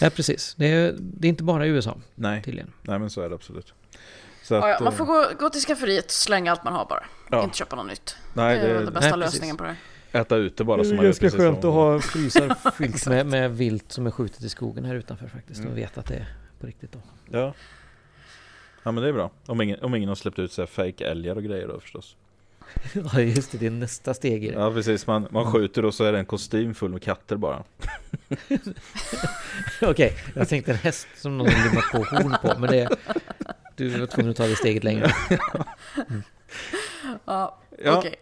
Ja, 0.00 0.10
precis. 0.10 0.54
Det 0.54 0.66
är, 0.66 0.94
det 0.98 1.26
är 1.26 1.28
inte 1.28 1.42
bara 1.44 1.66
i 1.66 1.68
USA 1.68 1.96
Nej, 2.14 2.42
tydligen. 2.42 2.72
nej, 2.82 2.98
men 2.98 3.10
så 3.10 3.20
är 3.20 3.28
det 3.28 3.34
absolut. 3.34 3.74
Så 4.42 4.54
ja, 4.54 4.68
ja, 4.68 4.74
att, 4.74 4.80
man 4.80 4.92
eh, 4.92 4.96
får 4.96 5.04
gå, 5.04 5.26
gå 5.38 5.50
till 5.50 5.60
skafferiet 5.60 6.04
och 6.04 6.10
slänga 6.10 6.50
allt 6.52 6.64
man 6.64 6.72
har 6.72 6.86
bara. 6.86 7.04
Ja. 7.30 7.44
Inte 7.44 7.56
köpa 7.56 7.76
något 7.76 7.86
nytt. 7.86 8.16
Nej, 8.34 8.58
det 8.58 8.62
är 8.66 8.74
det, 8.74 8.84
den 8.84 8.92
bästa 8.94 9.16
nej, 9.16 9.18
lösningen 9.18 9.56
på 9.56 9.64
det. 9.64 9.76
äta 10.12 10.36
ute 10.36 10.64
bara 10.64 10.84
som 10.84 10.96
man 10.96 11.04
gör 11.04 11.12
precis 11.12 11.62
som- 11.62 12.00
frysar 12.00 12.70
fyllt 12.70 13.06
med, 13.08 13.26
med 13.26 13.56
vilt 13.56 13.92
som 13.92 14.06
är 14.06 14.10
skjutet 14.10 14.42
i 14.42 14.48
skogen 14.48 14.84
här 14.84 14.94
utanför 14.94 15.28
faktiskt. 15.28 15.60
Mm. 15.60 15.72
Och 15.72 15.78
vet 15.78 15.98
att 15.98 16.06
det 16.06 16.14
är 16.14 16.26
på 16.64 16.68
riktigt 16.68 16.92
då. 16.92 16.98
Ja. 17.30 17.54
Ja 18.82 18.92
men 18.92 19.02
det 19.02 19.08
är 19.08 19.12
bra. 19.12 19.30
Om 19.46 19.60
ingen, 19.60 19.80
om 19.82 19.94
ingen 19.94 20.08
har 20.08 20.16
släppt 20.16 20.38
ut 20.38 20.52
så 20.52 20.62
här 20.62 20.66
fake 20.66 21.06
älgar 21.06 21.36
och 21.36 21.42
grejer 21.42 21.68
då 21.68 21.80
förstås. 21.80 22.16
Ja 23.12 23.20
just 23.20 23.52
det, 23.52 23.58
det 23.58 23.66
är 23.66 23.70
nästa 23.70 24.14
steg 24.14 24.44
i 24.44 24.48
det. 24.50 24.54
Ja 24.54 24.72
precis, 24.72 25.06
man, 25.06 25.26
man 25.30 25.52
skjuter 25.52 25.84
och 25.84 25.94
så 25.94 26.04
är 26.04 26.12
det 26.12 26.18
en 26.18 26.26
kostym 26.26 26.74
full 26.74 26.90
med 26.90 27.02
katter 27.02 27.36
bara. 27.36 27.64
Okej, 29.82 30.16
jag 30.34 30.48
tänkte 30.48 30.72
en 30.72 30.78
häst 30.78 31.08
som 31.16 31.38
någon 31.38 31.46
limmat 31.46 31.84
på 31.92 31.98
horn 31.98 32.36
på. 32.42 32.60
Men 32.60 32.70
det, 32.70 32.88
du 33.76 33.88
var 33.88 34.06
tvungen 34.06 34.30
att 34.30 34.36
ta 34.36 34.46
det 34.46 34.56
steget 34.56 34.84
längre. 34.84 35.12
Ja, 37.24 37.58
Ja. 37.84 37.98
okej. 37.98 38.14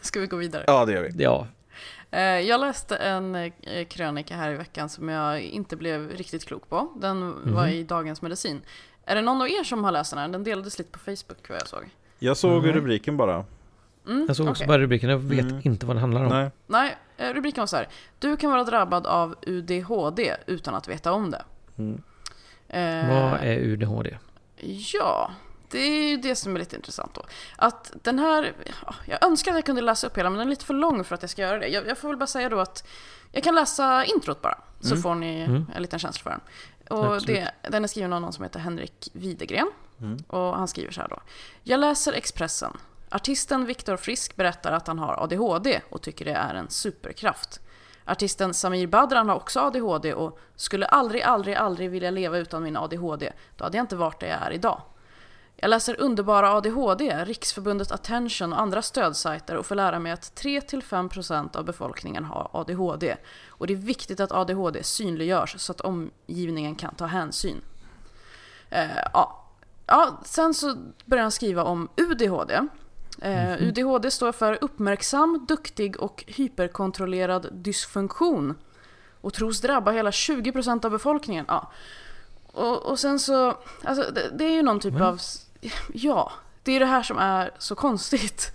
Ska 0.00 0.20
vi 0.20 0.26
gå 0.26 0.36
vidare? 0.36 0.64
Ja 0.66 0.84
det 0.84 0.92
gör 0.92 1.02
vi. 1.02 1.22
Ja, 1.24 1.46
Jag 2.10 2.60
läste 2.60 2.96
en 2.96 3.34
eh, 3.34 3.84
krönika 3.88 4.36
här 4.36 4.50
i 4.50 4.54
veckan 4.54 4.88
som 4.88 5.08
jag 5.08 5.40
inte 5.42 5.76
blev 5.76 6.10
riktigt 6.10 6.44
klok 6.46 6.68
på. 6.68 6.92
Den 6.96 7.30
var 7.54 7.62
Mhm. 7.66 7.74
i 7.74 7.82
Dagens 7.84 8.22
Medicin. 8.22 8.60
Är 9.04 9.14
det 9.14 9.22
någon 9.22 9.42
av 9.42 9.48
er 9.48 9.64
som 9.64 9.84
har 9.84 9.92
läst 9.92 10.10
den 10.10 10.18
här? 10.20 10.28
Den 10.28 10.44
delades 10.44 10.78
lite 10.78 10.90
på 10.90 10.98
Facebook 10.98 11.48
vad 11.48 11.58
jag 11.60 11.68
såg. 11.68 11.84
Jag 12.18 12.36
såg 12.36 12.62
Nej. 12.62 12.72
rubriken 12.72 13.16
bara. 13.16 13.44
Mm, 14.06 14.24
jag 14.28 14.36
såg 14.36 14.48
också 14.48 14.60
okej. 14.64 14.68
bara 14.68 14.78
rubriken. 14.78 15.10
Jag 15.10 15.18
vet 15.18 15.40
Mm. 15.40 15.60
inte 15.64 15.86
vad 15.86 15.96
det 15.96 16.00
handlar 16.00 16.24
om. 16.24 16.28
Nej. 16.28 16.50
Nej, 16.66 16.96
eh, 17.16 17.32
rubriken 17.34 17.62
var 17.62 17.66
så 17.66 17.76
här. 17.76 17.88
Du 18.18 18.36
kan 18.36 18.50
vara 18.50 18.64
drabbad 18.64 19.06
av 19.06 19.34
UDHD 19.46 20.36
utan 20.46 20.74
att 20.74 20.88
veta 20.88 21.12
om 21.12 21.30
det. 21.30 21.42
Mm. 21.78 22.02
Eh, 22.68 23.08
Vad 23.10 23.40
är 23.40 23.58
UDHD? 23.58 24.18
Ja, 24.92 25.30
det 25.70 25.78
är 25.78 26.08
ju 26.08 26.16
det 26.16 26.36
som 26.36 26.54
är 26.54 26.58
lite 26.58 26.76
intressant 26.76 27.14
då. 27.14 27.22
Att 27.56 27.92
den 28.02 28.18
här, 28.18 28.52
ja, 28.86 28.94
jag 29.06 29.24
önskar 29.24 29.50
att 29.50 29.56
jag 29.56 29.64
kunde 29.64 29.82
läsa 29.82 30.06
upp 30.06 30.18
hela 30.18 30.30
men 30.30 30.38
den 30.38 30.46
är 30.46 30.50
lite 30.50 30.64
för 30.64 30.74
lång 30.74 31.04
för 31.04 31.14
att 31.14 31.22
jag 31.22 31.30
ska 31.30 31.42
göra 31.42 31.58
det. 31.58 31.68
Jag, 31.68 31.86
jag 31.86 31.98
får 31.98 32.08
väl 32.08 32.16
bara 32.16 32.26
säga 32.26 32.48
då 32.48 32.60
att 32.60 32.88
jag 33.32 33.44
kan 33.44 33.54
läsa 33.54 34.04
introt 34.04 34.42
bara, 34.42 34.58
så 34.80 34.88
Mm. 34.90 35.02
får 35.02 35.14
ni 35.14 35.40
Mm. 35.40 35.66
en 35.74 35.82
liten 35.82 35.98
känsla 35.98 36.22
för 36.22 36.30
den. 36.30 36.40
Och 36.98 37.22
det, 37.22 37.50
den 37.70 37.84
är 37.84 37.88
skriven 37.88 38.12
av 38.12 38.20
någon 38.20 38.32
som 38.32 38.44
heter 38.44 38.60
Henrik 38.60 39.08
Widegren. 39.12 39.70
Mm. 40.00 40.16
Och 40.28 40.56
han 40.56 40.68
skriver 40.68 40.92
så 40.92 41.00
här 41.00 41.08
då. 41.08 41.20
Jag 41.62 41.80
läser 41.80 42.12
Expressen. 42.12 42.76
Artisten 43.10 43.64
Viktor 43.66 43.96
Frisk 43.96 44.36
berättar 44.36 44.72
att 44.72 44.86
han 44.86 44.98
har 44.98 45.22
ADHD 45.22 45.80
och 45.90 46.02
tycker 46.02 46.24
det 46.24 46.32
är 46.32 46.54
en 46.54 46.70
superkraft. 46.70 47.60
Artisten 48.04 48.54
Samir 48.54 48.86
Badran 48.86 49.28
har 49.28 49.36
också 49.36 49.60
ADHD 49.60 50.14
och 50.14 50.38
skulle 50.56 50.86
aldrig, 50.86 51.22
aldrig, 51.22 51.54
aldrig 51.54 51.90
vilja 51.90 52.10
leva 52.10 52.38
utan 52.38 52.62
min 52.62 52.76
ADHD. 52.76 53.32
Då 53.56 53.64
hade 53.64 53.76
jag 53.76 53.82
inte 53.82 53.96
varit 53.96 54.20
där 54.20 54.26
jag 54.28 54.42
är 54.46 54.50
idag. 54.50 54.82
Jag 55.60 55.70
läser 55.70 56.00
underbara 56.00 56.52
ADHD, 56.52 57.24
Riksförbundet 57.24 57.92
Attention 57.92 58.52
och 58.52 58.60
andra 58.60 58.82
stödsajter 58.82 59.56
och 59.56 59.66
får 59.66 59.74
lära 59.74 59.98
mig 59.98 60.12
att 60.12 60.42
3-5% 60.42 61.56
av 61.56 61.64
befolkningen 61.64 62.24
har 62.24 62.50
ADHD. 62.52 63.16
Och 63.48 63.66
det 63.66 63.72
är 63.72 63.76
viktigt 63.76 64.20
att 64.20 64.32
ADHD 64.32 64.82
synliggörs 64.82 65.54
så 65.58 65.72
att 65.72 65.80
omgivningen 65.80 66.74
kan 66.74 66.94
ta 66.94 67.06
hänsyn. 67.06 67.60
Eh, 68.70 68.96
ja. 69.12 69.44
ja, 69.86 70.20
sen 70.24 70.54
så 70.54 70.76
börjar 71.04 71.22
han 71.22 71.32
skriva 71.32 71.62
om 71.64 71.88
UDHD. 71.96 72.60
Eh, 73.22 73.62
UDHD 73.62 74.10
står 74.10 74.32
för 74.32 74.58
uppmärksam, 74.60 75.46
duktig 75.48 76.00
och 76.00 76.24
hyperkontrollerad 76.26 77.48
dysfunktion. 77.52 78.54
Och 79.20 79.34
tros 79.34 79.60
drabba 79.60 79.90
hela 79.90 80.10
20% 80.10 80.84
av 80.84 80.90
befolkningen. 80.90 81.44
Ja. 81.48 81.72
Och, 82.52 82.82
och 82.82 82.98
sen 82.98 83.18
så, 83.18 83.58
alltså 83.84 84.10
det, 84.12 84.30
det 84.38 84.44
är 84.44 84.52
ju 84.52 84.62
någon 84.62 84.80
typ 84.80 84.92
Men- 84.94 85.02
av, 85.02 85.20
ja, 85.92 86.32
det 86.62 86.72
är 86.72 86.80
det 86.80 86.86
här 86.86 87.02
som 87.02 87.18
är 87.18 87.50
så 87.58 87.74
konstigt. 87.74 88.52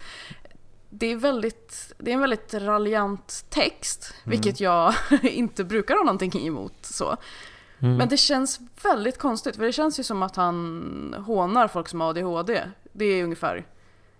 Det 0.89 1.11
är, 1.11 1.15
väldigt, 1.15 1.93
det 1.97 2.11
är 2.11 2.13
en 2.13 2.21
väldigt 2.21 2.53
raljant 2.53 3.45
text, 3.49 4.13
vilket 4.23 4.59
jag 4.59 4.93
inte 5.21 5.63
brukar 5.63 5.95
ha 5.95 6.03
någonting 6.03 6.47
emot. 6.47 6.73
Så. 6.81 7.17
Mm. 7.79 7.97
Men 7.97 8.09
det 8.09 8.17
känns 8.17 8.59
väldigt 8.83 9.17
konstigt, 9.17 9.55
för 9.55 9.63
det 9.63 9.71
känns 9.71 9.99
ju 9.99 10.03
som 10.03 10.23
att 10.23 10.35
han 10.35 11.15
hånar 11.27 11.67
folk 11.67 11.87
som 11.87 12.01
har 12.01 12.09
ADHD. 12.09 12.61
Det 12.91 13.05
är 13.05 13.23
ungefär 13.23 13.65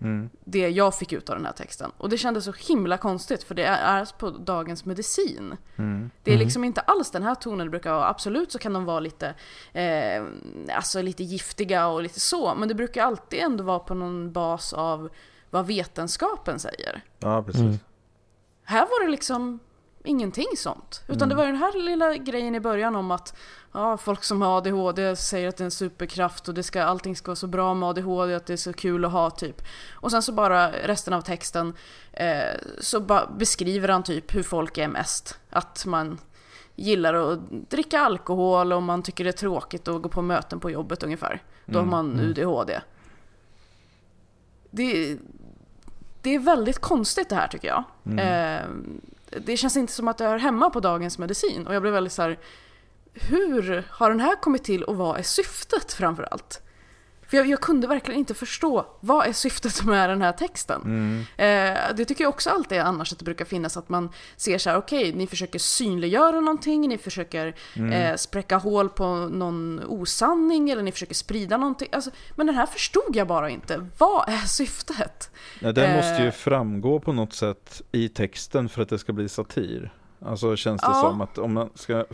Mm. 0.04 0.30
det 0.46 0.70
jag 0.70 0.98
fick 0.98 1.14
ut 1.14 1.30
av 1.30 1.36
den 1.36 1.46
här 1.46 1.54
texten. 1.54 1.92
Och 1.98 2.10
det 2.10 2.18
kändes 2.18 2.46
så 2.46 2.52
himla 2.52 2.98
konstigt 2.98 3.44
för 3.44 3.56
det 3.56 3.66
är 3.66 4.18
på 4.20 4.30
Dagens 4.30 4.86
Medicin. 4.86 5.58
Mm. 5.76 6.12
Det 6.24 6.34
är 6.34 6.38
liksom 6.38 6.64
inte 6.64 6.82
alls 6.82 7.12
den 7.12 7.24
här 7.24 7.36
tonen 7.36 7.68
det 7.68 7.72
brukar 7.72 7.94
vara. 7.94 8.10
Absolut 8.10 8.52
så 8.52 8.60
kan 8.60 8.74
de 8.74 8.86
vara 8.86 9.00
lite, 9.00 9.36
eh, 9.74 10.24
alltså 10.76 11.02
lite 11.02 11.24
giftiga 11.24 11.88
och 11.88 12.04
lite 12.04 12.20
så. 12.20 12.56
Men 12.56 12.68
det 12.68 12.76
brukar 12.76 13.04
alltid 13.04 13.40
ändå 13.40 13.64
vara 13.64 13.80
på 13.80 13.94
någon 13.94 14.32
bas 14.32 14.74
av 14.74 15.10
vad 15.50 15.68
vetenskapen 15.68 16.60
säger. 16.60 17.02
Ja, 17.20 17.44
precis. 17.44 17.62
Mm. 17.62 17.80
Här 18.64 18.82
var 18.82 19.06
det 19.06 19.12
liksom 19.12 19.60
ingenting 20.04 20.48
sånt. 20.58 21.02
Utan 21.08 21.16
Mm. 21.18 21.30
det 21.30 21.36
var 21.36 21.46
den 21.46 21.56
här 21.56 21.80
lilla 21.86 22.16
grejen 22.18 22.56
i 22.56 22.60
början 22.60 22.96
om 22.96 23.12
att 23.12 23.36
ja, 23.72 23.98
folk 23.98 24.24
som 24.24 24.42
har 24.42 24.58
ADHD 24.58 25.16
säger 25.16 25.48
att 25.50 25.58
det 25.58 25.62
är 25.64 25.66
en 25.66 25.72
superkraft 25.72 26.48
och 26.48 26.54
det 26.54 26.64
ska, 26.64 26.84
allting 26.84 27.16
ska 27.16 27.30
vara 27.32 27.36
så 27.36 27.48
bra 27.48 27.74
med 27.74 27.90
ADHD 27.90 28.36
att 28.36 28.46
det 28.46 28.54
är 28.54 28.58
så 28.58 28.74
kul 28.74 29.06
att 29.06 29.12
ha 29.12 29.30
typ. 29.30 29.62
Och 29.94 30.12
sen 30.12 30.22
så 30.22 30.32
bara 30.32 30.72
resten 30.72 31.14
av 31.14 31.22
texten 31.22 31.74
eh, 32.14 32.44
så 32.80 33.26
beskriver 33.38 33.88
han 33.90 34.04
typ 34.04 34.36
hur 34.36 34.44
folk 34.44 34.78
är 34.78 34.88
mest. 34.88 35.40
Att 35.50 35.86
man 35.86 36.18
gillar 36.76 37.14
att 37.14 37.40
dricka 37.70 38.00
alkohol 38.00 38.74
och 38.74 38.84
man 38.84 39.04
tycker 39.04 39.24
det 39.24 39.30
är 39.30 39.32
tråkigt 39.32 39.88
att 39.88 40.02
gå 40.02 40.10
på 40.10 40.22
möten 40.22 40.60
på 40.60 40.70
jobbet 40.72 41.04
ungefär. 41.04 41.42
Då 41.66 41.80
har 41.80 41.84
Mm, 41.84 41.92
man 41.92 42.20
UDHD. 42.20 42.82
Det, 44.72 45.18
det 46.22 46.36
är 46.36 46.40
väldigt 46.40 46.80
konstigt 46.80 47.30
det 47.30 47.36
här 47.36 47.48
tycker 47.48 47.68
jag. 47.68 47.84
Mm. 48.06 48.20
Eh, 48.20 48.66
det 49.42 49.58
känns 49.58 49.78
inte 49.78 49.94
som 49.94 50.08
att 50.08 50.18
det 50.18 50.26
hör 50.26 50.38
hemma 50.38 50.70
på 50.70 50.80
Dagens 50.80 51.18
Medicin. 51.18 51.68
Och 51.68 51.76
jag 51.76 51.82
blev 51.82 51.94
väldigt 51.94 52.14
så 52.14 52.22
här. 52.22 52.40
Hur 53.14 53.88
har 53.90 54.10
den 54.10 54.20
här 54.20 54.36
kommit 54.36 54.64
till 54.64 54.84
och 54.84 54.96
vad 54.96 55.20
är 55.20 55.24
syftet 55.24 55.94
framför 55.94 56.24
allt? 56.24 56.62
För 57.34 57.38
jag, 57.38 57.48
jag 57.48 57.62
kunde 57.62 57.88
verkligen 57.88 58.20
inte 58.20 58.34
förstå 58.34 58.86
vad 59.00 59.28
är 59.28 59.34
syftet 59.34 59.84
med 59.84 60.10
den 60.10 60.22
här 60.22 60.32
texten. 60.32 60.82
Mm. 60.82 61.20
Eh, 61.38 61.96
det 61.96 62.06
tycker 62.06 62.24
jag 62.24 62.30
också 62.30 62.50
alltid 62.50 62.78
är 62.78 62.82
annars 62.82 63.12
att 63.14 63.20
det 63.20 63.26
brukar 63.26 63.46
finnas 63.46 63.78
att 63.78 63.90
man 63.90 64.10
ser 64.38 64.58
så 64.58 64.70
här, 64.70 64.78
okej, 64.78 65.14
ni 65.14 65.28
försöker 65.28 65.60
synliggöra 65.60 66.40
någonting, 66.40 66.88
ni 66.90 66.98
försöker 66.98 67.56
Mm. 67.76 67.92
eh, 67.92 68.16
spräcka 68.16 68.58
hål 68.58 68.90
på 68.90 69.06
någon 69.16 69.82
osanning 69.88 70.70
eller 70.70 70.84
ni 70.84 70.92
försöker 70.92 71.16
sprida 71.16 71.58
någonting. 71.58 71.88
Alltså, 71.92 72.12
men 72.36 72.48
den 72.48 72.56
här 72.56 72.66
förstod 72.66 73.16
jag 73.16 73.28
bara 73.28 73.50
inte. 73.50 73.88
Vad 73.98 74.30
är 74.30 74.38
syftet? 74.48 75.32
Ja, 75.60 75.72
den 75.72 75.96
måste 75.96 76.22
ju 76.22 76.28
Eh. 76.28 76.34
framgå 76.34 77.00
på 77.00 77.14
något 77.14 77.34
sätt 77.34 77.82
i 77.92 78.10
texten 78.10 78.70
för 78.70 78.82
att 78.82 78.90
det 78.90 79.00
ska 79.00 79.14
bli 79.14 79.30
satir. 79.30 79.94
Alltså 80.26 80.56
känns 80.56 80.82
det 80.82 80.88
Ja. 80.88 81.02
som 81.02 81.22
att 81.22 81.38
om 81.38 81.54
man 81.54 81.70
ska... 81.76 82.06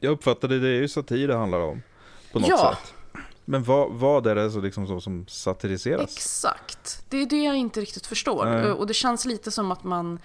Jag 0.00 0.12
uppfattade 0.12 0.58
det 0.60 0.68
är 0.68 0.80
ju 0.80 0.88
satir 0.88 1.28
det 1.28 1.34
handlar 1.36 1.58
om. 1.60 1.82
På 2.32 2.38
något 2.38 2.48
Ja. 2.48 2.76
sätt. 2.82 2.94
Men 3.44 3.62
vad, 3.64 3.92
vad 3.92 4.26
är 4.26 4.34
det 4.34 4.50
så 4.50 4.60
liksom 4.60 4.86
så 4.86 5.00
som 5.00 5.26
satiriseras? 5.28 6.16
Exakt. 6.16 7.04
Det 7.08 7.16
är 7.22 7.26
det 7.26 7.42
jag 7.44 7.56
inte 7.56 7.80
riktigt 7.80 8.06
förstår. 8.06 8.44
Nej. 8.44 8.70
Och 8.70 8.86
det 8.86 8.94
känns 8.94 9.24
lite 9.24 9.50
som 9.50 9.70
att 9.72 9.84
man 9.84 10.18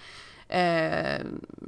eh, 0.48 1.20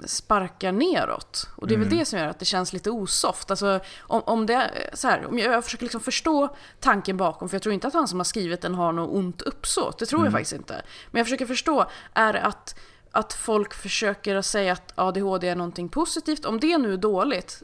sparkar 0.06 0.72
neråt. 0.72 1.48
Och 1.56 1.66
det 1.68 1.74
är 1.74 1.78
väl 1.78 1.86
Mm. 1.86 1.98
det 1.98 2.04
som 2.04 2.18
gör 2.18 2.26
att 2.26 2.38
det 2.38 2.44
känns 2.44 2.72
lite 2.72 2.90
osoft. 2.90 3.50
Alltså, 3.50 3.80
om, 4.00 4.22
om 4.26 4.46
det 4.46 4.54
är 4.54 4.90
så 4.94 5.08
här, 5.08 5.26
om 5.26 5.38
jag, 5.38 5.52
jag 5.52 5.64
försöker 5.64 5.84
liksom 5.84 6.00
förstå 6.00 6.48
tanken 6.80 7.16
bakom, 7.16 7.48
för 7.48 7.54
jag 7.54 7.62
tror 7.62 7.72
inte 7.72 7.86
att 7.86 7.94
han 7.94 8.08
som 8.08 8.18
har 8.18 8.24
skrivit 8.24 8.60
den 8.60 8.74
har 8.74 8.92
något 8.92 9.10
ont 9.16 9.42
uppsåt. 9.42 9.98
Det 9.98 10.06
tror 10.06 10.20
Mm. 10.20 10.26
jag 10.26 10.32
faktiskt 10.32 10.52
inte. 10.52 10.82
Men 11.10 11.18
jag 11.18 11.26
försöker 11.26 11.46
förstå, 11.46 11.86
är 12.14 12.34
att, 12.34 12.78
att 13.10 13.32
folk 13.32 13.74
försöker 13.74 14.42
säga 14.42 14.72
att 14.72 14.92
ADHD 14.94 15.48
är 15.48 15.56
någonting 15.56 15.88
positivt? 15.88 16.44
Om 16.44 16.60
det 16.60 16.78
nu 16.78 16.92
är 16.92 16.96
dåligt, 16.96 17.62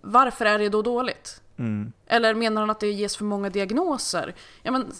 varför 0.00 0.44
är 0.46 0.58
det 0.58 0.68
då 0.68 0.82
dåligt? 0.82 1.42
Mm. 1.58 1.92
Eller 2.06 2.34
menar 2.34 2.62
han 2.62 2.70
att 2.70 2.80
det 2.80 2.90
ges 2.92 3.16
för 3.16 3.24
många 3.24 3.50
diagnoser? 3.50 4.34
Ja, 4.62 4.70
men, 4.72 4.92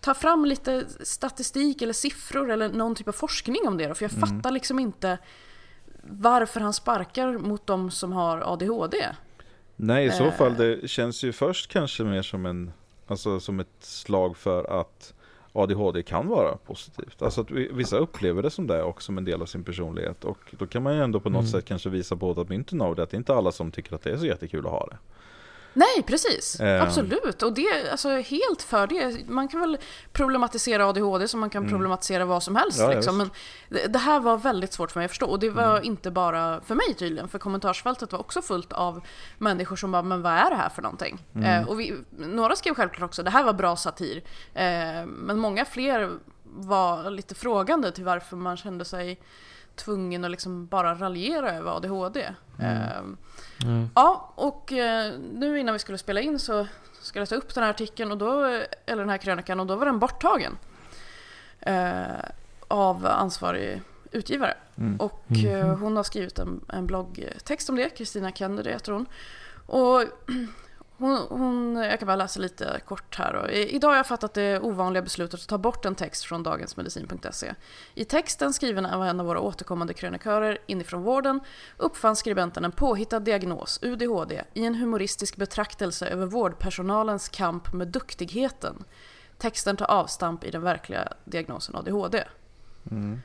ta 0.00 0.14
fram 0.14 0.44
lite 0.44 0.84
statistik 1.00 1.82
eller 1.82 1.92
siffror 1.92 2.50
eller 2.50 2.68
någon 2.68 2.94
typ 2.94 3.08
av 3.08 3.12
forskning 3.12 3.68
om 3.68 3.76
det 3.78 3.86
då, 3.88 3.94
för 3.94 4.04
jag 4.04 4.12
Mm. 4.12 4.28
fattar 4.28 4.50
liksom 4.50 4.78
inte 4.78 5.18
varför 6.02 6.60
han 6.60 6.72
sparkar 6.72 7.38
mot 7.38 7.66
de 7.66 7.90
som 7.90 8.12
har 8.12 8.52
ADHD. 8.52 9.06
Nej, 9.76 10.06
i 10.06 10.10
så 10.10 10.24
Eh. 10.24 10.32
fall 10.32 10.54
det 10.54 10.88
känns 10.90 11.22
ju 11.24 11.32
först 11.32 11.70
kanske 11.72 12.02
mer 12.02 12.22
som 12.22 12.46
en 12.46 12.72
Alltså 13.06 13.40
som 13.40 13.60
ett 13.60 13.68
slag 13.80 14.36
för 14.36 14.80
att 14.80 15.14
ADHD 15.52 16.02
kan 16.02 16.28
vara 16.28 16.56
positivt. 16.56 17.22
Alltså 17.22 17.40
att 17.40 17.50
vi- 17.50 17.70
vissa 17.72 17.96
upplever 17.96 18.42
det 18.42 18.50
som 18.50 18.66
det 18.66 18.82
och 18.82 19.02
som 19.02 19.18
en 19.18 19.24
del 19.24 19.42
av 19.42 19.46
sin 19.46 19.64
personlighet. 19.64 20.24
Och 20.24 20.38
då 20.50 20.66
kan 20.66 20.82
man 20.82 20.94
ju 20.94 21.02
ändå 21.02 21.20
på 21.20 21.30
något 21.30 21.40
Mm. 21.40 21.50
sätt 21.52 21.64
kanske 21.64 21.90
visa 21.90 22.16
på 22.16 22.30
att 22.30 22.48
mynten 22.48 22.80
av 22.80 22.94
det. 22.96 23.02
Att 23.02 23.10
det 23.10 23.14
är 23.14 23.18
inte 23.18 23.34
alla 23.34 23.52
som 23.52 23.70
tycker 23.70 23.94
att 23.94 24.02
det 24.02 24.10
är 24.10 24.16
så 24.16 24.26
jättekul 24.26 24.66
att 24.66 24.72
ha 24.72 24.86
det. 24.90 24.96
Nej, 25.74 26.02
precis. 26.06 26.60
Eh. 26.60 26.82
Absolut. 26.82 27.42
Och 27.42 27.52
det, 27.52 27.90
alltså 27.90 28.08
helt 28.08 28.62
för 28.62 28.86
det. 28.86 29.28
Man 29.28 29.48
kan 29.48 29.60
väl 29.60 29.78
problematisera 30.12 30.86
ADHD 30.88 31.28
som 31.28 31.40
man 31.40 31.50
kan 31.50 31.68
problematisera 31.68 32.24
vad 32.24 32.42
som 32.42 32.56
helst. 32.56 32.78
Mm. 32.78 32.90
Ja, 32.90 32.92
ja, 32.94 32.98
liksom. 32.98 33.18
Men 33.18 33.30
det, 33.68 33.86
det 33.86 33.98
här 33.98 34.20
var 34.20 34.36
väldigt 34.36 34.72
svårt 34.72 34.90
för 34.90 35.00
mig 35.00 35.04
att 35.04 35.10
förstå. 35.10 35.26
Och 35.26 35.38
det 35.38 35.50
var 35.50 35.72
Mm. 35.72 35.84
inte 35.84 36.10
bara 36.10 36.60
för 36.60 36.74
mig 36.74 36.94
tydligen. 36.98 37.28
För 37.28 37.38
kommentarsfältet 37.38 38.12
var 38.12 38.18
också 38.20 38.42
fullt 38.42 38.72
av 38.72 39.00
människor 39.38 39.76
som 39.76 39.92
bara, 39.92 40.02
men 40.02 40.22
vad 40.22 40.32
är 40.32 40.50
det 40.50 40.56
här 40.56 40.68
för 40.68 40.82
någonting? 40.82 41.18
Mm. 41.34 41.62
Eh, 41.62 41.68
och 41.68 41.80
vi, 41.80 41.94
några 42.10 42.56
skrev 42.56 42.74
självklart 42.74 43.08
också, 43.10 43.22
det 43.22 43.30
här 43.30 43.44
var 43.44 43.52
bra 43.52 43.76
satir. 43.76 44.16
Eh, 44.54 45.06
men 45.06 45.38
många 45.38 45.64
fler 45.64 46.10
var 46.44 47.10
lite 47.10 47.34
frågande 47.34 47.92
till 47.92 48.04
varför 48.04 48.36
man 48.36 48.56
kände 48.56 48.84
sig 48.84 49.20
tvungen 49.76 50.24
att 50.24 50.30
liksom 50.30 50.66
bara 50.66 50.94
raljera 50.94 51.52
över 51.52 51.76
ADHD. 51.76 52.34
Eh, 52.58 53.02
Mm. 53.64 53.90
Ja, 53.94 54.32
och 54.34 54.72
eh, 54.72 55.12
nu 55.32 55.58
innan 55.58 55.72
vi 55.72 55.78
skulle 55.78 55.98
spela 55.98 56.20
in 56.20 56.38
så 56.38 56.66
skulle 57.00 57.20
jag 57.20 57.28
ta 57.28 57.34
upp 57.34 57.54
den 57.54 57.64
här 57.64 57.70
artikeln, 57.70 58.12
och 58.12 58.18
då, 58.18 58.44
eller 58.86 59.02
den 59.02 59.08
här 59.08 59.18
krönikan, 59.18 59.60
och 59.60 59.66
då 59.66 59.76
var 59.76 59.86
den 59.86 59.98
borttagen. 59.98 60.58
Eh, 61.60 62.02
av 62.68 63.06
ansvarig 63.06 63.82
utgivare. 64.10 64.54
Mm. 64.76 64.96
Och 65.00 65.26
eh, 65.46 65.78
hon 65.78 65.96
har 65.96 66.02
skrivit 66.02 66.38
en, 66.38 66.60
en 66.68 66.86
bloggtext 66.86 67.68
om 67.68 67.76
det, 67.76 67.90
Kristina 67.90 68.32
Kennedy 68.32 68.70
heter 68.70 68.92
hon. 68.92 69.06
Och 69.66 70.02
hon, 71.02 71.38
hon, 71.38 71.76
jag 71.76 71.98
kan 71.98 72.06
bara 72.06 72.16
läsa 72.16 72.40
lite 72.40 72.80
kort 72.86 73.18
här. 73.18 73.32
då. 73.32 73.50
Idag 73.50 73.88
har 73.88 73.96
jag 73.96 74.06
fattat 74.06 74.34
det 74.34 74.60
ovanliga 74.60 75.02
beslutet 75.02 75.40
att 75.40 75.48
ta 75.48 75.58
bort 75.58 75.84
en 75.84 75.94
text 75.94 76.24
från 76.24 76.42
dagensmedicin.se. 76.42 77.54
I 77.94 78.04
texten 78.04 78.52
skriven 78.52 78.86
av 78.86 79.04
en 79.04 79.20
av 79.20 79.26
våra 79.26 79.40
återkommande 79.40 79.94
krönikörer 79.94 80.58
inifrån 80.66 81.02
vården 81.02 81.40
uppfann 81.76 82.16
skribenten 82.16 82.64
en 82.64 82.72
påhittad 82.72 83.20
diagnos, 83.20 83.78
UDHD, 83.82 84.42
i 84.54 84.66
en 84.66 84.74
humoristisk 84.74 85.36
betraktelse 85.36 86.06
över 86.06 86.26
vårdpersonalens 86.26 87.28
kamp 87.28 87.72
med 87.72 87.88
duktigheten. 87.88 88.84
Texten 89.38 89.76
tar 89.76 89.90
avstamp 89.90 90.44
i 90.44 90.50
den 90.50 90.62
verkliga 90.62 91.08
diagnosen 91.24 91.76
ADHD. 91.76 92.24
Mm. 92.90 93.20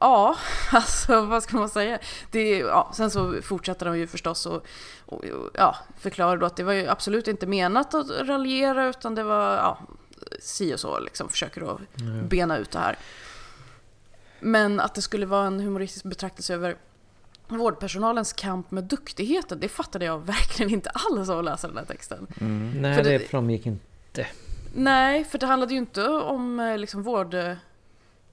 Ja, 0.00 0.36
alltså 0.72 1.20
vad 1.26 1.42
ska 1.42 1.56
man 1.56 1.68
säga? 1.68 1.98
Det, 2.30 2.58
ja, 2.58 2.90
sen 2.94 3.10
så 3.10 3.42
fortsätter 3.42 3.86
de 3.86 3.98
ju 3.98 4.06
förstås 4.06 4.46
och, 4.46 4.66
och, 5.06 5.24
och 5.24 5.50
ja, 5.54 5.76
förklarar 5.98 6.36
då 6.36 6.46
att 6.46 6.56
det 6.56 6.62
var 6.64 6.72
ju 6.72 6.88
absolut 6.88 7.28
inte 7.28 7.46
menat 7.46 7.94
att 7.94 8.10
raljera 8.10 8.86
utan 8.86 9.14
det 9.14 9.22
var 9.22 9.54
ja, 9.54 9.78
si 10.40 10.74
och 10.74 10.80
så 10.80 10.98
liksom, 11.00 11.28
försöker 11.28 11.74
att 11.74 11.80
bena 12.28 12.56
ut 12.58 12.70
det 12.70 12.78
här. 12.78 12.98
Men 14.40 14.80
att 14.80 14.94
det 14.94 15.02
skulle 15.02 15.26
vara 15.26 15.46
en 15.46 15.60
humoristisk 15.60 16.04
betraktelse 16.04 16.54
över 16.54 16.76
vårdpersonalens 17.48 18.32
kamp 18.32 18.70
med 18.70 18.84
duktigheten, 18.84 19.60
det 19.60 19.68
fattade 19.68 20.04
jag 20.04 20.18
verkligen 20.26 20.72
inte 20.72 20.90
alls 20.90 21.28
av 21.28 21.38
att 21.38 21.44
läsa 21.44 21.68
den 21.68 21.76
här 21.76 21.84
texten. 21.84 22.26
Mm. 22.40 22.72
Nej, 22.82 22.96
För 22.96 23.04
det 23.04 23.18
det- 23.18 23.24
framgick 23.24 23.66
inte. 23.66 24.26
Nej, 24.74 25.24
för 25.24 25.38
det 25.38 25.46
handlade 25.46 25.72
ju 25.72 25.78
inte 25.78 26.08
om 26.08 26.60
eh, 26.60 26.78
liksom, 26.78 27.02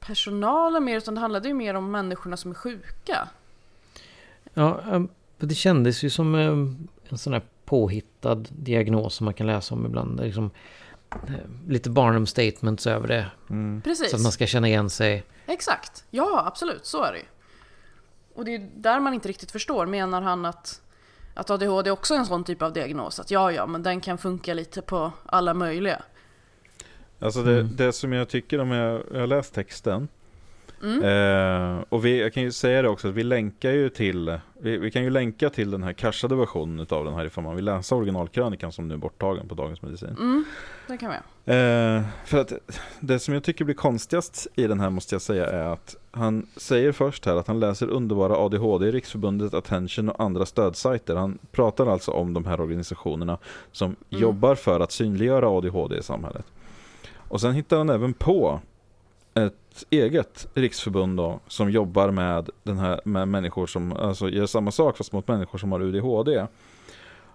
vårdpersonalen 0.04 0.84
mer, 0.84 0.97
utan 0.97 1.16
det 1.16 1.22
handlade 1.22 1.47
ju 1.47 1.54
mer 1.54 1.74
om 1.74 1.91
människorna 1.91 2.38
som 2.38 2.51
är 2.51 2.56
sjuka. 2.56 3.30
Ja, 4.54 4.82
ehm, 4.91 5.08
det 5.38 5.56
kändes 5.56 6.04
ju 6.04 6.10
som 6.10 6.36
ehm, 6.36 6.88
en 7.10 7.18
sån 7.18 7.34
här 7.34 7.41
påhittad 7.66 8.36
diagnos 8.49 9.16
som 9.16 9.26
man 9.26 9.34
kan 9.34 9.47
läsa 9.47 9.76
om 9.76 9.86
ibland. 9.86 10.20
Är 10.20 10.26
Liksom, 10.26 10.51
eh, 11.12 11.70
lite 11.70 11.89
Barnum 11.89 12.26
statements 12.26 12.88
över 12.88 13.08
det. 13.08 13.32
Mm. 13.49 13.82
Precis. 13.82 14.10
Så 14.10 14.16
att 14.16 14.22
man 14.22 14.32
ska 14.32 14.47
känna 14.47 14.68
igen 14.68 14.89
sig. 14.89 15.24
Exakt. 15.47 16.06
Ja, 16.10 16.43
absolut. 16.45 16.86
Så 16.86 17.04
är 17.04 17.12
det 17.12 17.18
ju. 17.18 17.26
Och 18.36 18.45
det 18.45 18.56
är 18.56 18.70
där 18.76 18.99
man 18.99 19.14
inte 19.14 19.30
riktigt 19.30 19.51
förstår. 19.51 19.86
Menar 19.86 20.22
han 20.22 20.45
att, 20.45 20.82
att 21.36 21.49
ADHD 21.49 21.91
också 21.91 22.14
är 22.14 22.18
en 22.18 22.26
sån 22.26 22.43
typ 22.43 22.62
av 22.62 22.74
diagnos? 22.74 23.20
Att 23.20 23.32
ja, 23.32 23.51
ja, 23.51 23.66
men 23.66 23.84
den 23.84 24.01
kan 24.01 24.18
funka 24.18 24.54
lite 24.54 24.82
på 24.82 25.12
alla 25.26 25.54
möjliga. 25.54 26.01
Alltså 27.24 27.43
det, 27.43 27.59
Mm. 27.59 27.76
det 27.76 27.93
som 27.93 28.13
jag 28.13 28.30
tycker 28.30 28.59
om 28.59 28.71
jag, 28.71 29.01
jag 29.13 29.19
har 29.19 29.28
läst 29.28 29.53
texten. 29.53 30.07
Mm. 30.84 31.03
Eh, 31.03 31.84
och 31.89 32.05
vi, 32.05 32.21
jag 32.21 32.34
kan 32.34 32.43
ju 32.43 32.51
säga 32.51 32.82
det 32.82 32.89
också 32.89 33.07
att 33.07 33.13
vi 33.13 33.24
länkar 33.24 33.71
ju 33.71 33.89
till, 33.89 34.39
vi, 34.59 34.78
vi 34.78 34.91
kan 34.91 35.03
ju 35.03 35.09
länka 35.09 35.49
till 35.49 35.71
den 35.71 35.84
här 35.84 35.93
cashade 35.93 36.36
versionen 36.36 36.88
av 36.89 37.05
den 37.05 37.13
här 37.13 37.26
ifall 37.26 37.43
man 37.43 37.55
vill 37.55 37.65
läsa 37.65 37.95
originalkrönikan 37.95 38.71
som 38.71 38.88
nu 38.88 38.93
är 38.93 38.97
borttagen 38.97 39.47
på 39.47 39.55
Dagens 39.55 39.82
Medicin. 39.82 40.09
Mm, 40.09 40.45
det 40.88 40.97
kan 40.97 41.09
vi. 41.11 41.15
Eh, 41.53 42.01
för 42.26 42.41
att 42.41 42.53
det 42.99 43.19
som 43.19 43.34
jag 43.34 43.43
tycker 43.43 43.65
blir 43.65 43.76
konstigast 43.76 44.47
i 44.55 44.67
den 44.67 44.80
här 44.80 44.89
måste 44.89 45.15
jag 45.15 45.21
säga 45.21 45.45
är 45.45 45.67
att 45.74 45.95
han 46.11 46.47
säger 46.57 46.91
först 46.91 47.26
här 47.26 47.36
att 47.36 47.47
han 47.47 47.59
läser 47.59 47.88
underbara 47.88 48.38
ADHD, 48.38 48.91
Riksförbundet 48.91 49.53
Attention 49.53 50.09
och 50.09 50.24
andra 50.24 50.45
stödsajter. 50.45 51.15
Han 51.15 51.38
pratar 51.51 51.88
alltså 51.88 52.11
om 52.11 52.34
de 52.34 52.45
här 52.45 52.61
organisationerna 52.61 53.38
som 53.71 53.95
jobbar 54.09 54.55
för 54.55 54.80
att 54.80 54.91
synliggöra 54.91 55.49
ADHD 55.49 55.97
i 55.97 56.03
samhället. 56.03 56.45
Och 57.34 57.41
sen 57.41 57.53
hittar 57.53 57.77
han 57.77 57.89
även 57.89 58.13
på 58.13 58.59
ett 59.34 59.86
eget 59.89 60.47
riksförbund 60.53 61.17
då, 61.17 61.39
som 61.47 61.71
jobbar 61.71 62.11
med, 62.11 62.49
den 62.63 62.77
här, 62.77 63.01
med 63.05 63.27
människor 63.27 63.67
som 63.67 63.93
alltså 63.93 64.29
gör 64.29 64.45
samma 64.45 64.71
sak 64.71 64.97
fast 64.97 65.11
mot 65.11 65.27
människor 65.27 65.59
som 65.59 65.71
har 65.71 65.81
UDHD. 65.81 66.47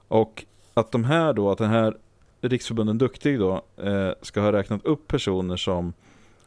Och 0.09 0.44
att 0.74 0.92
de 0.92 1.05
här 1.05 1.32
då, 1.32 1.51
att 1.51 1.59
den 1.59 1.70
här 1.70 1.96
riksförbunden 2.40 2.99
Duktig 2.99 3.38
då 3.38 3.62
eh, 3.76 4.11
ska 4.22 4.40
ha 4.40 4.53
räknat 4.53 4.84
upp 4.84 5.09
personer 5.09 5.57
som 5.57 5.92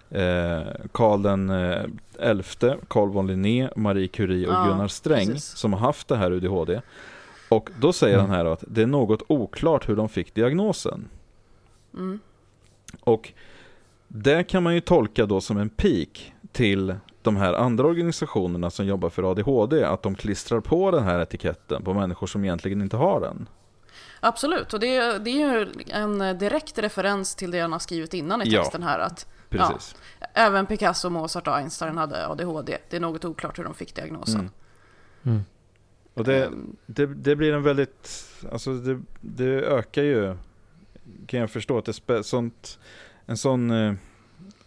eh, 0.09 0.61
Karl 0.91 1.21
den 1.21 1.49
eh, 1.49 1.83
elfte, 2.19 2.77
Carl 2.87 3.09
von 3.09 3.27
Linné, 3.27 3.69
Marie 3.75 4.07
Curie 4.07 4.47
och 4.47 4.53
Ja, 4.53 4.65
Gunnar 4.67 4.87
Sträng 4.87 5.27
precis. 5.27 5.45
som 5.45 5.73
har 5.73 5.79
haft 5.79 6.07
det 6.07 6.15
här 6.15 6.31
UDHD. 6.31 6.81
Och 7.49 7.69
då 7.79 7.93
säger 7.93 8.17
han 8.19 8.29
här 8.29 8.43
då 8.43 8.51
att 8.51 8.63
det 8.67 8.81
är 8.81 8.87
något 8.87 9.21
oklart 9.27 9.89
hur 9.89 9.95
de 9.95 10.09
fick 10.09 10.33
diagnosen. 10.35 11.09
Mm. 11.93 12.19
Och 12.99 13.31
det 14.07 14.43
kan 14.43 14.63
man 14.63 14.73
ju 14.73 14.79
tolka 14.81 15.25
då 15.25 15.41
som 15.41 15.57
en 15.57 15.69
pik 15.69 16.33
till 16.51 16.95
de 17.21 17.37
här 17.37 17.53
andra 17.53 17.87
organisationerna 17.87 18.69
som 18.69 18.85
jobbar 18.85 19.09
för 19.09 19.31
ADHD, 19.31 19.83
att 19.83 20.03
de 20.03 20.15
klistrar 20.15 20.59
på 20.59 20.91
den 20.91 21.03
här 21.03 21.19
etiketten 21.19 21.83
på 21.83 21.93
människor 21.93 22.27
som 22.27 22.43
egentligen 22.43 22.81
inte 22.81 22.97
har 22.97 23.21
den. 23.21 23.49
Absolut, 24.19 24.73
och 24.73 24.79
det, 24.79 24.95
är- 24.95 25.19
det 25.19 25.29
är 25.29 25.53
ju 25.59 25.67
en 25.89 26.37
direkt 26.37 26.77
referens 26.77 27.35
till 27.35 27.51
det 27.51 27.59
han 27.59 27.71
har 27.71 27.79
skrivit 27.79 28.13
innan 28.13 28.41
i 28.41 28.45
Ja, 28.49 28.61
texten 28.61 28.83
här. 28.83 28.99
Att 28.99 29.27
Precis. 29.49 29.95
Ja, 30.19 30.27
även 30.33 30.65
Picasso, 30.65 31.09
Mozart 31.09 31.47
och 31.47 31.55
Einstein 31.57 31.97
hade 31.97 32.27
ADHD. 32.27 32.77
Det 32.89 32.95
är 32.95 32.99
något 33.01 33.25
oklart 33.25 33.59
hur 33.59 33.63
de 33.63 33.73
fick 33.73 33.95
diagnosen. 33.95 34.39
Mm. 34.39 34.51
Mm. 35.23 35.41
Och 36.13 36.23
det, 36.23 36.45
Ehm, 36.45 36.75
det, 36.85 37.05
det 37.05 37.35
blir 37.35 37.53
en 37.53 37.63
väldigt, 37.63 38.25
alltså 38.51 38.73
det, 38.73 38.99
det 39.21 39.45
ökar 39.65 40.03
ju, 40.03 40.35
kan 41.25 41.39
jag 41.39 41.51
förstå, 41.51 41.77
att 41.77 41.85
det 41.85 42.23
sånt, 42.23 42.79
en 43.25 43.37
sån 43.37 43.71
eh, 43.71 43.93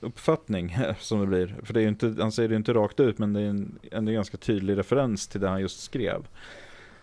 uppfattning 0.01 0.77
som 0.99 1.21
det 1.21 1.27
blir. 1.27 1.57
För 1.63 1.75
det 1.75 1.81
är 1.81 1.83
ju 1.83 1.89
inte, 1.89 2.15
han 2.19 2.33
säger 2.33 2.49
det 2.49 2.53
ju 2.53 2.57
inte 2.57 2.73
rakt 2.73 3.01
ut, 3.01 3.19
men 3.19 3.33
det 3.33 3.41
är 3.41 3.49
en, 3.49 3.79
en 3.91 4.13
ganska 4.13 4.37
tydlig 4.37 4.79
referens 4.79 5.29
till 5.29 5.41
det 5.41 5.49
han 5.49 5.61
just 5.61 5.81
skrev. 5.81 6.27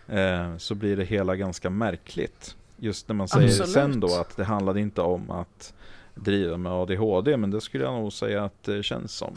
Eh, 0.08 0.56
så 0.56 0.74
blir 0.74 0.96
det 0.96 1.04
hela 1.04 1.36
ganska 1.36 1.70
märkligt. 1.70 2.56
Just 2.76 3.08
när 3.08 3.14
man 3.14 3.28
säger 3.28 3.48
Absolut. 3.48 3.70
sen 3.70 4.00
då 4.00 4.14
att 4.14 4.36
det 4.36 4.44
handlade 4.44 4.80
inte 4.80 5.00
om 5.00 5.30
att 5.30 5.74
driva 6.14 6.56
med 6.56 6.72
ADHD, 6.72 7.36
men 7.36 7.50
det 7.50 7.60
skulle 7.60 7.84
jag 7.84 7.94
nog 7.94 8.12
säga 8.12 8.44
att 8.44 8.62
det 8.62 8.82
känns 8.82 9.12
som. 9.12 9.34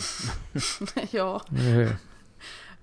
ja, 1.11 1.41
hur? 1.49 1.95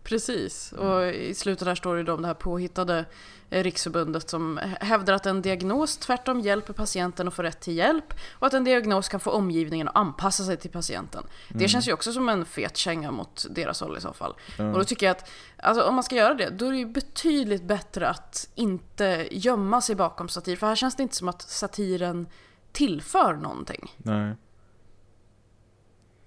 precis. 0.02 0.72
Och 0.72 1.06
i 1.06 1.34
slutet 1.34 1.64
där 1.64 1.74
står 1.74 1.96
det 1.96 2.02
då 2.02 2.14
om 2.14 2.22
det 2.22 2.28
här 2.28 2.34
påhittade 2.34 3.04
riksförbundet 3.52 4.30
som 4.30 4.60
hävdar 4.80 5.14
att 5.14 5.26
en 5.26 5.42
diagnos 5.42 5.96
tvärtom 5.96 6.40
hjälper 6.40 6.72
patienten 6.72 7.28
att 7.28 7.34
få 7.34 7.42
rätt 7.42 7.60
till 7.60 7.76
hjälp 7.76 8.14
och 8.32 8.46
att 8.46 8.54
en 8.54 8.64
diagnos 8.64 9.08
kan 9.08 9.20
få 9.20 9.30
omgivningen 9.30 9.88
att 9.88 9.96
anpassa 9.96 10.44
sig 10.44 10.56
till 10.56 10.70
patienten. 10.70 11.24
Det 11.48 11.68
känns 11.68 11.88
ju 11.88 11.92
också 11.92 12.12
som 12.12 12.28
en 12.28 12.44
fet 12.44 12.76
känga 12.76 13.10
mot 13.10 13.46
deras 13.50 13.80
håll 13.80 13.98
i 13.98 14.00
så 14.00 14.12
fall. 14.12 14.34
Och 14.58 14.78
då 14.78 14.84
tycker 14.84 15.06
jag 15.06 15.16
att 15.16 15.30
alltså, 15.56 15.84
om 15.84 15.94
man 15.94 16.04
ska 16.04 16.16
göra 16.16 16.34
det, 16.34 16.50
då 16.50 16.66
är 16.66 16.70
det 16.70 16.78
ju 16.78 16.86
betydligt 16.86 17.64
bättre 17.64 18.08
att 18.08 18.48
inte 18.54 19.28
gömma 19.30 19.80
sig 19.80 19.94
bakom 19.94 20.28
satir. 20.28 20.56
För 20.56 20.66
här 20.66 20.76
känns 20.76 20.96
det 20.96 21.02
inte 21.02 21.16
som 21.16 21.28
att 21.28 21.42
satiren 21.42 22.26
tillför 22.72 23.34
någonting. 23.34 23.92
Nej. 23.96 24.34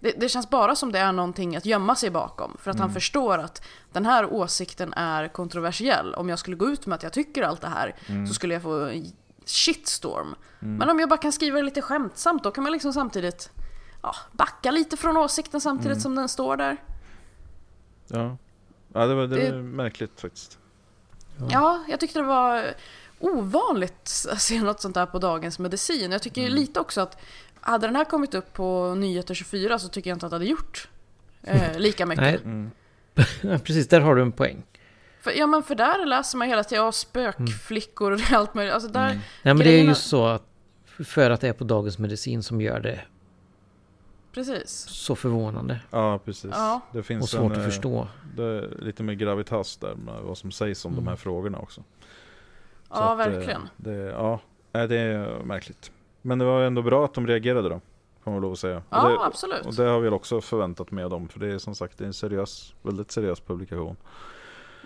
Det, 0.06 0.20
det 0.20 0.30
känns 0.30 0.50
bara 0.50 0.76
som 0.76 0.92
det 0.92 1.00
är 1.00 1.12
någonting 1.12 1.56
att 1.56 1.66
gömma 1.66 1.96
sig 1.96 2.10
bakom. 2.10 2.58
För 2.60 2.72
att 2.72 2.80
han 2.80 2.94
förstår 2.94 3.38
att 3.38 3.62
den 3.92 4.06
här 4.06 4.34
åsikten 4.34 4.94
är 4.94 5.28
kontroversiell. 5.28 6.14
Om 6.16 6.30
jag 6.30 6.40
skulle 6.40 6.56
gå 6.56 6.70
ut 6.70 6.86
med 6.86 6.96
att 6.96 7.04
jag 7.04 7.14
tycker 7.14 7.44
allt 7.44 7.62
det 7.62 7.68
här 7.68 7.96
så 8.28 8.34
skulle 8.34 8.54
jag 8.54 8.64
få 8.64 8.80
en 8.84 9.06
shitstorm. 9.46 10.36
Men 10.60 10.90
om 10.90 11.00
jag 11.00 11.10
bara 11.10 11.18
kan 11.18 11.32
skriva 11.32 11.58
det 11.58 11.64
lite 11.64 11.82
skämtsamt 11.82 12.44
då 12.44 12.52
kan 12.52 12.64
man 12.64 12.74
liksom 12.74 12.94
samtidigt 12.94 13.50
ja, 14.04 14.16
backa 14.32 14.72
lite 14.72 14.98
från 14.98 15.18
åsikten 15.18 15.62
samtidigt 15.62 16.02
som 16.02 16.16
den 16.16 16.30
står 16.30 16.58
där. 16.58 16.78
Ja, 18.08 18.38
ja 18.94 19.06
det 19.06 19.16
var, 19.16 19.28
det 19.28 19.36
var 19.52 19.58
Det- 19.58 19.62
märkligt 19.64 20.22
faktiskt. 20.22 20.60
Ja, 21.50 21.84
jag 21.88 22.00
tyckte 22.00 22.20
det 22.20 22.26
var 22.26 22.66
ovanligt 23.20 24.26
att 24.32 24.42
se 24.42 24.62
något 24.62 24.82
sånt 24.82 24.96
där 24.96 25.06
på 25.06 25.20
Dagens 25.20 25.60
Medicin. 25.60 26.12
Jag 26.12 26.22
tycker 26.22 26.50
lite 26.50 26.80
också 26.80 27.02
att 27.02 27.18
hade 27.66 27.88
den 27.88 27.96
här 27.96 28.06
kommit 28.06 28.34
upp 28.34 28.54
på 28.54 28.96
Nyheter 28.96 29.34
24 29.34 29.80
så 29.80 29.88
tycker 29.90 30.10
jag 30.10 30.16
inte 30.16 30.26
att 30.26 30.30
det 30.30 30.36
hade 30.36 30.46
gjort 30.46 30.90
eh, 31.44 31.78
lika 31.80 32.06
mycket. 32.06 32.42
Nej. 32.46 32.70
Ja, 33.42 33.58
Precis, 33.64 33.88
där 33.88 34.02
har 34.02 34.16
du 34.16 34.22
en 34.22 34.32
poäng. 34.32 34.64
För, 35.22 35.32
ja 35.32 35.48
men 35.48 35.64
för 35.64 35.76
där 35.76 36.06
läser 36.06 36.38
man 36.38 36.48
hela 36.48 36.64
tiden, 36.64 36.86
ja 36.86 36.92
spökflickor 36.92 38.12
och 38.12 38.20
allt 38.32 38.54
möjligt. 38.54 38.74
Alltså 38.74 38.90
där, 38.90 39.06
Nej, 39.08 39.20
men 39.44 39.58
det 39.58 39.64
är 39.64 39.66
grejerna- 39.66 39.90
just 39.90 40.08
så 40.08 40.26
att 40.26 40.44
för 41.06 41.30
att 41.32 41.42
det 41.42 41.48
är 41.48 41.54
på 41.54 41.64
Dagens 41.64 41.98
Medicin 42.00 42.44
som 42.44 42.62
gör 42.62 42.80
det 42.80 43.02
Precis. 44.34 44.70
så 44.90 45.16
förvånande 45.16 45.80
Ja, 45.92 46.20
precis. 46.26 46.52
Ja. 46.54 46.82
Det 46.94 47.04
finns 47.04 47.24
och 47.24 47.30
svårt 47.30 47.46
en, 47.46 47.52
att 47.52 47.58
eh, 47.58 47.64
förstå. 47.64 48.08
Det 48.36 48.44
är 48.44 48.78
lite 48.82 49.04
mer 49.04 49.14
gravitas 49.14 49.78
där 49.78 49.96
med 49.96 50.22
vad 50.24 50.38
som 50.38 50.52
sägs 50.52 50.86
om 50.86 50.96
de 50.96 51.08
här 51.08 51.16
frågorna 51.16 51.58
också. 51.60 51.82
Så 51.82 51.86
Ja, 52.90 53.14
att, 53.22 53.28
eh, 53.28 53.34
verkligen. 53.34 53.62
Det, 53.78 53.92
ja, 53.96 54.40
det 54.72 54.98
är 54.98 55.44
märkligt. 55.44 55.92
Men 56.26 56.40
det 56.40 56.46
var 56.46 56.62
ändå 56.62 56.82
bra 56.82 57.06
att 57.06 57.14
de 57.14 57.28
reagerade 57.28 57.70
då. 57.70 57.82
Får 58.24 58.32
man 58.32 58.42
lov 58.42 58.52
att 58.52 58.60
säga. 58.60 58.82
Ja, 58.90 59.04
och 59.04 59.10
det, 59.10 59.26
absolut. 59.26 59.66
Och 59.66 59.74
det 59.76 59.84
har 59.84 60.00
vi 60.00 60.10
också 60.10 60.42
förväntat 60.42 60.92
med 60.92 61.10
dem. 61.10 61.28
För 61.28 61.40
det 61.40 61.48
är 61.54 61.58
som 61.58 61.76
sagt 61.76 61.98
det 61.98 62.04
är 62.04 62.08
en 62.08 62.14
seriös, 62.14 62.74
väldigt 62.82 63.12
seriös 63.12 63.40
publikation. 63.40 63.96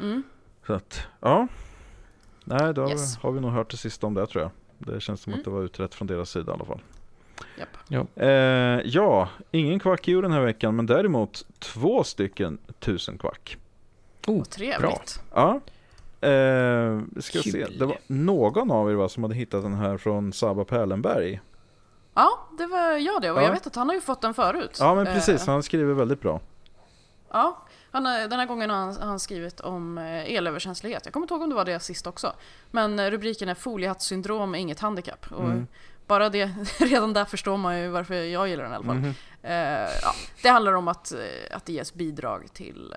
Mm. 0.01 0.23
Så 0.67 0.73
att, 0.73 1.07
ja. 1.19 1.47
Nej, 2.43 2.73
då 2.73 2.89
Yes. 2.89 3.17
har 3.17 3.31
vi 3.31 3.39
nog 3.41 3.51
hört 3.51 3.71
det 3.71 3.77
sista 3.77 4.07
om 4.07 4.13
det 4.13 4.27
tror 4.27 4.41
jag. 4.43 4.51
Det 4.93 4.99
känns 5.01 5.21
som 5.21 5.33
Mm. 5.33 5.39
att 5.39 5.45
det 5.45 5.51
var 5.51 5.61
utrett 5.63 5.95
från 5.95 6.07
deras 6.07 6.29
sida 6.29 6.51
i 6.51 6.55
alla 6.55 6.65
fall. 6.65 6.81
Japp. 7.89 8.09
Eh, 8.15 8.29
ja, 8.85 9.29
ingen 9.51 9.79
kvack 9.79 10.07
djur 10.07 10.21
den 10.21 10.31
här 10.31 10.41
veckan, 10.41 10.75
men 10.75 10.85
däremot 10.85 11.45
två 11.59 12.03
stycken 12.03 12.57
tusen 12.79 13.17
kvack. 13.17 13.57
Oh, 14.27 14.43
trevligt. 14.43 15.21
Ja. 15.33 15.59
Eh, 16.21 16.99
ska 17.21 17.39
se. 17.41 17.51
Kul. 17.51 17.77
Det 17.79 17.85
var 17.85 17.97
någon 18.07 18.71
av 18.71 18.91
er 18.91 18.95
va, 18.95 19.09
som 19.09 19.23
hade 19.23 19.35
hittat 19.35 19.63
den 19.63 19.73
här 19.73 19.97
från 19.97 20.33
Saba 20.33 20.65
Pärlenberg. 20.65 21.41
Ja, 22.13 22.47
det 22.57 22.67
var 22.67 22.91
jag 22.91 23.21
det. 23.21 23.31
Och 23.31 23.37
Ja. 23.39 23.43
jag 23.43 23.51
vet 23.51 23.67
att 23.67 23.75
han 23.75 23.87
har 23.87 23.95
ju 23.95 24.01
fått 24.01 24.21
den 24.21 24.33
förut. 24.33 24.77
Ja 24.79 24.95
men 24.95 25.05
precis, 25.05 25.41
Eh, 25.47 25.53
han 25.53 25.63
skriver 25.63 25.93
väldigt 25.93 26.21
bra. 26.21 26.41
Ja, 27.31 27.57
han, 27.91 28.05
har- 28.05 28.27
den 28.27 28.39
här 28.39 28.45
gången 28.45 28.69
har 28.69 28.77
han, 28.77 28.95
han 29.01 29.19
skrivit 29.19 29.59
om 29.59 29.97
eh, 29.97 30.33
elöverkänslighet. 30.35 31.01
Jag 31.05 31.13
kommer 31.13 31.23
inte 31.23 31.33
ihåg 31.33 31.43
om 31.43 31.49
det 31.49 31.55
var 31.55 31.65
det 31.65 31.79
sist 31.79 32.07
också. 32.07 32.33
Men 32.71 32.99
eh, 32.99 33.11
rubriken 33.11 33.49
är 33.49 33.55
foliehattssyndrom 33.55 34.55
är 34.55 34.59
inget 34.59 34.79
handikapp. 34.79 35.31
Och 35.31 35.43
Mm. 35.45 35.67
bara 36.07 36.29
det, 36.29 36.45
redan 36.79 37.13
där 37.13 37.25
förstår 37.25 37.57
man 37.57 37.79
ju 37.79 37.87
varför 37.89 38.13
jag 38.15 38.47
gillar 38.47 38.63
den 38.63 38.71
i 38.71 38.75
alla 38.75 38.85
fall. 38.85 38.95
Mhm. 38.95 39.13
Eh, 39.43 39.89
ja, 40.01 40.13
det 40.43 40.49
handlar 40.49 40.73
om 40.73 40.87
att, 40.87 41.11
eh, 41.11 41.55
att 41.57 41.65
det 41.65 41.73
ges 41.73 41.93
bidrag 41.93 42.47
till 42.53 42.95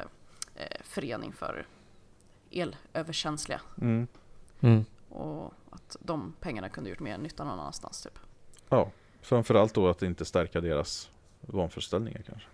eh, 0.56 0.64
förening 0.84 1.32
för 1.32 1.66
elöverkänsliga. 2.52 3.60
Mm. 3.80 4.06
Mm. 4.60 4.84
Och 5.08 5.54
att 5.70 5.96
de 6.00 6.34
pengarna 6.40 6.68
kunde 6.68 6.90
gjort 6.90 7.00
mer 7.00 7.18
nytta 7.18 7.44
någon 7.44 7.58
annanstans 7.60 8.02
typ. 8.02 8.18
Ja, 8.68 8.90
framförallt 9.22 9.74
då 9.74 9.88
att 9.88 10.02
inte 10.02 10.24
stärka 10.24 10.60
deras 10.60 11.10
vanföreställningar 11.40 12.22
kanske. 12.26 12.48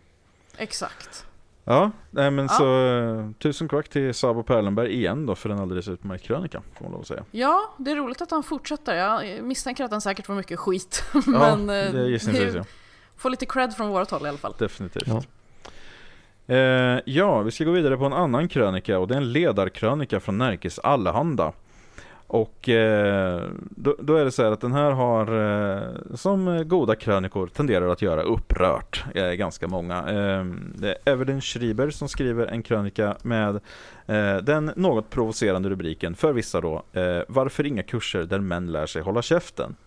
Exakt. 0.56 1.26
Ja, 1.64 1.90
nej 2.10 2.30
men 2.30 2.44
Ja. 2.44 2.48
så 2.58 2.86
eh, 2.86 3.30
tusen 3.38 3.68
kvack 3.68 3.88
till 3.88 4.14
Sabo 4.14 4.42
Pärlenberg 4.42 4.92
igen 4.94 5.26
då 5.26 5.34
för 5.34 5.50
en 5.50 5.58
alldeles 5.58 5.88
utmärkt 5.88 6.24
krönika 6.24 6.62
får 6.74 6.84
man 6.84 6.92
lov 6.92 7.00
att 7.00 7.06
säga. 7.06 7.24
Ja, 7.30 7.74
det 7.76 7.90
är 7.90 7.96
roligt 7.96 8.20
att 8.20 8.30
han 8.30 8.42
fortsätter. 8.42 8.94
Jag 8.94 9.44
misstänker 9.44 9.84
att 9.84 9.90
han 9.90 10.00
säkert 10.00 10.26
får 10.26 10.34
mycket 10.34 10.58
skit. 10.58 11.04
Ja, 11.14 11.20
Men 11.26 11.60
eh, 11.60 11.92
det 11.92 12.00
är 12.00 12.08
gissningsvis 12.08 12.54
ja. 12.54 12.64
får 13.16 13.30
lite 13.30 13.46
cred 13.46 13.74
från 13.74 13.88
vårt 13.88 14.10
håll 14.10 14.26
i 14.26 14.28
alla 14.28 14.38
fall. 14.38 14.54
Definitivt. 14.58 15.06
Ja. 15.06 15.22
Eh, 16.48 17.00
ja, 17.04 17.42
vi 17.42 17.50
ska 17.50 17.64
gå 17.64 17.70
vidare 17.70 17.96
på 17.96 18.04
en 18.04 18.12
annan 18.12 18.48
krönika 18.48 18.98
och 18.98 19.08
det 19.08 19.14
är 19.14 19.18
en 19.18 19.32
ledarkrönika 19.32 20.20
från 20.20 20.38
Närkes 20.38 20.78
Allehanda. 20.78 21.52
Och 22.26 22.68
eh, 22.68 23.42
då, 23.70 23.96
då 24.00 24.16
är 24.16 24.24
det 24.24 24.30
så 24.30 24.42
här 24.42 24.52
att 24.52 24.60
den 24.60 24.72
här 24.72 24.90
har, 24.90 25.26
eh, 25.76 25.82
som 26.14 26.68
goda 26.68 26.94
krönikor 26.94 27.46
tenderar 27.46 27.88
att 27.88 28.02
göra, 28.02 28.22
upprört 28.22 29.04
eh, 29.14 29.30
ganska 29.30 29.68
många. 29.68 29.96
Eh, 29.96 30.44
det 30.74 30.90
är 30.90 31.12
Evelyn 31.12 31.40
Schreiber 31.40 31.90
som 31.90 32.08
skriver 32.08 32.46
en 32.46 32.62
krönika 32.62 33.16
med 33.22 33.60
eh, 34.06 34.36
den 34.36 34.72
något 34.76 35.10
provocerande 35.10 35.68
rubriken, 35.68 36.14
för 36.14 36.32
vissa 36.32 36.60
då, 36.60 36.82
eh, 36.92 37.20
Varför 37.28 37.66
inga 37.66 37.82
kurser 37.82 38.22
där 38.22 38.38
män 38.38 38.72
lär 38.72 38.86
sig 38.86 39.02
hålla 39.02 39.22
käften? 39.22 39.76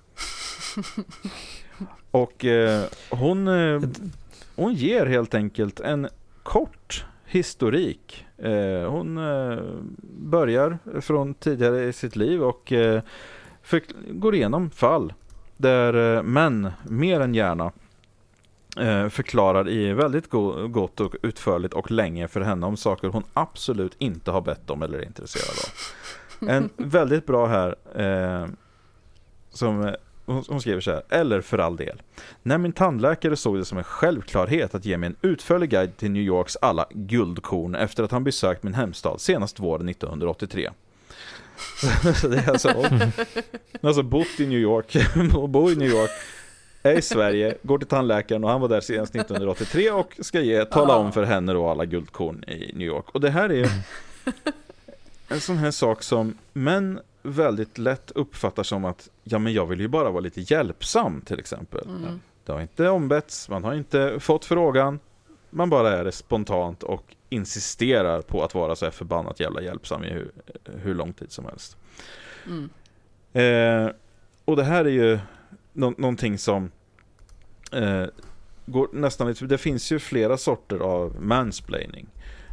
Och 2.12 2.46
hon, 3.10 3.48
hon 4.56 4.74
ger 4.74 5.06
helt 5.06 5.34
enkelt 5.34 5.80
en 5.80 6.08
kort 6.52 7.06
historik. 7.26 8.26
Eh, 8.38 8.90
hon 8.90 9.18
eh, 9.18 9.60
börjar 10.02 10.78
från 11.02 11.34
tidigare 11.34 11.84
i 11.84 11.94
sitt 11.94 12.16
liv 12.16 12.44
och 12.44 12.72
eh, 12.72 13.02
går 14.10 14.36
igenom 14.36 14.70
fall 14.70 15.14
där 15.58 16.22
män 16.24 16.72
mer 16.90 17.20
än 17.20 17.36
gärna 17.36 17.72
förklarar 19.10 19.70
i 19.70 19.94
väldigt 19.94 20.30
gott 20.70 21.00
och 21.00 21.16
utförligt 21.22 21.74
och 21.74 21.92
länge 21.92 22.28
för 22.28 22.42
henne 22.42 22.66
om 22.66 22.78
saker 22.78 23.08
hon 23.08 23.24
absolut 23.34 23.96
inte 23.98 24.32
har 24.32 24.42
bett 24.42 24.70
om 24.70 24.82
eller 24.82 24.98
är 24.98 25.06
intresserad 25.06 25.56
av. 25.58 26.50
En 26.50 26.70
väldigt 26.78 27.26
bra 27.26 27.48
här 27.48 27.76
som 29.50 29.96
hon, 30.32 30.44
hon 30.48 30.62
skriver 30.62 30.82
så 30.82 30.92
här, 30.92 31.04
eller 31.10 31.42
för 31.42 31.58
all 31.58 31.76
del. 31.76 32.02
När 32.44 32.58
min 32.58 32.72
tandläkare 32.72 33.36
såg 33.36 33.58
det 33.58 33.66
som 33.66 33.78
en 33.78 33.84
självklarhet 33.84 34.76
att 34.76 34.86
ge 34.86 34.98
mig 34.98 35.08
en 35.08 35.16
utförlig 35.22 35.70
guide 35.70 35.98
till 35.98 36.12
New 36.12 36.22
Yorks 36.22 36.58
alla 36.62 36.86
guldkorn 36.90 37.76
efter 37.76 38.04
att 38.04 38.12
han 38.12 38.24
besökt 38.24 38.64
min 38.64 38.74
hemstad 38.74 39.22
senast 39.22 39.60
våren 39.60 39.90
1983. 39.90 40.70
så 42.22 42.28
det 42.28 42.38
är 42.38 42.50
alltså, 42.50 42.72
hon 42.72 43.02
alltså 43.82 44.04
bott 44.04 44.40
i 44.40 44.48
New 44.48 44.60
York, 44.60 44.98
och 45.36 45.50
bor 45.50 45.72
i 45.72 45.76
New 45.76 45.90
York, 45.90 46.12
är 46.84 46.98
i 46.98 47.02
Sverige, 47.02 47.58
går 47.62 47.78
till 47.78 47.88
tandläkaren 47.88 48.44
och 48.44 48.50
han 48.50 48.62
var 48.62 48.68
där 48.68 48.82
senast 48.82 49.16
1983 49.16 49.92
och 49.92 50.16
ska 50.20 50.42
ge, 50.42 50.66
tala 50.66 50.96
om 50.96 51.12
för 51.12 51.24
henne 51.24 51.54
då 51.54 51.70
alla 51.70 51.86
guldkorn 51.86 52.44
i 52.44 52.72
New 52.74 52.88
York. 52.88 53.06
Och 53.10 53.22
det 53.22 53.30
här 53.30 53.52
är 53.52 53.70
en 55.28 55.42
sån 55.42 55.58
här 55.58 55.72
sak 55.72 56.04
som 56.04 56.38
män 56.54 57.00
väldigt 57.22 57.78
lätt 57.78 58.12
uppfattar 58.12 58.64
som 58.64 58.86
att 58.86 59.10
ja 59.24 59.40
men 59.40 59.54
jag 59.54 59.66
vill 59.66 59.80
ju 59.80 59.88
bara 59.88 60.10
vara 60.10 60.22
lite 60.22 60.42
hjälpsam 60.42 61.22
till 61.22 61.40
exempel. 61.40 61.88
Mm. 61.88 62.22
Det 62.46 62.52
har 62.52 62.62
inte 62.62 62.90
ombetts, 62.90 63.50
man 63.50 63.64
har 63.64 63.74
inte 63.74 64.20
fått 64.20 64.46
frågan, 64.46 65.00
man 65.50 65.70
bara 65.70 65.98
är 65.98 66.04
det 66.04 66.12
spontant 66.12 66.84
och 66.84 67.16
insisterar 67.30 68.22
på 68.22 68.44
att 68.44 68.56
vara 68.56 68.76
så 68.76 68.86
här 68.86 68.92
förbannat 68.92 69.40
jävla 69.40 69.62
hjälpsam 69.62 70.04
i 70.04 70.10
hur, 70.10 70.32
hur 70.64 70.96
lång 70.96 71.14
tid 71.14 71.32
som 71.32 71.46
helst. 71.46 71.78
Mm. 72.46 72.70
Eh, 73.34 73.92
och 74.46 74.56
det 74.56 74.64
här 74.64 74.86
är 74.86 74.90
ju 74.90 75.20
nå 75.74 75.94
någonting 75.98 76.38
som 76.38 76.72
eh, 77.72 78.06
går 78.66 78.90
nästan 78.94 79.28
lite, 79.28 79.46
det 79.46 79.58
finns 79.58 79.92
ju 79.92 80.00
flera 80.00 80.38
sorter 80.38 80.80
av 80.80 81.22
mansplaining. 81.22 82.08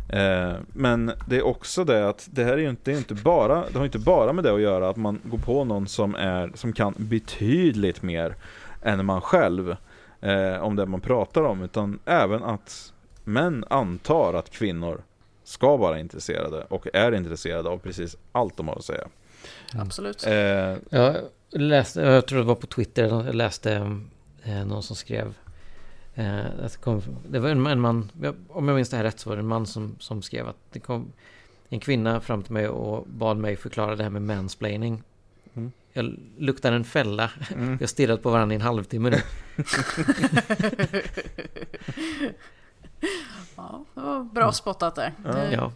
Eh, 0.09 0.53
men 0.73 1.13
det 1.27 1.37
är 1.37 1.47
också 1.47 1.85
det 1.85 2.09
att 2.09 2.29
det 2.31 2.45
här 2.45 2.53
är 2.53 2.59
ju 2.59 2.71
inte, 2.71 2.91
det 2.91 2.95
är 2.97 2.99
inte 2.99 3.15
bara, 3.15 3.65
det 3.73 3.79
har 3.79 3.85
inte 3.85 3.99
bara 3.99 4.33
med 4.33 4.45
det 4.45 4.55
att 4.55 4.61
göra 4.61 4.89
att 4.89 4.97
man 4.97 5.21
går 5.25 5.39
på 5.39 5.65
någon 5.65 5.89
som, 5.89 6.15
är, 6.15 6.51
som 6.55 6.73
kan 6.73 6.95
betydligt 6.97 8.03
mer 8.03 8.35
än 8.83 9.07
man 9.07 9.21
själv 9.21 9.77
eh, 10.21 10.63
om 10.63 10.77
det 10.77 10.87
man 10.87 11.01
pratar 11.01 11.43
om, 11.43 11.63
utan 11.63 11.99
även 12.05 12.43
att 12.45 12.93
män 13.25 13.65
antar 13.71 14.35
att 14.35 14.51
kvinnor 14.51 15.01
ska 15.45 15.77
vara 15.77 15.99
intresserade 15.99 16.65
och 16.69 16.87
är 16.93 17.15
intresserade 17.15 17.69
av 17.69 17.79
precis 17.79 18.17
allt 18.33 18.57
de 18.57 18.69
har 18.69 18.77
att 18.77 18.85
säga. 18.85 19.09
Absolut. 19.75 20.27
Eh, 20.27 20.77
Jag 20.91 21.17
läste, 21.51 22.01
jag 22.01 22.27
tror 22.27 22.39
det 22.39 22.45
var 22.45 22.55
på 22.55 22.67
Twitter, 22.67 23.05
jag 23.05 23.35
läste 23.35 23.73
eh, 24.43 24.67
någon 24.67 24.83
som 24.83 24.97
skrev 24.97 25.35
det, 26.23 26.77
kom, 26.81 27.03
det 27.29 27.39
var 27.39 27.49
en, 27.49 27.67
en 27.67 27.81
man, 27.81 28.11
om 28.49 28.69
jag 28.69 28.75
minns 28.75 28.91
det 28.91 28.97
här 28.97 29.05
rätt 29.05 29.21
så 29.21 29.29
var 29.29 29.37
det 29.37 29.41
en 29.43 29.47
man 29.49 29.67
som, 29.67 29.97
som 29.99 30.23
skrev 30.23 30.49
att 30.49 30.57
det 30.73 30.81
kom 30.81 31.13
en 31.69 31.81
kvinna 31.81 32.21
fram 32.21 32.43
till 32.43 32.53
mig 32.53 32.69
och 32.69 33.07
bad 33.09 33.37
mig 33.37 33.57
förklara 33.57 33.97
det 33.97 34.03
här 34.03 34.11
med 34.11 34.23
mansplaining. 34.23 35.03
Mm. 35.55 35.73
Jag 35.93 36.17
luktar 36.39 36.73
en 36.73 36.85
fälla. 36.85 37.31
Mm. 37.55 37.77
Vi 37.77 37.83
har 37.85 37.89
stirrat 37.89 38.23
på 38.23 38.31
varandra 38.31 38.55
i 38.55 38.57
en 38.57 38.63
halvtimme 38.63 39.11
nu. 39.11 39.17
ja, 43.57 43.85
det 43.95 44.01
var 44.01 44.25
bra 44.25 44.53
spottat 44.53 44.95
där. 44.95 45.13
Det- 45.25 45.51
Ja. 45.53 45.73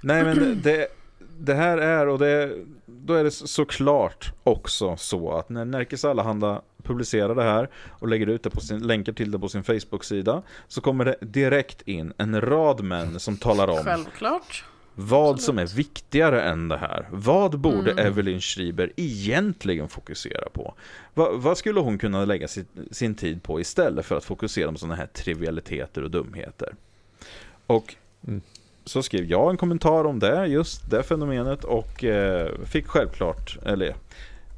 Nej 0.00 0.24
men 0.24 0.62
det, 0.62 0.88
det, 1.38 1.54
här 1.54 1.78
är, 1.78 2.06
och 2.08 2.18
det, 2.18 2.52
då 2.86 3.14
är 3.14 3.24
det 3.24 3.30
såklart 3.30 4.32
också 4.42 4.96
så 4.96 5.32
att 5.32 5.48
när 5.48 5.64
Närkes 5.64 6.04
Allehanda 6.04 6.62
publicerar 6.82 7.34
det 7.34 7.42
här 7.42 7.68
och 7.88 8.08
lägger 8.08 8.26
ut 8.26 8.42
det 8.42 8.50
på 8.50 8.60
sin, 8.60 8.86
länkar 8.86 9.12
till 9.12 9.30
det 9.30 9.38
på 9.38 9.48
sin 9.48 9.64
Facebook-sida 9.64 10.42
så 10.68 10.80
kommer 10.80 11.04
det 11.04 11.16
direkt 11.20 11.82
in 11.82 12.12
en 12.16 12.40
rad 12.40 12.80
män 12.84 13.20
som 13.20 13.36
talar 13.36 13.68
om 13.68 13.84
Självklart. 13.84 14.64
vad 14.94 15.40
som 15.40 15.58
är 15.58 15.66
viktigare 15.66 16.42
än 16.42 16.68
det 16.68 16.76
här. 16.76 17.08
Vad 17.12 17.58
borde 17.58 17.90
Mm. 17.90 18.06
Evelyn 18.06 18.40
Schreiber 18.40 18.92
egentligen 18.96 19.88
fokusera 19.88 20.48
på? 20.52 20.74
Va, 21.14 21.28
vad 21.34 21.58
skulle 21.58 21.80
hon 21.80 21.98
kunna 21.98 22.24
lägga 22.24 22.48
sin, 22.48 22.66
sin 22.90 23.14
tid 23.14 23.42
på 23.42 23.60
istället 23.60 24.06
för 24.06 24.16
att 24.16 24.24
fokusera 24.24 24.72
på 24.72 24.78
sådana 24.78 24.94
här 24.94 25.06
trivialiteter 25.06 26.02
och 26.02 26.10
dumheter? 26.10 26.74
Och 27.66 27.94
Mm 28.26 28.40
så 28.84 29.02
skrev 29.02 29.24
jag 29.24 29.50
en 29.50 29.56
kommentar 29.56 30.04
om 30.04 30.18
det, 30.18 30.46
just 30.46 30.90
det 30.90 31.02
fenomenet 31.02 31.64
och 31.64 32.04
eh, 32.04 32.50
fick 32.64 32.86
självklart, 32.86 33.58
eller 33.66 33.94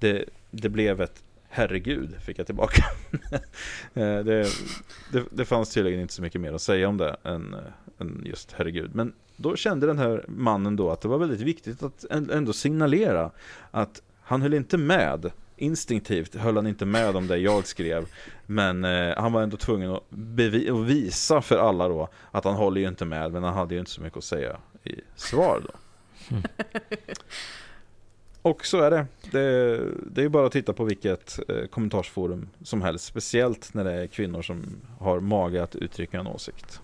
det, 0.01 0.25
det 0.51 0.69
blev 0.69 1.01
ett 1.01 1.23
herregud 1.49 2.15
fick 2.21 2.39
jag 2.39 2.47
tillbaka. 2.47 2.85
Eh, 3.95 4.19
det, 4.19 4.47
det, 5.13 5.25
det 5.31 5.45
fanns 5.45 5.75
tydligen 5.75 6.01
inte 6.01 6.15
så 6.15 6.23
mycket 6.23 6.41
mer 6.41 6.53
att 6.53 6.63
säga 6.63 6.89
om 6.89 6.97
det 6.97 7.17
än, 7.25 7.55
eh, 7.55 7.61
än 8.01 8.23
just 8.25 8.53
herregud. 8.53 8.95
Men 8.95 9.13
då 9.37 9.57
kände 9.57 9.87
den 9.87 9.99
här 9.99 10.25
mannen 10.29 10.77
då 10.77 10.91
att 10.91 11.01
det 11.01 11.09
var 11.09 11.19
väldigt 11.19 11.41
viktigt 11.41 11.83
att 11.83 12.05
ändå 12.11 12.53
signalera 12.53 13.31
att 13.71 14.03
han 14.21 14.43
höll 14.43 14.55
inte 14.55 14.79
med. 14.79 15.31
Instinktivt 15.57 16.35
höll 16.35 16.57
han 16.57 16.67
inte 16.67 16.85
med 16.87 17.17
om 17.17 17.27
det 17.27 17.37
jag 17.39 17.67
skrev. 17.67 18.07
Men 18.47 18.85
eh, 18.85 19.15
han 19.17 19.33
var 19.33 19.43
ändå 19.43 19.57
tvungen 19.57 19.91
att, 19.91 20.03
bevi- 20.11 20.81
att 20.81 20.87
visa 20.87 21.43
för 21.43 21.59
alla 21.59 21.89
då 21.89 22.09
att 22.31 22.45
han 22.45 22.55
håller 22.55 22.81
ju 22.81 22.89
inte 22.89 23.05
med. 23.05 23.33
Men 23.33 23.43
han 23.43 23.55
hade 23.55 23.75
ju 23.75 23.81
inte 23.81 23.91
så 23.93 24.01
mycket 24.03 24.17
att 24.19 24.25
säga 24.25 24.57
i 24.85 24.95
svar 25.17 25.63
då. 25.65 25.71
Och 28.43 28.67
så 28.67 28.81
är 28.81 28.91
det. 28.91 29.07
Det, 29.31 29.77
det 30.11 30.21
är 30.21 30.23
ju 30.23 30.29
bara 30.29 30.47
att 30.47 30.53
titta 30.53 30.73
på 30.73 30.85
vilket 30.85 31.39
eh, 31.49 31.67
kommentarsforum 31.67 32.49
som 32.63 32.83
helst. 32.83 33.05
Speciellt 33.05 33.75
när 33.75 33.85
det 33.85 33.93
är 33.93 34.07
kvinnor 34.07 34.43
som 34.43 34.65
har 35.01 35.21
mage 35.21 35.63
att 35.63 35.77
uttrycka 35.77 36.21
en 36.21 36.27
åsikt. 36.27 36.81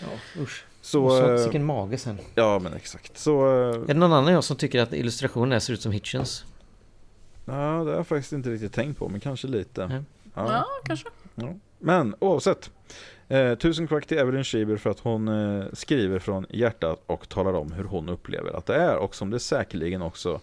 Ja, 0.00 0.42
usch. 0.42 0.64
Så, 0.80 1.10
så, 1.10 1.32
eh, 1.34 1.42
vilken 1.42 1.64
mage 1.64 1.98
sen. 1.98 2.18
ja 2.34 2.58
men 2.58 2.74
exakt. 2.74 3.18
Så, 3.18 3.46
eh, 3.48 3.74
Är 3.82 3.86
det 3.86 3.94
någon 3.94 4.12
annan 4.12 4.32
jag 4.32 4.44
som 4.44 4.56
tycker 4.56 4.82
att 4.82 4.92
illustrationen 4.92 5.52
här 5.52 5.58
ser 5.58 5.72
ut 5.72 5.82
som 5.82 5.92
Hitchens? 5.92 6.44
Ja, 7.44 7.52
det 7.52 7.90
har 7.90 7.96
jag 7.96 8.06
faktiskt 8.06 8.32
inte 8.32 8.50
riktigt 8.50 8.72
tänkt 8.72 8.98
på, 8.98 9.08
men 9.08 9.20
kanske 9.20 9.48
lite. 9.48 9.86
Nej. 9.86 10.02
Ja, 10.34 10.66
kanske. 10.84 11.08
Ja. 11.34 11.54
Men 11.78 12.14
oavsett. 12.18 12.70
Eh, 13.28 13.54
tusen 13.54 13.86
kvack 13.86 14.06
till 14.06 14.18
Evelyn 14.18 14.44
Schieber 14.44 14.76
för 14.76 14.90
att 14.90 15.00
hon 15.00 15.28
eh, 15.28 15.64
skriver 15.72 16.18
från 16.18 16.46
hjärtat 16.50 17.02
och 17.06 17.28
talar 17.28 17.52
om 17.52 17.72
hur 17.72 17.84
hon 17.84 18.08
upplever 18.08 18.52
att 18.52 18.66
det 18.66 18.74
är 18.74 18.96
och 18.96 19.14
som 19.14 19.30
det 19.30 19.38
säkerligen 19.38 20.02
också 20.02 20.40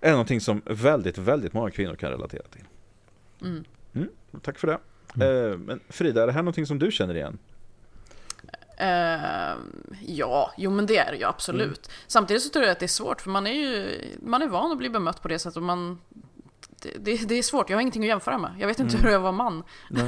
är 0.00 0.10
någonting 0.10 0.40
som 0.40 0.62
väldigt, 0.64 1.18
väldigt 1.18 1.52
många 1.52 1.70
kvinnor 1.70 1.94
kan 1.94 2.10
relatera 2.10 2.42
till. 2.42 2.64
Mm. 3.40 3.64
Mm, 3.94 4.08
tack 4.42 4.58
för 4.58 4.66
det. 4.66 4.78
Eh, 5.26 5.58
men 5.58 5.80
Frida, 5.88 6.22
är 6.22 6.26
det 6.26 6.32
här 6.32 6.42
någonting 6.42 6.66
som 6.66 6.78
du 6.78 6.92
känner 6.92 7.14
igen? 7.14 7.38
Eh, 8.76 9.56
ja, 10.06 10.52
jo 10.56 10.70
men 10.70 10.86
det 10.86 10.98
är 10.98 11.12
det 11.12 11.18
ju 11.18 11.24
absolut. 11.24 11.90
Samtidigt 12.06 12.42
så 12.42 12.48
tror 12.48 12.64
jag 12.64 12.72
att 12.72 12.78
det 12.78 12.86
är 12.86 12.88
svårt 12.88 13.20
för 13.20 13.30
man 13.30 13.46
är 13.46 13.52
ju 13.52 14.00
man 14.22 14.42
är 14.42 14.48
van 14.48 14.72
att 14.72 14.78
bli 14.78 14.90
bemött 14.90 15.22
på 15.22 15.28
det 15.28 15.38
sättet 15.38 15.56
och 15.56 15.62
man 15.62 16.00
det, 16.82 16.98
det, 16.98 17.28
det 17.28 17.34
är 17.34 17.42
svårt, 17.42 17.70
jag 17.70 17.76
har 17.76 17.80
ingenting 17.80 18.02
att 18.02 18.08
jämföra 18.08 18.38
med. 18.38 18.54
Jag 18.58 18.66
vet 18.66 18.80
inte 18.80 18.96
hur 18.96 19.10
jag 19.10 19.20
var 19.20 19.32
man. 19.32 19.62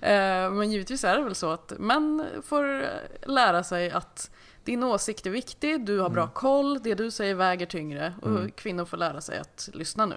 Eh, 0.00 0.50
men 0.50 0.70
givetvis 0.70 1.04
är 1.04 1.16
det 1.16 1.24
väl 1.24 1.34
så 1.34 1.50
att 1.50 1.72
män 1.78 2.26
får 2.42 2.84
lära 3.28 3.64
sig 3.64 3.90
att 3.90 4.30
din 4.64 4.82
åsikt 4.82 5.26
är 5.26 5.30
viktig, 5.30 5.86
du 5.86 5.98
har 6.00 6.10
bra 6.10 6.28
koll, 6.28 6.82
det 6.82 6.94
du 6.94 7.10
säger 7.10 7.34
väger 7.34 7.66
tyngre 7.66 8.14
och 8.22 8.56
kvinnor 8.56 8.84
får 8.84 8.96
lära 8.96 9.20
sig 9.20 9.38
att 9.38 9.68
lyssna 9.72 10.06
nu. 10.06 10.16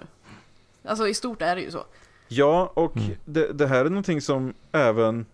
Alltså 0.84 1.08
i 1.08 1.14
stort 1.14 1.42
är 1.42 1.56
det 1.56 1.62
ju 1.62 1.70
så. 1.70 1.84
Ja, 2.28 2.72
och 2.74 2.94
det, 3.24 3.52
det 3.52 3.66
här 3.66 3.84
är 3.84 3.90
någonting 3.90 4.20
som 4.20 4.54
även 4.72 5.26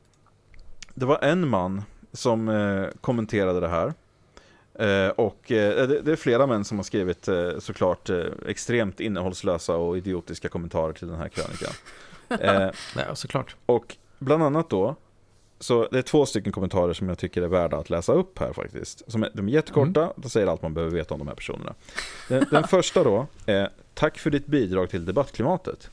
Det 0.95 1.07
var 1.07 1.19
en 1.23 1.49
man 1.49 1.83
som 2.17 2.49
eh, 2.49 2.87
kommenterade 3.01 3.61
det 3.61 3.69
här. 3.69 3.95
Eh, 4.79 5.11
Och 5.11 5.53
eh, 5.53 5.89
det, 5.89 6.01
det 6.01 6.13
är 6.13 6.17
flera 6.17 6.47
män 6.47 6.65
som 6.65 6.79
har 6.79 6.83
skrivit 6.85 7.29
eh, 7.29 7.59
såklart 7.59 8.11
eh, 8.11 8.25
extremt 8.47 9.01
innehållslösa 9.01 9.77
och 9.77 9.97
idiotiska 9.97 10.49
kommentarer 10.49 10.93
till 10.93 11.09
den 11.09 11.17
här 11.19 11.29
krönikan. 11.29 11.73
Eh, 12.41 12.71
Ja, 12.97 13.15
såklart. 13.15 13.57
Och 13.67 13.97
bland 14.19 14.43
annat 14.43 14.71
då 14.71 14.97
Så 15.59 15.89
det 15.91 15.99
är 15.99 16.03
två 16.03 16.27
stycken 16.27 16.53
kommentarer 16.53 16.93
som 16.93 17.09
jag 17.09 17.19
tycker 17.19 17.43
är 17.43 17.49
värda 17.49 17.77
att 17.77 17.91
läsa 17.91 18.13
upp 18.13 18.39
här 18.39 18.53
faktiskt. 18.53 19.03
Som 19.11 19.23
är, 19.23 19.31
De 19.35 19.49
är 19.49 19.53
jättekorta, 19.53 20.13
de 20.17 20.31
säger 20.31 20.47
allt 20.47 20.63
man 20.63 20.75
behöver 20.75 20.97
veta 20.97 21.15
om 21.15 21.19
de 21.19 21.29
här 21.29 21.35
personerna. 21.35 21.75
Den, 22.29 22.47
den 22.51 22.65
första 22.69 23.05
då 23.05 23.27
är 23.47 23.71
Tack 23.95 24.19
för 24.19 24.31
ditt 24.31 24.47
bidrag 24.47 24.91
till 24.91 25.05
debattklimatet. 25.05 25.91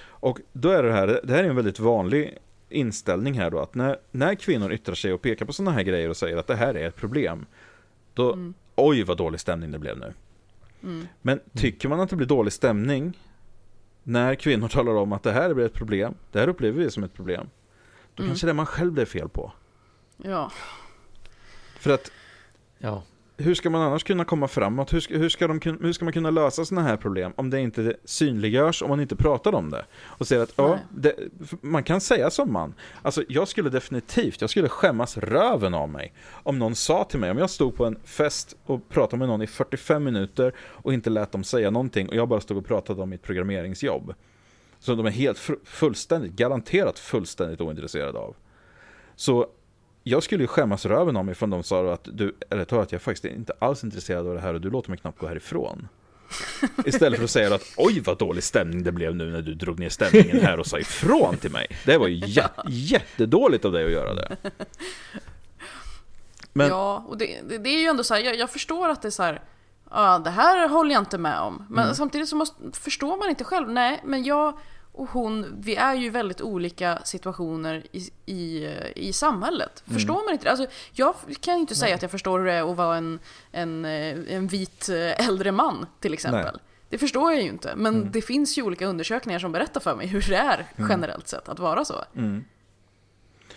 Och 0.00 0.38
då 0.52 0.68
är 0.70 0.82
det 0.82 0.92
här, 0.92 1.20
det 1.24 1.32
här 1.32 1.44
är 1.44 1.48
en 1.48 1.56
väldigt 1.56 1.78
vanlig 1.78 2.38
inställning 2.68 3.34
här 3.34 3.50
då 3.50 3.58
att 3.58 3.74
när, 3.74 3.98
när 4.10 4.34
kvinnor 4.34 4.72
yttrar 4.72 4.94
sig 4.94 5.12
och 5.12 5.22
pekar 5.22 5.46
på 5.46 5.52
sådana 5.52 5.70
här 5.70 5.82
grejer 5.82 6.08
och 6.08 6.16
säger 6.16 6.36
att 6.36 6.46
det 6.46 6.56
här 6.56 6.74
är 6.74 6.88
ett 6.88 6.96
problem 6.96 7.46
Då, 8.14 8.52
oj 8.74 9.02
vad 9.02 9.16
dålig 9.16 9.40
stämning 9.40 9.70
det 9.72 9.78
blev 9.78 9.98
nu. 9.98 10.12
Men 11.22 11.40
tycker 11.54 11.88
man 11.88 12.00
att 12.00 12.10
det 12.10 12.16
blir 12.16 12.26
dålig 12.26 12.52
stämning 12.52 13.18
När 14.02 14.34
kvinnor 14.34 14.68
talar 14.72 14.94
om 14.94 15.12
att 15.12 15.22
det 15.22 15.32
här 15.32 15.54
blir 15.54 15.66
ett 15.66 15.74
problem 15.74 16.14
Det 16.32 16.38
här 16.40 16.48
upplever 16.48 16.78
vi 16.84 16.90
som 16.90 17.04
ett 17.04 17.14
problem 17.14 17.50
Då 18.14 18.22
kanske 18.26 18.46
det 18.46 18.50
är 18.50 18.54
man 18.54 18.66
själv 18.66 18.94
det 18.94 19.02
är 19.02 19.06
fel 19.06 19.28
på. 19.28 19.52
Ja, 20.16 20.52
För 21.78 21.90
att 21.90 22.12
Ja. 22.78 23.02
Hur 23.40 23.54
ska 23.54 23.70
man 23.70 23.82
annars 23.82 24.04
kunna 24.04 24.24
komma 24.24 24.48
framåt? 24.48 24.92
Hur 24.92 25.00
ska, 25.00 25.16
hur 25.16 25.28
ska, 25.28 25.48
de, 25.48 25.60
hur 25.80 25.92
ska 25.92 26.04
man 26.04 26.12
kunna 26.12 26.30
lösa 26.30 26.64
sådana 26.64 26.88
här 26.88 26.96
problem 26.96 27.32
om 27.36 27.50
det 27.50 27.60
inte 27.60 27.96
synliggörs, 28.04 28.82
om 28.82 28.88
man 28.88 29.00
inte 29.00 29.16
pratar 29.16 29.54
om 29.54 29.70
det? 29.70 29.84
Och 30.04 30.26
säger 30.26 30.42
att, 30.42 30.52
ja, 30.56 30.78
det, 30.90 31.14
man 31.60 31.82
kan 31.82 32.00
säga 32.00 32.30
som 32.30 32.52
man. 32.52 32.74
Alltså, 33.02 33.24
jag 33.28 33.48
skulle 33.48 33.70
definitivt, 33.70 34.40
jag 34.40 34.50
skulle 34.50 34.68
skämmas 34.68 35.16
röven 35.16 35.74
av 35.74 35.88
mig 35.88 36.14
om 36.30 36.58
någon 36.58 36.74
sa 36.74 37.04
till 37.04 37.20
mig, 37.20 37.30
om 37.30 37.38
jag 37.38 37.50
stod 37.50 37.76
på 37.76 37.86
en 37.86 37.96
fest 38.04 38.56
och 38.66 38.88
pratade 38.88 39.18
med 39.18 39.28
någon 39.28 39.42
i 39.42 39.46
45 39.46 40.04
minuter 40.04 40.52
och 40.58 40.94
inte 40.94 41.10
lät 41.10 41.32
dem 41.32 41.44
säga 41.44 41.70
någonting 41.70 42.08
och 42.08 42.16
jag 42.16 42.28
bara 42.28 42.40
stod 42.40 42.56
och 42.56 42.66
pratade 42.66 43.02
om 43.02 43.10
mitt 43.10 43.22
programmeringsjobb. 43.22 44.14
Som 44.78 44.96
de 44.96 45.06
är 45.06 45.10
helt 45.10 45.38
fullständigt, 45.64 46.32
garanterat 46.32 46.98
fullständigt 46.98 47.60
ointresserade 47.60 48.18
av. 48.18 48.36
Så 49.16 49.46
jag 50.08 50.22
skulle 50.22 50.44
ju 50.44 50.46
skämmas 50.46 50.86
röven 50.86 51.16
av 51.16 51.24
mig 51.24 51.34
från 51.34 51.50
de 51.50 51.62
sa 51.62 51.92
att 51.92 52.08
du, 52.12 52.36
eller 52.50 52.64
tar 52.64 52.82
att 52.82 52.92
jag 52.92 53.02
faktiskt 53.02 53.24
är 53.24 53.28
inte 53.28 53.52
alls 53.58 53.84
intresserad 53.84 54.26
av 54.26 54.34
det 54.34 54.40
här 54.40 54.54
och 54.54 54.60
du 54.60 54.70
låter 54.70 54.90
mig 54.90 54.98
knappt 54.98 55.18
gå 55.18 55.26
härifrån. 55.26 55.88
Istället 56.84 57.18
för 57.18 57.24
att 57.24 57.30
säga 57.30 57.54
att 57.54 57.72
oj 57.76 58.00
vad 58.00 58.18
dålig 58.18 58.44
stämning 58.44 58.82
det 58.82 58.92
blev 58.92 59.16
nu 59.16 59.30
när 59.30 59.42
du 59.42 59.54
drog 59.54 59.78
ner 59.78 59.88
stämningen 59.88 60.40
här 60.40 60.60
och 60.60 60.66
sa 60.66 60.78
ifrån 60.78 61.36
till 61.36 61.50
mig. 61.50 61.66
Det 61.84 61.98
var 61.98 62.08
ju 62.08 62.14
jä 62.26 62.48
jättedåligt 62.68 63.64
av 63.64 63.72
dig 63.72 63.84
att 63.84 63.90
göra 63.90 64.14
det. 64.14 64.36
Men... 66.52 66.68
Ja, 66.68 67.04
och 67.08 67.18
det, 67.18 67.40
det, 67.48 67.58
det, 67.58 67.70
är 67.70 67.80
ju 67.80 67.86
ändå 67.86 68.04
så 68.04 68.14
här, 68.14 68.20
jag, 68.20 68.36
jag, 68.36 68.50
förstår 68.50 68.88
att 68.88 69.02
det 69.02 69.08
är 69.08 69.10
så 69.10 69.22
här, 69.22 69.42
ja 69.90 70.18
det 70.24 70.30
här 70.30 70.68
håller 70.68 70.92
jag 70.92 71.00
inte 71.00 71.18
med 71.18 71.40
om. 71.40 71.66
Men 71.70 71.84
mm. 71.84 71.94
samtidigt 71.94 72.28
så 72.28 72.36
måste, 72.36 72.62
förstår 72.72 73.16
man 73.16 73.28
inte 73.28 73.44
själv, 73.44 73.70
nej 73.70 74.00
men 74.04 74.24
jag 74.24 74.58
och 74.98 75.08
hon, 75.10 75.54
vi 75.60 75.76
är 75.76 75.94
ju 75.94 76.10
väldigt 76.10 76.40
olika 76.40 76.98
situationer 77.04 77.86
i, 77.92 78.10
i, 78.26 78.68
i 78.96 79.12
samhället. 79.12 79.82
Mm. 79.86 79.94
Förstår 79.94 80.24
man 80.24 80.32
inte 80.32 80.44
det? 80.44 80.50
Alltså, 80.50 80.66
jag 80.92 81.14
kan 81.40 81.58
inte 81.58 81.74
säga 81.74 81.94
att 81.94 82.02
jag 82.02 82.10
förstår 82.10 82.38
hur 82.38 82.46
det 82.46 82.52
är 82.52 82.70
att 82.70 82.76
vara 82.76 82.96
en, 82.96 83.18
en, 83.52 83.84
eh, 83.84 84.34
en 84.34 84.46
vit 84.46 84.88
eh, 84.88 85.28
äldre 85.28 85.52
man 85.52 85.86
till 86.00 86.12
exempel. 86.12 86.54
Nej. 86.54 86.62
Det 86.88 86.98
förstår 86.98 87.32
jag 87.32 87.42
ju 87.42 87.48
inte. 87.48 87.76
Men 87.76 87.94
mm. 87.94 88.12
det 88.12 88.22
finns 88.22 88.58
ju 88.58 88.62
olika 88.62 88.86
undersökningar 88.86 89.38
som 89.38 89.52
berättar 89.52 89.80
för 89.80 89.96
mig 89.96 90.06
hur 90.06 90.22
det 90.28 90.36
är 90.36 90.66
mm. 90.76 90.90
generellt 90.90 91.28
sett 91.28 91.48
att 91.48 91.58
vara 91.58 91.84
så. 91.84 92.04
Mm. 92.16 92.44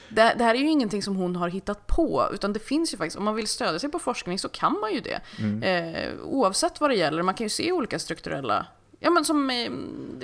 Det, 0.09 0.35
det, 0.37 0.43
här 0.43 0.55
är 0.55 0.59
ju 0.59 0.69
ingenting 0.69 1.03
som 1.03 1.15
hon 1.15 1.35
har 1.35 1.49
hittat 1.49 1.87
på, 1.87 2.29
utan 2.33 2.53
det 2.53 2.59
finns 2.59 2.93
ju 2.93 2.97
faktiskt, 2.97 3.17
om 3.17 3.23
man 3.23 3.35
vill 3.35 3.47
stödja 3.47 3.79
sig 3.79 3.91
på 3.91 3.99
forskning 3.99 4.39
så 4.39 4.49
kan 4.49 4.79
man 4.81 4.93
ju 4.93 4.99
det. 4.99 5.21
Mm. 5.39 5.63
Eh, 5.63 6.13
oavsett 6.23 6.81
vad 6.81 6.89
det 6.89 6.95
gäller, 6.95 7.23
man 7.23 7.35
kan 7.35 7.45
ju 7.45 7.49
se 7.49 7.71
olika 7.71 7.99
strukturella 7.99 8.65
ja 9.03 9.09
men 9.09 9.25
som, 9.25 9.49
eh, 9.49 9.71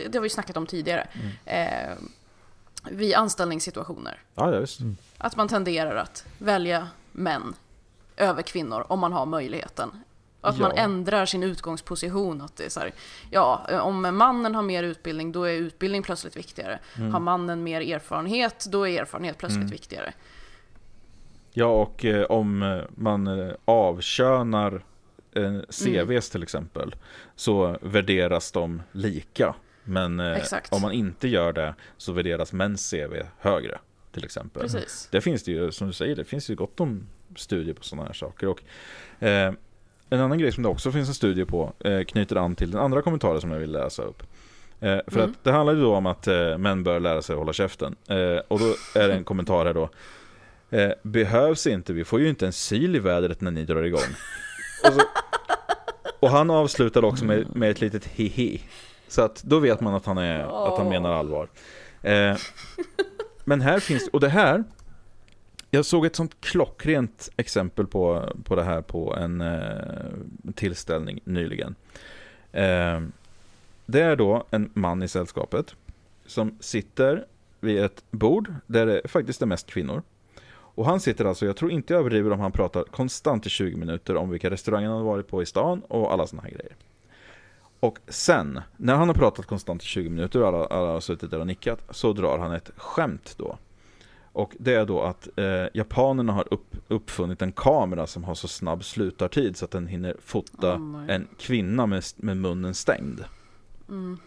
det 0.10 0.18
har 0.18 0.24
vi 0.24 0.30
snackat 0.30 0.58
om 0.58 0.68
tidigare. 0.68 1.08
Mm. 1.14 1.32
Eh, 1.46 1.98
vid 2.92 3.16
anställningssituationer. 3.16 4.22
Ja, 4.36 4.54
ja, 4.54 4.60
visst. 4.60 4.80
Mm. 4.80 4.98
Att 5.18 5.36
man 5.36 5.48
tenderar 5.48 5.96
att 5.96 6.26
välja 6.38 6.88
män 7.12 7.54
över 8.18 8.42
kvinnor 8.42 8.86
om 8.90 9.00
man 9.00 9.14
har 9.14 9.26
möjligheten. 9.26 10.04
Och 10.42 10.50
att 10.50 10.58
ja. 10.58 10.68
man 10.68 10.78
ändrar 10.78 11.26
sin 11.26 11.44
utgångsposition. 11.44 12.42
Att 12.42 12.56
det 12.56 12.66
är 12.66 12.70
så 12.70 12.80
här, 12.80 12.94
ja, 13.30 13.82
om 13.82 14.18
mannen 14.18 14.56
har 14.56 14.64
mer 14.64 14.84
utbildning, 14.84 15.32
då 15.32 15.44
är 15.44 15.54
utbildning 15.54 16.04
plötsligt 16.04 16.38
viktigare. 16.38 16.80
Mm. 16.98 17.14
Har 17.14 17.20
mannen 17.20 17.64
mer 17.64 17.82
erfarenhet, 17.82 18.66
då 18.70 18.88
är 18.88 19.02
erfarenhet 19.02 19.38
plötsligt 19.38 19.62
mm. 19.62 19.72
viktigare. 19.72 20.14
Ja, 21.54 21.68
och 21.68 22.06
eh, 22.06 22.24
om 22.24 22.82
man 22.96 23.28
eh, 23.28 23.54
avkönar 23.66 24.84
eh, 25.38 25.60
CVs 25.70 26.10
mm. 26.10 26.22
till 26.22 26.44
exempel 26.44 26.96
så 27.36 27.78
värderas 27.82 28.52
de 28.52 28.82
lika. 28.92 29.56
Men 29.84 30.20
eh, 30.20 30.44
om 30.72 30.82
man 30.82 30.92
inte 30.92 31.28
gör 31.28 31.54
det 31.54 31.76
så 31.98 32.12
värderas 32.12 32.54
mäns 32.54 32.92
CV 32.92 33.14
högre 33.40 33.80
till 34.12 34.26
exempel. 34.26 34.62
Precis. 34.62 35.08
Det 35.12 35.22
finns 35.22 35.44
det 35.44 35.52
ju, 35.52 35.72
som 35.72 35.88
du 35.88 35.94
säger, 35.94 36.16
det 36.16 36.24
finns 36.24 36.50
ju 36.50 36.56
gott 36.56 36.80
om 36.80 37.08
studier 37.36 37.74
på 37.74 37.84
sådana 37.84 38.08
här 38.08 38.14
saker. 38.14 38.48
Och, 38.48 38.64
eh, 39.24 39.54
en 40.10 40.20
annan 40.20 40.38
grej 40.38 40.52
som 40.52 40.64
det 40.64 40.70
också 40.70 40.92
finns 40.92 41.08
en 41.08 41.16
studie 41.16 41.46
på 41.46 41.74
eh, 41.80 42.04
knyter 42.04 42.36
an 42.36 42.56
till 42.56 42.72
den 42.72 42.82
andra 42.82 43.02
kommentaren 43.02 43.42
som 43.42 43.52
jag 43.52 43.60
vill 43.60 43.72
läsa 43.72 44.04
upp. 44.04 44.24
Eh, 44.80 45.00
för 45.08 45.20
mm. 45.20 45.32
att 45.32 45.44
det 45.44 45.52
handlar 45.52 45.74
ju 45.74 45.82
då 45.82 45.96
om 45.96 46.06
att 46.06 46.28
eh, 46.28 46.58
män 46.58 46.84
bör 46.84 47.00
lära 47.00 47.22
sig 47.22 47.34
att 47.34 47.40
hålla 47.40 47.54
käften. 47.54 47.96
Eh, 48.08 48.38
och 48.48 48.60
då 48.60 48.66
är 48.96 49.08
det 49.08 49.14
en 49.14 49.24
kommentar 49.24 49.66
här 49.66 49.74
då. 49.74 49.90
Eh, 50.70 50.92
behövs 51.04 51.68
inte, 51.68 51.94
vi 51.94 52.04
får 52.04 52.20
ju 52.20 52.30
inte 52.30 52.46
en 52.46 52.54
sil 52.66 52.92
i 52.96 53.00
vädret 53.00 53.42
när 53.42 53.52
ni 53.52 53.66
drar 53.66 53.84
igång. 53.84 54.02
och, 54.84 54.94
så, 54.94 55.02
och 56.20 56.30
han 56.30 56.50
avslutar 56.50 57.06
också 57.06 57.26
med, 57.26 57.56
med 57.56 57.72
ett 57.72 57.82
litet 57.82 58.06
hihi. 58.06 58.62
Så 59.08 59.22
att 59.22 59.44
då 59.44 59.60
vet 59.60 59.82
man 59.82 59.94
att 59.94 60.06
han, 60.06 60.18
är, 60.18 60.68
att 60.68 60.78
han 60.78 60.90
menar 60.90 61.14
allvar. 61.14 61.50
Eh, 62.02 62.38
men 63.46 63.62
här 63.62 63.80
finns, 63.80 64.08
och 64.08 64.20
det 64.20 64.30
här, 64.30 64.64
jag 65.72 65.86
såg 65.86 66.06
ett 66.06 66.16
sånt 66.16 66.42
klockrent 66.42 67.30
exempel 67.38 67.88
på, 67.88 68.34
på 68.44 68.56
det 68.56 68.64
här 68.64 68.82
på 68.82 69.16
en 69.16 69.42
eh, 69.42 70.52
tillställning 70.56 71.20
nyligen. 71.24 71.76
Eh, 72.52 73.02
det 73.86 74.02
är 74.02 74.16
då 74.16 74.46
en 74.50 74.70
man 74.74 75.04
i 75.04 75.08
sällskapet 75.08 75.76
som 76.26 76.58
sitter 76.60 77.26
vid 77.60 77.84
ett 77.84 78.04
bord 78.12 78.54
där 78.68 78.86
det 78.86 79.02
faktiskt 79.08 79.42
är 79.42 79.46
mest 79.46 79.68
kvinnor. 79.68 80.04
Och 80.78 80.86
han 80.86 81.00
sitter 81.00 81.26
alltså, 81.26 81.46
jag 81.46 81.56
tror 81.56 81.72
inte 81.72 81.94
jag 81.94 82.00
överdriver 82.00 82.32
om 82.32 82.40
han 82.40 82.52
pratar 82.52 82.84
konstant 82.84 83.46
i 83.46 83.50
20 83.50 83.78
minuter 83.78 84.16
om 84.16 84.30
vilka 84.30 84.50
restauranger 84.50 84.90
han 84.90 85.04
varit 85.04 85.28
på 85.28 85.42
i 85.42 85.46
stan 85.46 85.82
och 85.88 86.14
alla 86.14 86.28
sådana 86.28 86.44
här 86.44 86.56
grejer. 86.56 86.76
Och 87.80 88.00
sen, 88.08 88.62
när 88.78 88.96
han 88.96 89.08
har 89.08 89.16
pratat 89.16 89.46
konstant 89.46 89.84
i 89.84 89.86
20 89.86 90.10
minuter 90.10 90.42
och 90.42 90.48
alla, 90.48 90.66
alla 90.66 90.92
har 90.92 91.00
suttit 91.00 91.32
där 91.32 91.40
och 91.40 91.48
nickat, 91.48 91.84
så 91.90 92.14
drar 92.14 92.40
han 92.40 92.52
ett 92.52 92.72
skämt 92.76 93.36
då. 93.38 93.58
Och 94.32 94.56
det 94.60 94.74
är 94.74 94.86
då 94.86 95.02
att 95.02 95.28
eh, 95.36 95.66
japanerna 95.74 96.34
har 96.34 96.54
upp, 96.54 96.76
uppfunnit 96.88 97.42
en 97.42 97.52
kamera 97.52 98.08
som 98.08 98.24
har 98.24 98.36
så 98.36 98.48
snabb 98.48 98.84
slutartid 98.84 99.58
så 99.58 99.66
att 99.66 99.72
den 99.72 99.88
hinner 99.88 100.16
fota 100.22 100.76
oh 100.76 101.06
en 101.08 101.28
kvinna 101.38 101.86
med, 101.86 102.04
med 102.16 102.38
munnen 102.38 102.74
stängd. 102.74 103.24
Mm. 103.90 104.18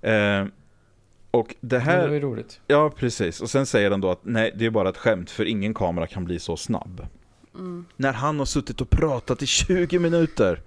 Eh, 0.00 0.52
och 1.30 1.54
det 1.60 1.78
här... 1.78 1.96
Ja, 1.96 2.02
det 2.02 2.08
var 2.08 2.14
ju 2.14 2.20
roligt. 2.20 2.60
Ja, 2.66 2.90
precis. 2.90 3.40
Och 3.40 3.50
sen 3.50 3.66
säger 3.66 3.90
han 3.90 4.00
då 4.00 4.10
att 4.10 4.20
nej, 4.22 4.52
det 4.56 4.66
är 4.66 4.70
bara 4.70 4.88
ett 4.88 4.96
skämt 4.96 5.30
för 5.30 5.44
ingen 5.44 5.74
kamera 5.74 6.06
kan 6.06 6.24
bli 6.24 6.38
så 6.38 6.56
snabb. 6.56 7.06
Mm. 7.54 7.84
När 7.96 8.12
han 8.12 8.38
har 8.38 8.46
suttit 8.46 8.80
och 8.80 8.90
pratat 8.90 9.42
i 9.42 9.46
20 9.46 9.98
minuter. 9.98 10.60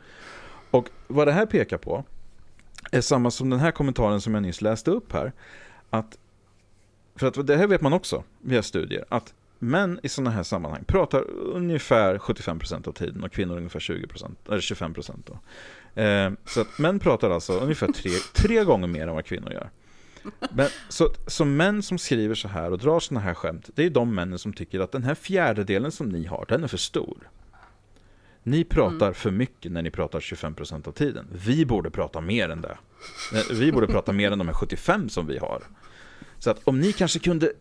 Och 0.72 0.90
vad 1.08 1.28
det 1.28 1.32
här 1.32 1.46
pekar 1.46 1.78
på 1.78 2.04
är 2.92 3.02
samma 3.02 3.32
som 3.32 3.50
den 3.50 3.60
här 3.60 3.72
kommentaren 3.72 4.22
som 4.22 4.34
jag 4.34 4.44
nyss 4.44 4.62
läste 4.62 4.92
upp 4.92 5.14
här. 5.14 5.32
Att, 5.90 6.18
för 7.16 7.28
att 7.28 7.48
det 7.48 7.58
här 7.58 7.68
vet 7.68 7.82
man 7.82 7.94
också 7.94 8.24
via 8.42 8.64
studier, 8.64 9.06
att 9.10 9.34
män 9.60 10.00
i 10.04 10.10
sådana 10.10 10.32
här 10.32 10.44
sammanhang 10.44 10.84
pratar 10.84 11.30
ungefär 11.32 12.18
75% 12.18 12.88
av 12.88 12.92
tiden 12.92 13.24
och 13.24 13.32
kvinnor 13.32 13.58
ungefär 13.58 13.80
20%, 13.80 14.36
eller 14.48 14.60
25% 14.60 15.14
då. 15.26 15.40
Eh, 16.02 16.32
så 16.46 16.62
att 16.62 16.80
män 16.80 17.00
pratar 17.00 17.30
alltså 17.30 17.54
ungefär 17.54 17.88
tre, 17.88 18.12
tre 18.34 18.64
gånger 18.64 18.88
mer 18.88 19.08
än 19.08 19.16
vad 19.16 19.26
kvinnor 19.26 19.52
gör. 19.52 19.70
Men, 20.50 20.70
så, 20.90 21.10
så 21.28 21.46
män 21.46 21.84
som 21.84 21.98
skriver 21.98 22.36
så 22.36 22.48
här 22.48 22.72
och 22.72 22.78
drar 22.78 23.00
såna 23.00 23.20
här 23.20 23.34
skämt, 23.34 23.70
det 23.76 23.86
är 23.86 23.90
de 23.90 24.16
männen 24.16 24.40
som 24.40 24.54
tycker 24.54 24.80
att 24.80 24.92
den 24.92 25.04
här 25.04 25.16
fjärdedelen 25.16 25.92
som 25.92 26.10
ni 26.10 26.26
har, 26.26 26.46
den 26.50 26.64
är 26.64 26.68
för 26.68 26.78
stor. 26.78 27.30
Ni 28.44 28.64
pratar 28.64 29.06
mm. 29.06 29.14
för 29.14 29.32
mycket 29.32 29.72
när 29.72 29.82
ni 29.82 29.92
pratar 29.92 30.20
25% 30.20 30.88
av 30.88 30.92
tiden. 30.92 31.28
Vi 31.46 31.66
borde 31.66 31.90
prata 31.92 32.22
mer 32.22 32.50
än 32.50 32.62
det. 32.62 32.78
Vi 33.52 33.72
borde 33.72 33.88
prata 33.88 34.12
mer 34.12 34.32
än 34.32 34.38
de 34.38 34.48
här 34.48 34.56
75 34.56 35.10
som 35.10 35.28
vi 35.28 35.38
har. 35.38 35.64
Så 36.40 36.50
att 36.50 36.62
om 36.64 36.80
ni 36.80 36.94
kanske 36.94 37.20
kunde 37.20 37.54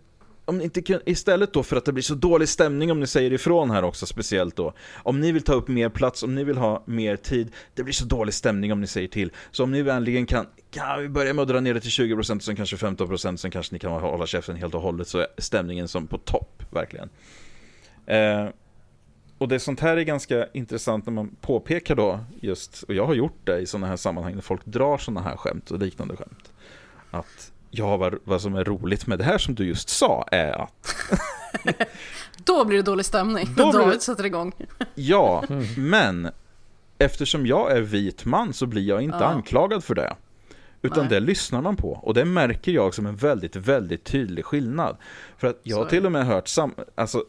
om 0.53 0.59
ni 0.59 0.65
inte 0.65 1.01
istället 1.07 1.53
då 1.53 1.63
för 1.63 1.77
att 1.77 1.85
det 1.85 1.93
blir 1.93 2.03
så 2.03 2.15
dålig 2.15 2.49
stämning 2.49 2.91
om 2.91 3.01
ni 3.01 3.07
säger 3.07 3.33
ifrån 3.33 3.71
här 3.71 3.85
också 3.85 4.07
speciellt 4.07 4.57
då. 4.57 4.75
Om 4.95 5.21
ni 5.21 5.33
vill 5.33 5.43
ta 5.43 5.53
upp 5.53 5.69
mer 5.69 5.89
plats, 5.89 6.23
om 6.23 6.35
ni 6.35 6.45
vill 6.45 6.57
ha 6.57 6.83
mer 6.87 7.17
tid, 7.17 7.53
det 7.75 7.83
blir 7.83 7.95
så 7.95 8.05
dålig 8.05 8.35
stämning 8.35 8.73
om 8.73 8.81
ni 8.81 8.87
säger 8.87 9.09
till. 9.09 9.33
Så 9.51 9.65
om 9.65 9.71
ni 9.71 9.83
vänligen 9.83 10.27
kan, 10.27 10.47
kan 10.71 11.03
vi 11.03 11.09
börja 11.09 11.35
med 11.35 11.43
att 11.43 11.49
dra 11.49 11.61
ner 11.61 11.75
det 11.75 11.81
till 11.81 11.91
20% 11.91 12.39
sen 12.39 12.57
kanske 12.57 12.77
15% 12.77 13.37
sen 13.37 13.51
kanske 13.51 13.75
ni 13.75 13.79
kan 13.79 13.93
hålla 13.93 14.27
käften 14.27 14.57
helt 14.57 14.75
och 14.75 14.81
hållet 14.81 15.09
så 15.09 15.19
är 15.19 15.27
stämningen 15.39 15.89
som 15.89 16.07
på 16.07 16.19
topp, 16.19 16.63
verkligen. 16.71 17.09
Eh, 18.07 18.49
och 19.39 19.49
det 19.49 19.61
sånt 19.61 19.81
här 19.81 19.97
är 19.97 20.03
ganska 20.03 20.47
intressant 20.53 21.07
när 21.07 21.13
man 21.13 21.37
påpekar 21.41 21.95
då 21.95 22.21
just, 22.41 22.83
och 22.83 22.95
jag 22.95 23.07
har 23.07 23.15
gjort 23.15 23.39
det 23.45 23.59
i 23.59 23.67
sådana 23.67 23.87
här 23.87 23.97
sammanhang 23.97 24.35
när 24.35 24.43
folk 24.43 24.65
drar 24.65 24.99
sådana 24.99 25.21
här 25.21 25.37
skämt 25.37 25.71
och 25.71 25.79
liknande 25.79 26.17
skämt. 26.17 26.53
Att 27.11 27.52
Ja, 27.75 27.97
vad, 27.97 28.19
vad 28.25 28.41
som 28.43 28.55
är 28.55 28.65
roligt 28.65 29.07
med 29.07 29.19
det 29.19 29.25
här 29.25 29.39
som 29.39 29.55
du 29.55 29.65
just 29.65 29.89
sa 29.89 30.29
är 30.33 30.63
att... 30.63 30.95
Då 32.45 32.65
blir 32.65 32.77
det 32.77 32.83
dålig 32.83 33.05
stämning, 33.05 33.49
då 33.57 33.73
David 33.73 33.95
det... 33.95 34.01
sätter 34.01 34.27
igång. 34.27 34.53
ja, 34.95 35.45
men 35.77 36.31
eftersom 36.99 37.47
jag 37.47 37.73
är 37.77 37.81
vit 37.81 38.25
man 38.25 38.53
så 38.53 38.67
blir 38.67 38.83
jag 38.83 39.03
inte 39.03 39.19
ja. 39.21 39.25
anklagad 39.25 39.85
för 39.85 39.95
det. 39.95 40.17
Utan 40.83 40.99
Nej. 40.99 41.09
det 41.09 41.21
lyssnar 41.21 41.63
man 41.63 41.77
på. 41.77 41.93
Och 41.93 42.15
det 42.15 42.25
märker 42.25 42.73
jag 42.73 42.95
som 42.95 43.07
en 43.07 43.17
väldigt, 43.17 43.57
väldigt 43.57 44.05
tydlig 44.05 44.45
skillnad. 44.45 44.97
För 45.39 45.49
att 45.49 45.61
jag 45.63 45.77
har 45.77 45.85
till 45.85 46.07
och 46.07 46.13
med 46.13 46.27
hört 46.27 46.49
sam 46.49 46.75
alltså, 46.95 47.25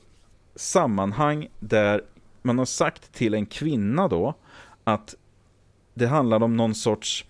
sammanhang 0.55 1.47
där 1.59 2.01
man 2.41 2.57
har 2.57 2.65
sagt 2.65 3.13
till 3.13 3.33
en 3.33 3.45
kvinna 3.45 4.07
då 4.07 4.33
att 4.83 5.15
det 5.93 6.07
handlar 6.07 6.43
om 6.43 6.57
någon 6.57 6.75
sorts 6.75 7.25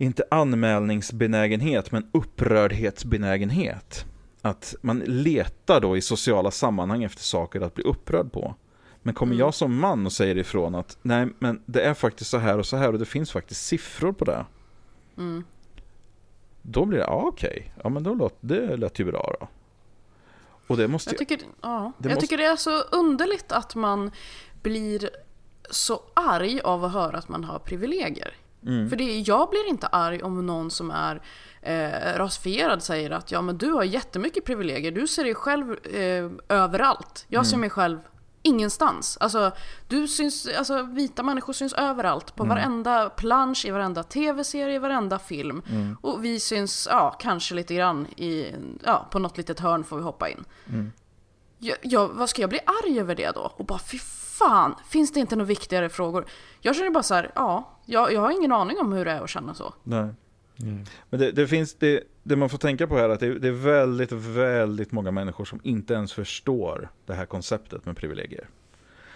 inte 0.00 0.24
anmälningsbenägenhet, 0.30 1.92
men 1.92 2.10
upprördhetsbenägenhet. 2.12 4.04
Att 4.42 4.74
man 4.82 4.98
letar 4.98 5.80
då 5.80 5.96
i 5.96 6.00
sociala 6.00 6.50
sammanhang 6.50 7.02
efter 7.04 7.22
saker 7.22 7.60
att 7.60 7.74
bli 7.74 7.84
upprörd 7.84 8.32
på. 8.32 8.54
Men 9.02 9.14
kommer 9.14 9.32
Mm. 9.32 9.38
jag 9.40 9.54
som 9.54 9.76
man 9.76 10.06
och 10.06 10.12
säger 10.12 10.38
ifrån 10.38 10.74
att 10.74 10.98
nej 11.02 11.28
men 11.38 11.62
det 11.66 11.82
är 11.82 11.94
faktiskt 11.94 12.30
så 12.30 12.38
här 12.38 12.58
och 12.58 12.66
så 12.66 12.76
här 12.76 12.92
och 12.92 12.98
det 12.98 13.04
finns 13.06 13.32
faktiskt 13.32 13.66
siffror 13.66 14.12
på 14.12 14.24
det. 14.24 14.44
Mm. 15.16 15.44
Då 16.62 16.84
blir 16.84 16.98
det, 16.98 17.04
ja 17.04 17.22
okej, 17.26 17.72
ja 17.82 17.88
men 17.88 18.02
då 18.02 18.14
låt, 18.14 18.36
det 18.40 18.76
lät 18.76 18.98
ju 18.98 19.04
bra 19.04 19.34
då. 19.40 19.48
Och 20.66 20.76
det 20.76 20.88
måste 20.88 21.10
Jag 21.10 21.18
tycker, 21.18 21.38
ja. 21.60 21.92
Det 21.98 22.08
jag 22.08 22.14
måste- 22.14 22.20
tycker 22.20 22.38
det 22.38 22.44
är 22.44 22.56
så 22.56 22.80
underligt 22.80 23.52
att 23.52 23.74
man 23.74 24.10
blir 24.62 25.10
så 25.70 26.02
arg 26.14 26.60
av 26.60 26.84
att 26.84 26.92
höra 26.92 27.18
att 27.18 27.28
man 27.28 27.44
har 27.44 27.58
privilegier. 27.58 28.34
Mm. 28.66 28.88
För 28.88 28.96
det, 28.96 29.18
jag 29.18 29.50
blir 29.50 29.68
inte 29.68 29.86
arg 29.86 30.22
om 30.22 30.46
någon 30.46 30.70
som 30.70 30.90
är 30.90 31.22
eh, 31.62 32.18
rasifierad 32.18 32.82
säger 32.82 33.10
att 33.10 33.30
ja 33.30 33.42
men 33.42 33.58
du 33.58 33.70
har 33.70 33.84
jättemycket 33.84 34.44
privilegier, 34.44 34.92
du 34.92 35.06
ser 35.06 35.24
dig 35.24 35.34
själv 35.34 35.86
eh, 35.86 36.30
överallt. 36.48 37.24
Jag 37.28 37.46
ser 37.46 37.56
mig 37.56 37.70
själv 37.70 37.98
ingenstans. 38.42 39.18
Alltså, 39.20 39.52
du 39.88 40.08
syns, 40.08 40.48
alltså 40.58 40.82
vita 40.82 41.22
människor 41.22 41.52
syns 41.52 41.72
överallt. 41.72 42.36
På 42.36 42.44
varenda 42.44 43.10
plansch, 43.10 43.64
i 43.64 43.70
varenda 43.70 44.02
tv-serie, 44.02 44.74
i 44.74 44.78
varenda 44.78 45.18
film. 45.18 45.62
Och 46.00 46.24
vi 46.24 46.40
syns, 46.40 46.88
ja, 46.90 47.10
kanske 47.10 47.54
lite 47.54 47.74
grann 47.74 48.06
i, 48.06 48.54
ja, 48.84 49.08
på 49.10 49.18
något 49.18 49.36
litet 49.36 49.60
hörn 49.60 49.84
får 49.84 49.96
vi 49.96 50.02
hoppa 50.02 50.28
in. 50.28 50.44
Jag, 51.58 51.76
jag, 51.82 52.08
vad 52.08 52.30
ska 52.30 52.42
jag 52.42 52.50
bli 52.50 52.60
arg 52.66 53.00
över 53.00 53.14
det 53.14 53.30
då? 53.34 53.52
Och 53.56 53.64
bara 53.64 53.78
fy 53.78 53.98
fan, 54.38 54.74
finns 54.88 55.12
det 55.12 55.20
inte 55.20 55.36
några 55.36 55.46
viktigare 55.46 55.88
frågor? 55.88 56.26
Jag 56.60 56.76
känner 56.76 56.90
bara 56.90 57.02
så 57.02 57.14
här, 57.14 57.32
ja, 57.34 57.78
jag, 57.90 58.12
jag 58.12 58.20
har 58.20 58.30
ingen 58.30 58.52
aning 58.52 58.78
om 58.78 58.92
hur 58.92 59.04
det 59.04 59.10
är 59.10 59.20
att 59.20 59.30
känna 59.30 59.54
så. 59.54 59.74
Nej. 59.82 60.08
Men 61.10 61.20
det, 61.20 61.32
det 61.32 61.46
finns, 61.46 61.74
det, 61.74 62.02
det 62.22 62.36
man 62.36 62.48
får 62.48 62.58
tänka 62.58 62.86
på 62.86 62.96
här 62.96 63.04
är 63.04 63.08
att 63.08 63.20
det, 63.20 63.38
det 63.38 63.48
är 63.48 63.52
väldigt, 63.52 64.12
väldigt 64.12 64.92
många 64.92 65.10
människor 65.10 65.44
som 65.44 65.60
inte 65.62 65.94
ens 65.94 66.12
förstår 66.12 66.90
det 67.06 67.14
här 67.14 67.26
konceptet 67.26 67.86
med 67.86 67.96
privilegier. 67.96 68.48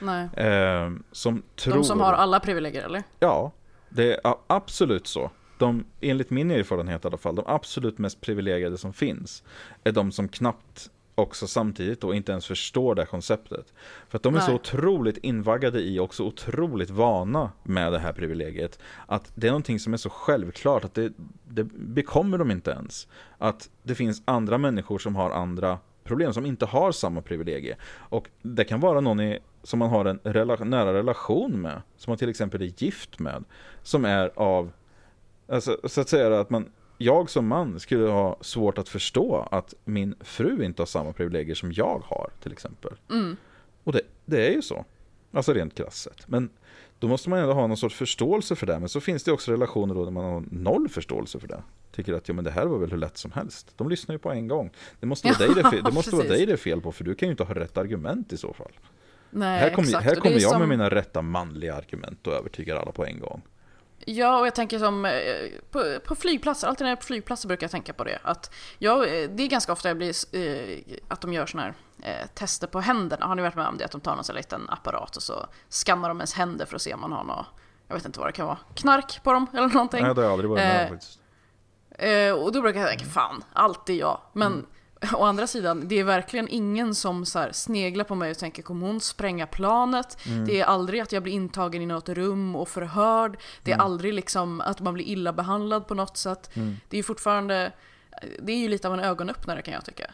Nej. 0.00 0.28
Eh, 0.34 0.90
som 1.12 1.42
tror... 1.56 1.74
De 1.74 1.84
som 1.84 2.00
har 2.00 2.12
alla 2.12 2.40
privilegier 2.40 2.84
eller? 2.84 3.02
Ja, 3.20 3.52
det 3.88 4.14
är 4.14 4.34
absolut 4.46 5.06
så. 5.06 5.30
De, 5.58 5.84
enligt 6.00 6.30
min 6.30 6.50
erfarenhet 6.50 7.04
i 7.04 7.08
alla 7.08 7.16
fall, 7.16 7.34
de 7.34 7.44
absolut 7.46 7.98
mest 7.98 8.20
privilegierade 8.20 8.78
som 8.78 8.92
finns 8.92 9.42
är 9.84 9.92
de 9.92 10.12
som 10.12 10.28
knappt 10.28 10.90
också 11.14 11.46
samtidigt 11.46 12.00
då 12.00 12.14
inte 12.14 12.32
ens 12.32 12.46
förstår 12.46 12.94
det 12.94 13.02
här 13.02 13.06
konceptet. 13.06 13.72
För 14.08 14.18
att 14.18 14.22
de 14.22 14.34
är 14.34 14.40
så 14.40 14.46
Nej. 14.46 14.54
otroligt 14.54 15.16
invaggade 15.16 15.80
i 15.80 15.98
och 15.98 16.14
så 16.14 16.24
otroligt 16.24 16.90
vana 16.90 17.52
med 17.62 17.92
det 17.92 17.98
här 17.98 18.12
privilegiet. 18.12 18.78
Att 19.06 19.32
det 19.34 19.46
är 19.46 19.50
någonting 19.50 19.80
som 19.80 19.92
är 19.92 19.96
så 19.96 20.10
självklart 20.10 20.84
att 20.84 20.94
det, 20.94 21.12
det 21.48 21.64
bekommer 21.64 22.38
de 22.38 22.50
inte 22.50 22.70
ens. 22.70 23.08
Att 23.38 23.70
det 23.82 23.94
finns 23.94 24.22
andra 24.24 24.58
människor 24.58 24.98
som 24.98 25.16
har 25.16 25.30
andra 25.30 25.78
problem, 26.04 26.32
som 26.32 26.46
inte 26.46 26.66
har 26.66 26.92
samma 26.92 27.22
privilegie. 27.22 27.76
Och 27.92 28.28
det 28.42 28.64
kan 28.64 28.80
vara 28.80 29.00
någon 29.00 29.20
i, 29.20 29.38
som 29.62 29.78
man 29.78 29.90
har 29.90 30.04
en 30.04 30.20
rela, 30.22 30.56
nära 30.56 30.94
relation 30.94 31.62
med, 31.62 31.82
som 31.96 32.10
man 32.10 32.18
till 32.18 32.28
exempel 32.28 32.62
är 32.62 32.72
gift 32.82 33.18
med, 33.18 33.44
som 33.82 34.04
är 34.04 34.30
av, 34.34 34.72
alltså, 35.48 35.78
så 35.84 36.00
att 36.00 36.08
säga 36.08 36.40
att 36.40 36.50
man, 36.50 36.68
jag 36.98 37.30
som 37.30 37.46
man 37.46 37.80
skulle 37.80 38.08
ha 38.08 38.36
svårt 38.40 38.78
att 38.78 38.88
förstå 38.88 39.48
att 39.50 39.74
min 39.84 40.14
fru 40.20 40.64
inte 40.64 40.82
har 40.82 40.86
samma 40.86 41.12
privilegier 41.12 41.54
som 41.54 41.72
jag 41.72 42.02
har 42.06 42.30
till 42.42 42.52
exempel. 42.52 42.92
Och 43.84 43.92
det, 43.92 44.00
det 44.24 44.46
är 44.46 44.50
ju 44.52 44.62
så, 44.62 44.84
alltså 45.32 45.52
rent 45.52 45.74
krasst 45.74 46.02
sett. 46.02 46.28
Men 46.28 46.50
då 46.98 47.08
måste 47.08 47.30
man 47.30 47.38
ändå 47.38 47.52
ha 47.54 47.66
någon 47.66 47.76
sorts 47.76 47.94
förståelse 47.96 48.56
för 48.56 48.66
det. 48.66 48.78
Men 48.78 48.88
så 48.88 49.00
finns 49.00 49.24
det 49.24 49.32
också 49.32 49.52
relationer 49.52 49.94
då 49.94 50.04
där 50.04 50.10
man 50.12 50.24
har 50.24 50.44
noll 50.50 50.88
förståelse 50.88 51.38
för 51.40 51.48
det. 51.48 51.62
Tycker 51.92 52.12
att 52.14 52.28
ja, 52.28 52.34
men 52.34 52.44
det 52.44 52.50
här 52.50 52.66
var 52.66 52.78
väl 52.78 52.90
hur 52.90 52.98
lätt 52.98 53.16
som 53.16 53.32
helst. 53.32 53.72
De 53.76 53.88
lyssnar 53.88 54.14
ju 54.14 54.18
på 54.18 54.30
en 54.32 54.48
gång. 54.48 54.70
Det 55.00 55.06
måste 55.06 55.28
vara, 55.28 55.38
dig, 55.54 55.62
det 55.62 55.70
fel, 55.70 55.82
det 55.82 55.92
måste 55.92 56.16
vara 56.16 56.26
dig 56.28 56.46
det 56.46 56.52
är 56.52 56.56
fel 56.56 56.80
på, 56.80 56.92
för 56.92 57.04
du 57.04 57.14
kan 57.14 57.28
ju 57.28 57.30
inte 57.30 57.44
ha 57.44 57.54
rätt 57.54 57.76
argument 57.78 58.32
i 58.32 58.36
så 58.36 58.52
fall. 58.52 58.72
Nej, 59.30 59.60
här 59.60 59.70
kommer, 59.70 60.00
här 60.00 60.14
kommer 60.14 60.38
jag 60.38 60.50
som- 60.50 60.58
med 60.60 60.68
mina 60.68 60.90
rätta 60.90 61.22
manliga 61.22 61.74
argument 61.74 62.26
och 62.26 62.32
övertygar 62.32 62.76
alla 62.76 62.92
på 62.92 63.04
en 63.06 63.20
gång. 63.20 63.42
Ja, 64.06 64.38
och 64.38 64.46
jag 64.46 64.54
tänker 64.54 64.78
som 64.78 65.04
eh, 65.04 65.12
på, 65.70 65.98
på 66.06 66.14
flygplatser, 66.14 66.68
alltid 66.68 66.84
när 66.84 66.90
jag 66.90 66.96
är 66.96 67.00
på 67.00 67.06
flygplatser 67.06 67.48
brukar 67.48 67.64
jag 67.64 67.70
tänka 67.70 67.92
på 67.92 68.04
det. 68.04 68.18
Att 68.22 68.54
jag, 68.78 68.98
eh, 68.98 69.30
det 69.30 69.42
är 69.42 69.48
ganska 69.48 69.72
ofta 69.72 69.88
jag 69.88 69.96
blir, 69.96 70.36
eh, 70.36 70.78
att 71.08 71.20
de 71.20 71.32
gör 71.32 71.46
såna 71.46 71.62
här 71.62 71.74
eh, 72.02 72.26
tester 72.34 72.66
på 72.66 72.80
händerna. 72.80 73.26
Har 73.26 73.34
ni 73.34 73.42
varit 73.42 73.54
med 73.56 73.66
om 73.66 73.78
det? 73.78 73.84
Att 73.84 73.92
de 73.92 74.00
tar 74.00 74.14
någon 74.14 74.24
sån 74.24 74.36
liten 74.36 74.70
apparat 74.70 75.16
och 75.16 75.22
så 75.22 75.46
skannar 75.70 76.08
de 76.08 76.18
ens 76.18 76.34
händer 76.34 76.66
för 76.66 76.76
att 76.76 76.82
se 76.82 76.94
om 76.94 77.00
man 77.00 77.12
har 77.12 77.24
något, 77.24 77.46
jag 77.88 77.94
vet 77.94 78.04
inte 78.04 78.18
vad 78.18 78.28
det 78.28 78.32
kan 78.32 78.46
vara, 78.46 78.58
knark 78.74 79.20
på 79.22 79.32
dem 79.32 79.46
eller 79.52 79.68
någonting. 79.68 80.02
Nej, 80.02 80.14
det 80.14 80.20
har 80.20 80.24
jag 80.24 80.32
aldrig 80.32 80.50
varit 80.50 80.62
med 80.62 80.82
om 80.82 80.88
faktiskt. 80.88 81.20
Eh, 81.98 82.32
och 82.32 82.52
då 82.52 82.62
brukar 82.62 82.80
jag 82.80 82.88
tänka, 82.88 83.04
fan, 83.04 83.44
alltid 83.52 83.96
jag. 83.96 84.20
Men 84.32 84.66
å 85.14 85.24
andra 85.24 85.46
sidan, 85.46 85.88
det 85.88 85.98
är 85.98 86.04
verkligen 86.04 86.48
ingen 86.48 86.94
som 86.94 87.26
så 87.26 87.38
här 87.38 87.52
sneglar 87.52 88.04
på 88.04 88.14
mig 88.14 88.30
och 88.30 88.38
tänker, 88.38 88.62
kommer 88.62 88.86
hon 88.86 89.00
spränga 89.00 89.46
planet? 89.46 90.18
Det 90.46 90.60
är 90.60 90.64
aldrig 90.64 91.00
att 91.00 91.12
jag 91.12 91.22
blir 91.22 91.32
intagen 91.32 91.82
i 91.82 91.86
något 91.86 92.08
rum 92.08 92.56
och 92.56 92.68
förhörd. 92.68 93.38
Det 93.62 93.72
är 93.72 93.76
aldrig 93.78 94.14
liksom 94.14 94.60
att 94.60 94.80
man 94.80 94.94
blir 94.94 95.04
illa 95.04 95.32
behandlad 95.32 95.86
på 95.86 95.94
något 95.94 96.16
sätt. 96.16 96.50
Det 96.88 96.96
är 96.96 96.98
ju 96.98 97.02
fortfarande, 97.02 97.72
det 98.42 98.52
är 98.52 98.56
ju 98.56 98.68
lite 98.68 98.88
av 98.88 98.94
en 98.94 99.00
ögonöppnare 99.00 99.62
kan 99.62 99.74
jag 99.74 99.84
tycka. 99.84 100.10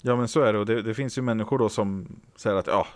Ja 0.00 0.16
men 0.16 0.28
så 0.28 0.40
är 0.40 0.52
det 0.52 0.58
och 0.58 0.66
det, 0.66 0.82
det 0.82 0.94
finns 0.94 1.18
ju 1.18 1.22
människor 1.22 1.58
då 1.58 1.68
som 1.68 2.20
säger 2.36 2.56
att 2.56 2.66
ja, 2.66 2.86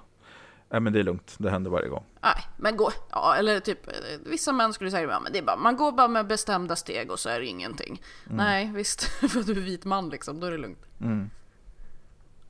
nej, 0.71 0.81
men 0.81 0.93
det 0.93 0.99
är 0.99 1.03
lugnt, 1.03 1.35
det 1.39 1.51
händer 1.51 1.71
varje 1.71 1.89
gång. 1.89 2.05
Nej, 2.23 2.45
men 2.57 2.77
gå, 2.77 2.91
ja 3.11 3.35
eller 3.37 3.61
typ, 3.61 3.79
vissa 4.27 4.53
män 4.53 4.73
skulle 4.73 4.91
säga, 4.91 5.11
ja, 5.11 5.21
men 5.21 5.33
det 5.33 5.39
är 5.39 5.43
bara, 5.43 5.57
man 5.57 5.77
går 5.77 5.93
bara 5.93 6.09
med 6.09 6.27
bestämda 6.27 6.77
steg 6.77 7.11
och 7.11 7.19
så 7.21 7.29
är 7.29 7.41
det 7.41 7.47
ingenting. 7.47 8.03
Nej, 8.25 8.71
visst, 8.75 9.03
för 9.31 9.41
att 9.41 9.47
du 9.47 9.53
är 9.53 9.57
vit 9.61 9.85
man 9.85 10.09
liksom, 10.09 10.41
då 10.41 10.47
är 10.47 10.51
det 10.51 10.59
lugnt. 10.59 10.83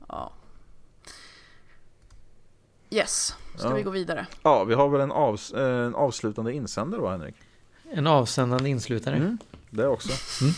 Ja. 0.07 0.33
Yes, 2.89 3.35
ska 3.57 3.67
Ja. 3.69 3.75
vi 3.75 3.83
gå 3.83 3.89
vidare? 3.89 4.27
Ja, 4.43 4.63
vi 4.63 4.73
har 4.73 4.89
väl 4.89 5.01
en, 5.01 5.11
avs, 5.11 5.51
eh, 5.51 5.85
en 5.85 5.95
avslutande 5.95 6.53
insändare 6.53 7.01
va 7.01 7.11
Henrik? 7.11 7.35
En 7.91 8.07
avsändande 8.07 8.69
inslutare. 8.69 9.15
Mm. 9.15 9.37
Det 9.69 9.87
också. 9.87 10.09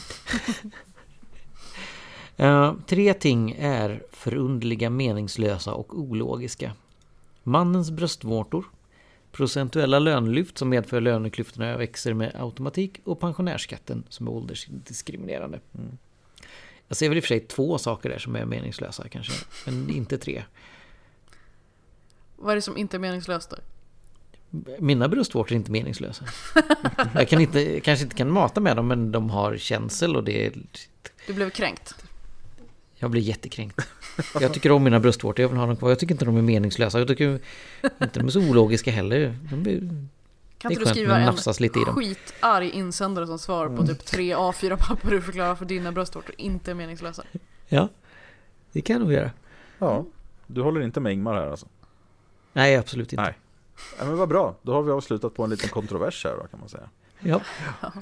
Eh, 2.38 2.74
tre 2.88 3.14
ting 3.14 3.52
är 3.52 4.04
förundliga, 4.12 4.90
meningslösa 4.90 5.74
och 5.74 6.00
ologiska. 6.00 6.72
Mannens 7.44 7.92
bröstvårtor, 7.92 8.66
procentuella 9.32 10.00
lönelyft 10.00 10.58
som 10.58 10.70
medför 10.70 11.02
löneklyftorna 11.02 11.78
växer 11.78 12.14
med 12.14 12.36
automatik 12.36 13.02
och 13.04 13.20
pensionärsskatten 13.20 14.04
som 14.10 14.28
är 14.28 14.32
åldersdiskriminerande. 14.32 15.60
Jag 16.88 16.98
ser 16.98 17.10
väl 17.10 17.18
i 17.18 17.20
och 17.20 17.24
för 17.24 17.28
sig 17.28 17.40
två 17.40 17.78
saker 17.78 18.10
där 18.10 18.20
som 18.20 18.36
är 18.36 18.46
meningslösa 18.46 19.08
kanske, 19.10 19.34
men 19.66 19.90
inte 19.90 20.18
tre. 20.18 20.44
Vad 22.36 22.52
är 22.52 22.56
det 22.56 22.62
som 22.62 22.78
inte 22.78 22.98
är 22.98 23.00
meningslöst 23.00 23.50
då? 23.50 23.58
Mina 24.80 25.08
bröstvårtor 25.08 25.52
är 25.52 25.56
inte 25.56 25.72
meningslösa. 25.72 26.26
Jag 27.14 27.30
kan 27.30 27.42
inte, 27.42 27.80
kanske 27.80 28.04
inte 28.04 28.16
kan 28.16 28.32
mata 28.32 28.62
med 28.62 28.76
dem, 28.76 28.88
men 28.88 29.12
de 29.12 29.30
har 29.30 29.58
känsel 29.58 30.16
och 30.16 30.24
det 30.24 30.46
är... 30.46 30.54
Du 31.28 31.34
blev 31.34 31.50
kränkt. 31.50 31.96
Jag 32.96 33.12
blir 33.12 33.22
jättekränkt. 33.22 33.82
Jag 34.40 34.54
tycker 34.54 34.72
om 34.72 34.84
mina 34.84 35.00
bröstvårtor, 35.00 35.44
jag 35.44 35.50
vill 35.50 35.58
ha 35.58 35.66
dem 35.66 35.76
kvar. 35.76 35.90
Jag 35.90 36.00
tycker 36.00 36.14
inte 36.14 36.26
de 36.26 36.38
är 36.38 36.42
meningslösa. 36.42 37.00
Jag 37.00 37.08
tycker 37.08 37.40
inte 38.02 38.20
de 38.20 38.26
är 38.28 38.32
så 38.32 38.40
ologiska 38.50 38.92
heller. 38.92 39.38
De 39.52 39.70
är, 39.70 39.80
Kan 40.58 40.72
inte 40.72 40.84
du 40.84 40.90
skriva 40.90 41.18
en 41.20 41.36
lite 41.60 41.80
i 41.80 41.84
dem. 41.84 41.96
skitarg 41.96 42.70
insändare 42.70 43.28
som 43.28 43.40
svar 43.40 43.70
på 43.78 43.88
typ 43.88 44.06
tre 44.06 44.36
A4-papper 44.36 45.12
du 45.12 45.22
förklarar 45.22 45.56
för 45.56 45.66
dina 45.66 45.92
bröstvårtor 45.92 46.36
inte 46.38 46.72
är 46.72 46.76
meningslösa? 46.76 47.24
ja, 47.68 47.90
det 48.72 48.82
kan 48.82 48.94
jag 48.94 49.02
nog 49.02 49.14
göra. 49.14 49.32
Ja, 49.80 50.06
du 50.48 50.62
håller 50.62 50.82
inte 50.82 51.00
med 51.00 51.14
Ingmar 51.14 51.34
här 51.34 51.48
alltså? 51.48 51.68
Nej, 52.54 52.76
absolut 52.78 53.14
inte. 53.14 53.24
Nej. 53.24 53.34
Ja, 54.00 54.06
men 54.06 54.18
vad 54.18 54.30
bra, 54.30 54.56
då 54.62 54.74
har 54.74 54.82
vi 54.82 54.92
avslutat 54.92 55.36
på 55.36 55.44
en 55.44 55.50
liten 55.50 55.70
kontrovers 55.70 56.26
här 56.26 56.36
då 56.42 56.48
kan 56.48 56.60
man 56.60 56.70
säga. 56.70 56.90
Ja. 57.20 57.42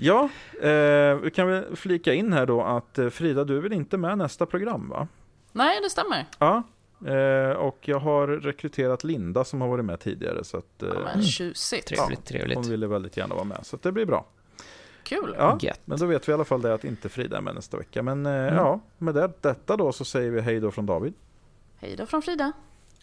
Ja, 0.00 0.28
eh, 0.62 1.14
vi 1.16 1.30
kan 1.34 1.48
väl 1.48 1.76
flika 1.76 2.14
in 2.14 2.32
här 2.32 2.46
då 2.46 2.62
att 2.62 2.98
eh, 2.98 3.08
Frida, 3.08 3.44
du 3.44 3.56
är 3.56 3.60
väl 3.60 3.72
inte 3.72 3.96
med 3.96 4.18
nästa 4.18 4.46
program 4.46 4.88
va? 4.88 5.08
Nej, 5.52 5.80
det 5.82 5.90
stämmer. 5.90 6.26
Ja, 6.38 6.62
eh, 7.06 7.50
och 7.56 7.78
jag 7.80 7.98
har 7.98 8.26
rekryterat 8.28 9.04
Linda 9.04 9.44
som 9.44 9.60
har 9.60 9.68
varit 9.68 9.84
med 9.84 10.00
tidigare 10.00 10.44
så 10.44 10.56
att 10.56 10.82
eh, 10.82 10.88
Ja, 10.94 11.00
men 11.14 11.22
tjusigt. 11.22 11.86
Trevligt, 11.88 12.18
hon 12.18 12.22
trevligt. 12.24 12.66
ville 12.66 12.86
väldigt 12.86 13.16
gärna 13.16 13.34
vara 13.34 13.44
med 13.44 13.58
så 13.62 13.76
att 13.76 13.82
det 13.82 13.92
blir 13.92 14.06
bra. 14.06 14.26
Kul. 15.02 15.34
Ja, 15.38 15.58
Gött. 15.60 15.80
men 15.84 15.98
då 15.98 16.06
vet 16.06 16.28
vi 16.28 16.30
i 16.30 16.34
alla 16.34 16.44
fall 16.44 16.62
det 16.62 16.74
att 16.74 16.84
inte 16.84 17.08
Frida 17.08 17.36
är 17.36 17.40
med 17.40 17.54
nästa 17.54 17.76
vecka. 17.76 18.02
Men 18.02 18.26
eh, 18.26 18.32
ja, 18.32 18.80
med 18.98 19.14
det, 19.14 19.30
detta 19.40 19.76
då 19.76 19.92
så 19.92 20.04
säger 20.04 20.30
vi 20.30 20.40
hej 20.40 20.60
då 20.60 20.70
från 20.70 20.86
David. 20.86 21.14
Hej 21.76 21.96
då 21.96 22.06
från 22.06 22.22
Frida. 22.22 22.52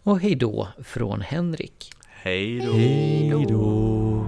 Och 0.03 0.19
hej 0.19 0.35
då 0.35 0.67
från 0.83 1.21
Henrik. 1.21 1.91
Hej 2.07 2.59
då! 2.59 2.71
Hej 2.73 3.45
då. 3.49 4.27